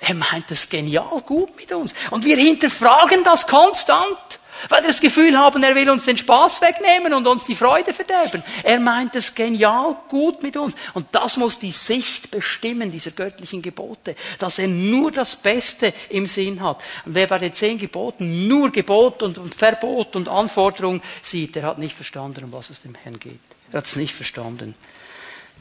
Er 0.00 0.14
meint 0.14 0.50
es 0.50 0.68
genial 0.68 1.20
gut 1.24 1.56
mit 1.56 1.72
uns. 1.72 1.94
Und 2.10 2.24
wir 2.24 2.36
hinterfragen 2.36 3.24
das 3.24 3.46
konstant, 3.46 4.38
weil 4.68 4.82
wir 4.82 4.88
das 4.88 5.00
Gefühl 5.00 5.36
haben, 5.38 5.62
er 5.62 5.74
will 5.74 5.90
uns 5.90 6.04
den 6.04 6.16
Spaß 6.16 6.60
wegnehmen 6.60 7.12
und 7.12 7.26
uns 7.26 7.44
die 7.44 7.54
Freude 7.54 7.92
verderben. 7.92 8.42
Er 8.62 8.80
meint 8.80 9.14
es 9.14 9.34
genial 9.34 9.96
gut 10.08 10.42
mit 10.42 10.56
uns. 10.56 10.74
Und 10.94 11.06
das 11.12 11.36
muss 11.36 11.58
die 11.58 11.72
Sicht 11.72 12.30
bestimmen, 12.30 12.90
dieser 12.90 13.10
göttlichen 13.10 13.62
Gebote, 13.62 14.14
dass 14.38 14.58
er 14.58 14.68
nur 14.68 15.10
das 15.10 15.36
Beste 15.36 15.92
im 16.10 16.26
Sinn 16.26 16.62
hat. 16.62 16.82
Und 17.04 17.14
wer 17.14 17.26
bei 17.26 17.38
den 17.38 17.52
zehn 17.52 17.78
Geboten 17.78 18.46
nur 18.46 18.70
Gebot 18.70 19.22
und 19.22 19.54
Verbot 19.54 20.16
und 20.16 20.28
Anforderung 20.28 21.02
sieht, 21.22 21.56
der 21.56 21.64
hat 21.64 21.78
nicht 21.78 21.96
verstanden, 21.96 22.44
um 22.44 22.52
was 22.52 22.70
es 22.70 22.80
dem 22.80 22.94
Herrn 22.94 23.18
geht. 23.18 23.40
Er 23.70 23.78
hat 23.78 23.86
es 23.86 23.96
nicht 23.96 24.14
verstanden. 24.14 24.74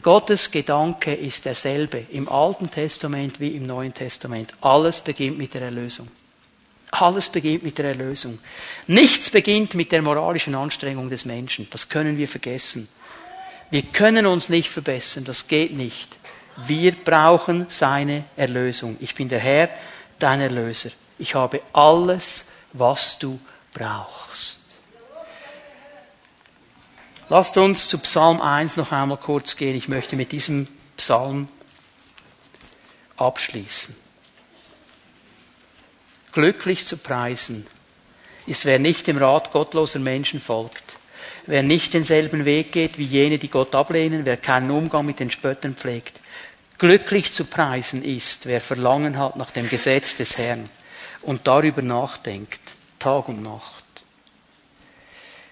Gottes 0.04 0.51
Gedanke 0.51 1.14
ist 1.14 1.45
derselbe 1.45 2.06
im 2.12 2.28
Alten 2.28 2.70
Testament 2.70 3.39
wie 3.39 3.56
im 3.56 3.66
Neuen 3.66 3.93
Testament. 3.93 4.51
Alles 4.60 4.99
beginnt 4.99 5.38
mit 5.38 5.54
der 5.54 5.64
Erlösung. 5.64 6.10
Alles 6.91 7.30
beginnt 7.30 7.64
mit 7.64 7.78
der 7.78 7.86
Erlösung. 7.86 8.38
Nichts 8.86 9.30
beginnt 9.30 9.74
mit 9.74 9.91
der 9.93 10.01
moralischen 10.01 10.56
Anstrengung 10.56 11.10
des 11.10 11.24
Menschen. 11.26 11.68
Das 11.72 11.88
können 11.89 12.18
wir 12.18 12.28
vergessen. 12.28 12.89
Wir 13.72 13.82
können 13.82 14.26
uns 14.26 14.49
nicht 14.49 14.70
verbessern. 14.70 15.24
Das 15.24 15.47
geht 15.47 15.74
nicht. 15.74 16.10
Wir 16.68 16.91
brauchen 16.91 17.66
seine 17.70 18.26
Erlösung. 18.36 18.97
Ich 18.99 19.16
bin 19.16 19.30
der 19.30 19.39
Herr, 19.39 19.70
dein 20.20 20.41
Erlöser. 20.41 20.91
Ich 21.18 21.34
habe 21.34 21.62
alles, 21.72 22.45
was 22.74 23.18
du 23.18 23.39
brauchst. 23.74 24.62
Lasst 27.30 27.58
uns 27.58 27.88
zu 27.88 27.98
Psalm 28.00 28.42
1 28.42 28.76
noch 28.76 28.92
einmal 28.92 29.18
kurz 29.18 29.56
gehen. 29.56 29.76
Ich 29.76 29.88
möchte 29.88 30.16
mit 30.16 30.32
diesem 30.32 30.68
Psalm 30.98 31.48
abschließen. 33.16 33.96
Glücklich 36.34 36.86
zu 36.86 36.98
preisen 36.98 37.66
ist, 38.46 38.66
wer 38.66 38.80
nicht 38.80 39.08
dem 39.08 39.18
Rat 39.18 39.52
gottloser 39.52 40.00
Menschen 40.00 40.42
folgt, 40.42 40.98
wer 41.46 41.64
nicht 41.64 41.94
denselben 41.94 42.44
Weg 42.44 42.72
geht 42.72 42.98
wie 42.98 43.04
jene, 43.04 43.38
die 43.38 43.50
Gott 43.50 43.74
ablehnen, 43.74 44.26
wer 44.26 44.38
keinen 44.38 44.72
Umgang 44.72 45.06
mit 45.06 45.20
den 45.20 45.32
Spöttern 45.32 45.76
pflegt. 45.76 46.20
Glücklich 46.78 47.32
zu 47.32 47.46
preisen 47.46 48.04
ist, 48.04 48.48
wer 48.48 48.60
Verlangen 48.60 49.18
hat 49.18 49.38
nach 49.38 49.52
dem 49.52 49.70
Gesetz 49.70 50.16
des 50.16 50.38
Herrn 50.38 50.70
und 51.22 51.48
darüber 51.48 51.82
nachdenkt, 51.82 52.60
Tag 53.00 53.30
und 53.30 53.42
Nacht. 53.42 53.83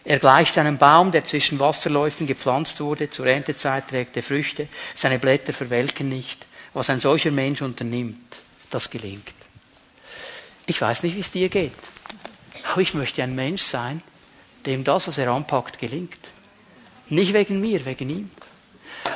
Er 0.04 0.20
gleicht 0.20 0.58
einem 0.58 0.78
Baum, 0.78 1.12
der 1.12 1.26
zwischen 1.26 1.60
Wasserläufen 1.60 2.26
gepflanzt 2.26 2.80
wurde, 2.80 3.10
zur 3.10 3.28
Erntezeit 3.28 3.88
trägt 3.88 4.18
er 4.18 4.24
Früchte, 4.24 4.68
seine 4.96 5.20
Blätter 5.20 5.54
verwelken 5.54 6.10
nicht. 6.10 6.46
Was 6.74 6.90
ein 6.90 7.00
solcher 7.00 7.32
Mensch 7.32 7.62
unternimmt, 7.62 8.38
das 8.70 8.90
gelingt. 8.90 9.34
Ich 10.66 10.82
weiß 10.82 11.04
nicht, 11.04 11.16
wie 11.16 11.20
es 11.20 11.32
dir 11.32 11.50
geht, 11.50 11.74
aber 12.72 12.82
ich 12.82 12.94
möchte 12.94 13.22
ein 13.22 13.36
Mensch 13.36 13.64
sein, 13.64 14.02
dem 14.66 14.84
das, 14.84 15.08
was 15.08 15.18
er 15.18 15.32
anpackt, 15.32 15.78
gelingt. 15.80 16.18
Nicht 17.10 17.34
wegen 17.34 17.60
mir, 17.60 17.86
wegen 17.86 18.10
ihm. 18.10 18.32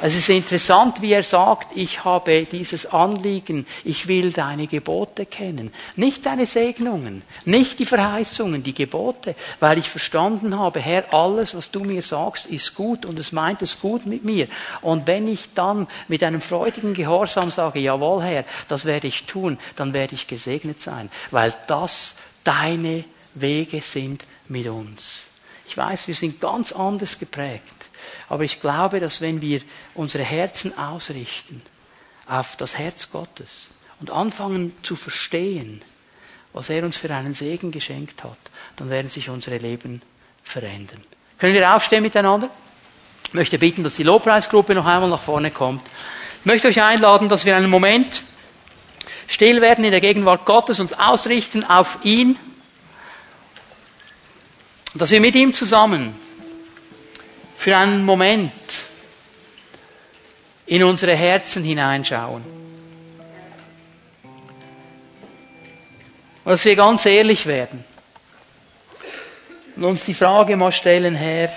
Es 0.01 0.15
ist 0.15 0.29
interessant, 0.29 1.01
wie 1.01 1.13
er 1.13 1.23
sagt, 1.23 1.75
ich 1.75 2.03
habe 2.03 2.45
dieses 2.45 2.85
Anliegen, 2.85 3.65
ich 3.83 4.07
will 4.07 4.31
deine 4.31 4.67
Gebote 4.67 5.25
kennen. 5.25 5.71
Nicht 5.95 6.25
deine 6.25 6.45
Segnungen, 6.45 7.21
nicht 7.45 7.79
die 7.79 7.85
Verheißungen, 7.85 8.61
die 8.61 8.73
Gebote, 8.73 9.35
weil 9.59 9.77
ich 9.77 9.89
verstanden 9.89 10.57
habe, 10.59 10.81
Herr, 10.81 11.13
alles, 11.13 11.55
was 11.55 11.71
du 11.71 11.79
mir 11.81 12.01
sagst, 12.03 12.45
ist 12.47 12.75
gut 12.75 13.05
und 13.05 13.17
es 13.17 13.31
meint 13.31 13.61
es 13.61 13.79
gut 13.79 14.05
mit 14.05 14.25
mir. 14.25 14.47
Und 14.81 15.07
wenn 15.07 15.27
ich 15.27 15.53
dann 15.53 15.87
mit 16.07 16.23
einem 16.23 16.41
freudigen 16.41 16.93
Gehorsam 16.93 17.49
sage, 17.49 17.79
jawohl, 17.79 18.23
Herr, 18.23 18.45
das 18.67 18.85
werde 18.85 19.07
ich 19.07 19.23
tun, 19.23 19.57
dann 19.75 19.93
werde 19.93 20.15
ich 20.15 20.27
gesegnet 20.27 20.79
sein, 20.79 21.09
weil 21.31 21.53
das 21.67 22.15
deine 22.43 23.05
Wege 23.33 23.81
sind 23.81 24.25
mit 24.49 24.67
uns. 24.67 25.27
Ich 25.67 25.77
weiß, 25.77 26.07
wir 26.07 26.15
sind 26.15 26.39
ganz 26.39 26.71
anders 26.71 27.17
geprägt. 27.17 27.74
Aber 28.29 28.43
ich 28.43 28.59
glaube, 28.59 28.99
dass 28.99 29.21
wenn 29.21 29.41
wir 29.41 29.61
unsere 29.93 30.23
Herzen 30.23 30.77
ausrichten 30.77 31.61
auf 32.27 32.55
das 32.55 32.77
Herz 32.77 33.11
Gottes 33.11 33.71
und 33.99 34.11
anfangen 34.11 34.75
zu 34.83 34.95
verstehen, 34.95 35.81
was 36.53 36.69
er 36.69 36.83
uns 36.83 36.97
für 36.97 37.13
einen 37.13 37.33
Segen 37.33 37.71
geschenkt 37.71 38.23
hat, 38.23 38.37
dann 38.77 38.89
werden 38.89 39.09
sich 39.09 39.29
unsere 39.29 39.57
Leben 39.57 40.01
verändern. 40.43 41.01
Können 41.37 41.53
wir 41.53 41.75
aufstehen 41.75 42.01
miteinander? 42.01 42.49
Ich 43.27 43.33
möchte 43.33 43.59
bitten, 43.59 43.83
dass 43.83 43.95
die 43.95 44.03
Lobpreisgruppe 44.03 44.73
noch 44.73 44.85
einmal 44.85 45.09
nach 45.09 45.21
vorne 45.21 45.51
kommt. 45.51 45.85
Ich 46.39 46.45
möchte 46.45 46.67
euch 46.67 46.81
einladen, 46.81 47.27
dass 47.27 47.45
wir 47.45 47.57
einen 47.57 47.69
Moment 47.69 48.23
still 49.27 49.61
werden 49.61 49.83
in 49.83 49.91
der 49.91 49.99
Gegenwart 49.99 50.45
Gottes, 50.45 50.79
uns 50.79 50.93
ausrichten 50.93 51.63
auf 51.63 51.99
ihn, 52.03 52.37
dass 54.93 55.11
wir 55.11 55.19
mit 55.19 55.35
ihm 55.35 55.53
zusammen 55.53 56.15
für 57.55 57.77
einen 57.77 58.03
Moment 58.03 58.51
in 60.65 60.83
unsere 60.83 61.15
Herzen 61.15 61.63
hineinschauen. 61.63 62.43
Und 66.43 66.51
dass 66.51 66.65
wir 66.65 66.75
ganz 66.75 67.05
ehrlich 67.05 67.47
werden 67.47 67.83
und 69.75 69.83
uns 69.83 70.05
die 70.05 70.13
Frage 70.13 70.55
mal 70.55 70.71
stellen, 70.71 71.15
Herr, 71.15 71.51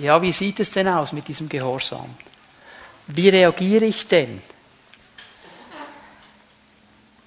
ja, 0.00 0.20
wie 0.22 0.32
sieht 0.32 0.60
es 0.60 0.70
denn 0.70 0.86
aus 0.86 1.12
mit 1.12 1.26
diesem 1.28 1.48
Gehorsam? 1.48 2.14
Wie 3.06 3.28
reagiere 3.30 3.86
ich 3.86 4.06
denn, 4.06 4.42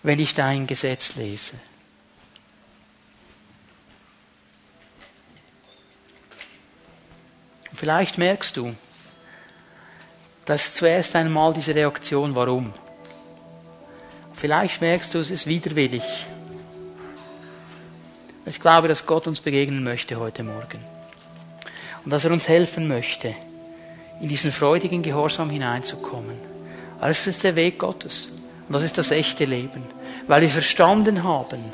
wenn 0.03 0.19
ich 0.19 0.33
dein 0.33 0.67
Gesetz 0.67 1.15
lese? 1.15 1.53
Vielleicht 7.73 8.17
merkst 8.17 8.57
du, 8.57 8.75
dass 10.45 10.75
zuerst 10.75 11.15
einmal 11.15 11.53
diese 11.53 11.73
Reaktion, 11.73 12.35
warum? 12.35 12.73
Vielleicht 14.33 14.81
merkst 14.81 15.13
du, 15.13 15.19
es 15.19 15.31
ist 15.31 15.47
widerwillig. 15.47 16.03
Ich 18.45 18.59
glaube, 18.59 18.87
dass 18.87 19.05
Gott 19.05 19.27
uns 19.27 19.39
begegnen 19.39 19.83
möchte 19.83 20.19
heute 20.19 20.43
Morgen. 20.43 20.83
Und 22.03 22.11
dass 22.11 22.25
er 22.25 22.31
uns 22.31 22.47
helfen 22.47 22.87
möchte, 22.87 23.35
in 24.19 24.27
diesen 24.27 24.51
freudigen 24.51 25.03
Gehorsam 25.03 25.49
hineinzukommen. 25.49 26.37
das 26.99 27.27
ist 27.27 27.43
der 27.43 27.55
Weg 27.55 27.79
Gottes. 27.79 28.31
Und 28.67 28.73
das 28.73 28.83
ist 28.83 28.97
das 28.97 29.11
echte 29.11 29.45
Leben. 29.45 29.83
Weil 30.27 30.41
wir 30.41 30.49
verstanden 30.49 31.23
haben, 31.23 31.71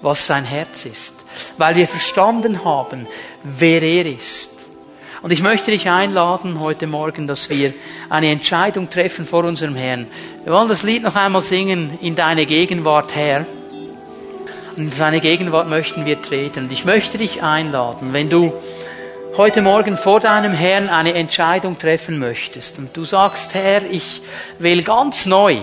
was 0.00 0.26
sein 0.26 0.44
Herz 0.44 0.86
ist. 0.86 1.14
Weil 1.58 1.76
wir 1.76 1.86
verstanden 1.86 2.64
haben, 2.64 3.06
wer 3.42 3.82
er 3.82 4.06
ist. 4.06 4.59
Und 5.22 5.32
ich 5.32 5.42
möchte 5.42 5.70
dich 5.70 5.90
einladen 5.90 6.60
heute 6.60 6.86
Morgen, 6.86 7.26
dass 7.26 7.50
wir 7.50 7.74
eine 8.08 8.30
Entscheidung 8.30 8.88
treffen 8.88 9.26
vor 9.26 9.44
unserem 9.44 9.76
Herrn. 9.76 10.06
Wir 10.44 10.52
wollen 10.54 10.68
das 10.68 10.82
Lied 10.82 11.02
noch 11.02 11.14
einmal 11.14 11.42
singen, 11.42 11.98
in 12.00 12.16
deine 12.16 12.46
Gegenwart, 12.46 13.14
Herr. 13.14 13.44
In 14.76 14.90
seine 14.90 15.20
Gegenwart 15.20 15.68
möchten 15.68 16.06
wir 16.06 16.22
treten. 16.22 16.64
Und 16.64 16.72
ich 16.72 16.86
möchte 16.86 17.18
dich 17.18 17.42
einladen, 17.42 18.14
wenn 18.14 18.30
du 18.30 18.54
heute 19.36 19.60
Morgen 19.60 19.98
vor 19.98 20.20
deinem 20.20 20.52
Herrn 20.52 20.88
eine 20.88 21.12
Entscheidung 21.12 21.78
treffen 21.78 22.18
möchtest 22.18 22.78
und 22.78 22.96
du 22.96 23.04
sagst, 23.04 23.54
Herr, 23.54 23.82
ich 23.90 24.22
will 24.58 24.82
ganz 24.82 25.26
neu 25.26 25.58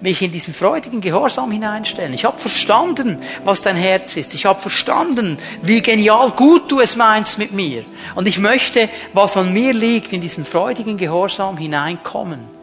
mich 0.00 0.22
in 0.22 0.32
diesen 0.32 0.54
freudigen 0.54 1.00
Gehorsam 1.00 1.50
hineinstellen. 1.50 2.12
Ich 2.12 2.24
habe 2.24 2.38
verstanden, 2.38 3.18
was 3.44 3.60
dein 3.60 3.76
Herz 3.76 4.16
ist. 4.16 4.34
Ich 4.34 4.46
habe 4.46 4.60
verstanden, 4.60 5.38
wie 5.62 5.82
genial 5.82 6.30
gut 6.30 6.70
du 6.70 6.80
es 6.80 6.96
meinst 6.96 7.38
mit 7.38 7.52
mir. 7.52 7.84
Und 8.14 8.28
ich 8.28 8.38
möchte, 8.38 8.88
was 9.12 9.36
an 9.36 9.52
mir 9.52 9.72
liegt, 9.72 10.12
in 10.12 10.20
diesen 10.20 10.44
freudigen 10.44 10.96
Gehorsam 10.96 11.56
hineinkommen 11.58 12.55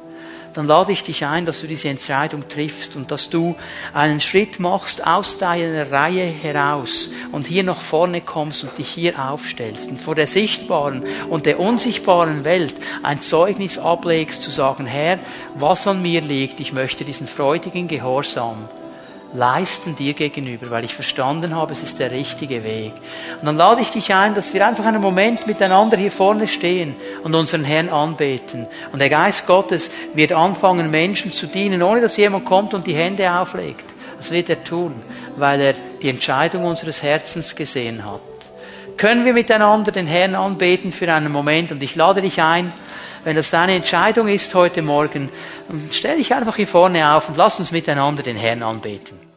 dann 0.53 0.67
lade 0.67 0.91
ich 0.91 1.03
dich 1.03 1.25
ein, 1.25 1.45
dass 1.45 1.61
du 1.61 1.67
diese 1.67 1.89
Entscheidung 1.89 2.47
triffst 2.47 2.95
und 2.95 3.11
dass 3.11 3.29
du 3.29 3.55
einen 3.93 4.21
Schritt 4.21 4.59
machst 4.59 5.05
aus 5.05 5.37
deiner 5.37 5.91
Reihe 5.91 6.25
heraus 6.25 7.09
und 7.31 7.47
hier 7.47 7.63
nach 7.63 7.81
vorne 7.81 8.21
kommst 8.21 8.63
und 8.63 8.77
dich 8.77 8.89
hier 8.89 9.19
aufstellst 9.19 9.89
und 9.89 9.99
vor 9.99 10.15
der 10.15 10.27
sichtbaren 10.27 11.03
und 11.29 11.45
der 11.45 11.59
unsichtbaren 11.59 12.43
Welt 12.43 12.75
ein 13.01 13.21
Zeugnis 13.21 13.77
ablegst, 13.77 14.43
zu 14.43 14.51
sagen, 14.51 14.85
Herr, 14.85 15.19
was 15.55 15.87
an 15.87 16.01
mir 16.01 16.21
liegt, 16.21 16.59
ich 16.59 16.73
möchte 16.73 17.03
diesen 17.03 17.27
freudigen 17.27 17.87
Gehorsam 17.87 18.57
leisten 19.33 19.95
dir 19.95 20.13
gegenüber, 20.13 20.69
weil 20.69 20.83
ich 20.83 20.93
verstanden 20.93 21.55
habe, 21.55 21.73
es 21.73 21.83
ist 21.83 21.99
der 21.99 22.11
richtige 22.11 22.63
Weg. 22.63 22.93
Und 23.39 23.45
dann 23.45 23.57
lade 23.57 23.81
ich 23.81 23.89
dich 23.89 24.13
ein, 24.13 24.35
dass 24.35 24.53
wir 24.53 24.65
einfach 24.65 24.85
einen 24.85 25.01
Moment 25.01 25.47
miteinander 25.47 25.97
hier 25.97 26.11
vorne 26.11 26.47
stehen 26.47 26.95
und 27.23 27.33
unseren 27.33 27.63
Herrn 27.63 27.89
anbeten. 27.89 28.67
Und 28.91 28.99
der 28.99 29.09
Geist 29.09 29.47
Gottes 29.47 29.89
wird 30.13 30.31
anfangen, 30.31 30.91
Menschen 30.91 31.33
zu 31.33 31.47
dienen, 31.47 31.81
ohne 31.81 32.01
dass 32.01 32.17
jemand 32.17 32.45
kommt 32.45 32.73
und 32.73 32.85
die 32.85 32.95
Hände 32.95 33.31
auflegt. 33.31 33.85
Das 34.17 34.31
wird 34.31 34.49
er 34.49 34.63
tun, 34.63 34.93
weil 35.35 35.59
er 35.59 35.73
die 36.01 36.09
Entscheidung 36.09 36.63
unseres 36.65 37.01
Herzens 37.01 37.55
gesehen 37.55 38.05
hat. 38.05 38.21
Können 38.97 39.25
wir 39.25 39.33
miteinander 39.33 39.91
den 39.91 40.05
Herrn 40.05 40.35
anbeten 40.35 40.91
für 40.91 41.11
einen 41.11 41.31
Moment? 41.31 41.71
Und 41.71 41.81
ich 41.81 41.95
lade 41.95 42.21
dich 42.21 42.41
ein, 42.41 42.71
wenn 43.23 43.35
das 43.35 43.49
deine 43.49 43.75
Entscheidung 43.75 44.27
ist 44.27 44.53
heute 44.55 44.81
Morgen, 44.81 45.29
stell 45.91 46.17
dich 46.17 46.33
einfach 46.33 46.55
hier 46.55 46.67
vorne 46.67 47.15
auf 47.15 47.29
und 47.29 47.37
lass 47.37 47.59
uns 47.59 47.71
miteinander 47.71 48.23
den 48.23 48.37
Herrn 48.37 48.63
anbeten. 48.63 49.32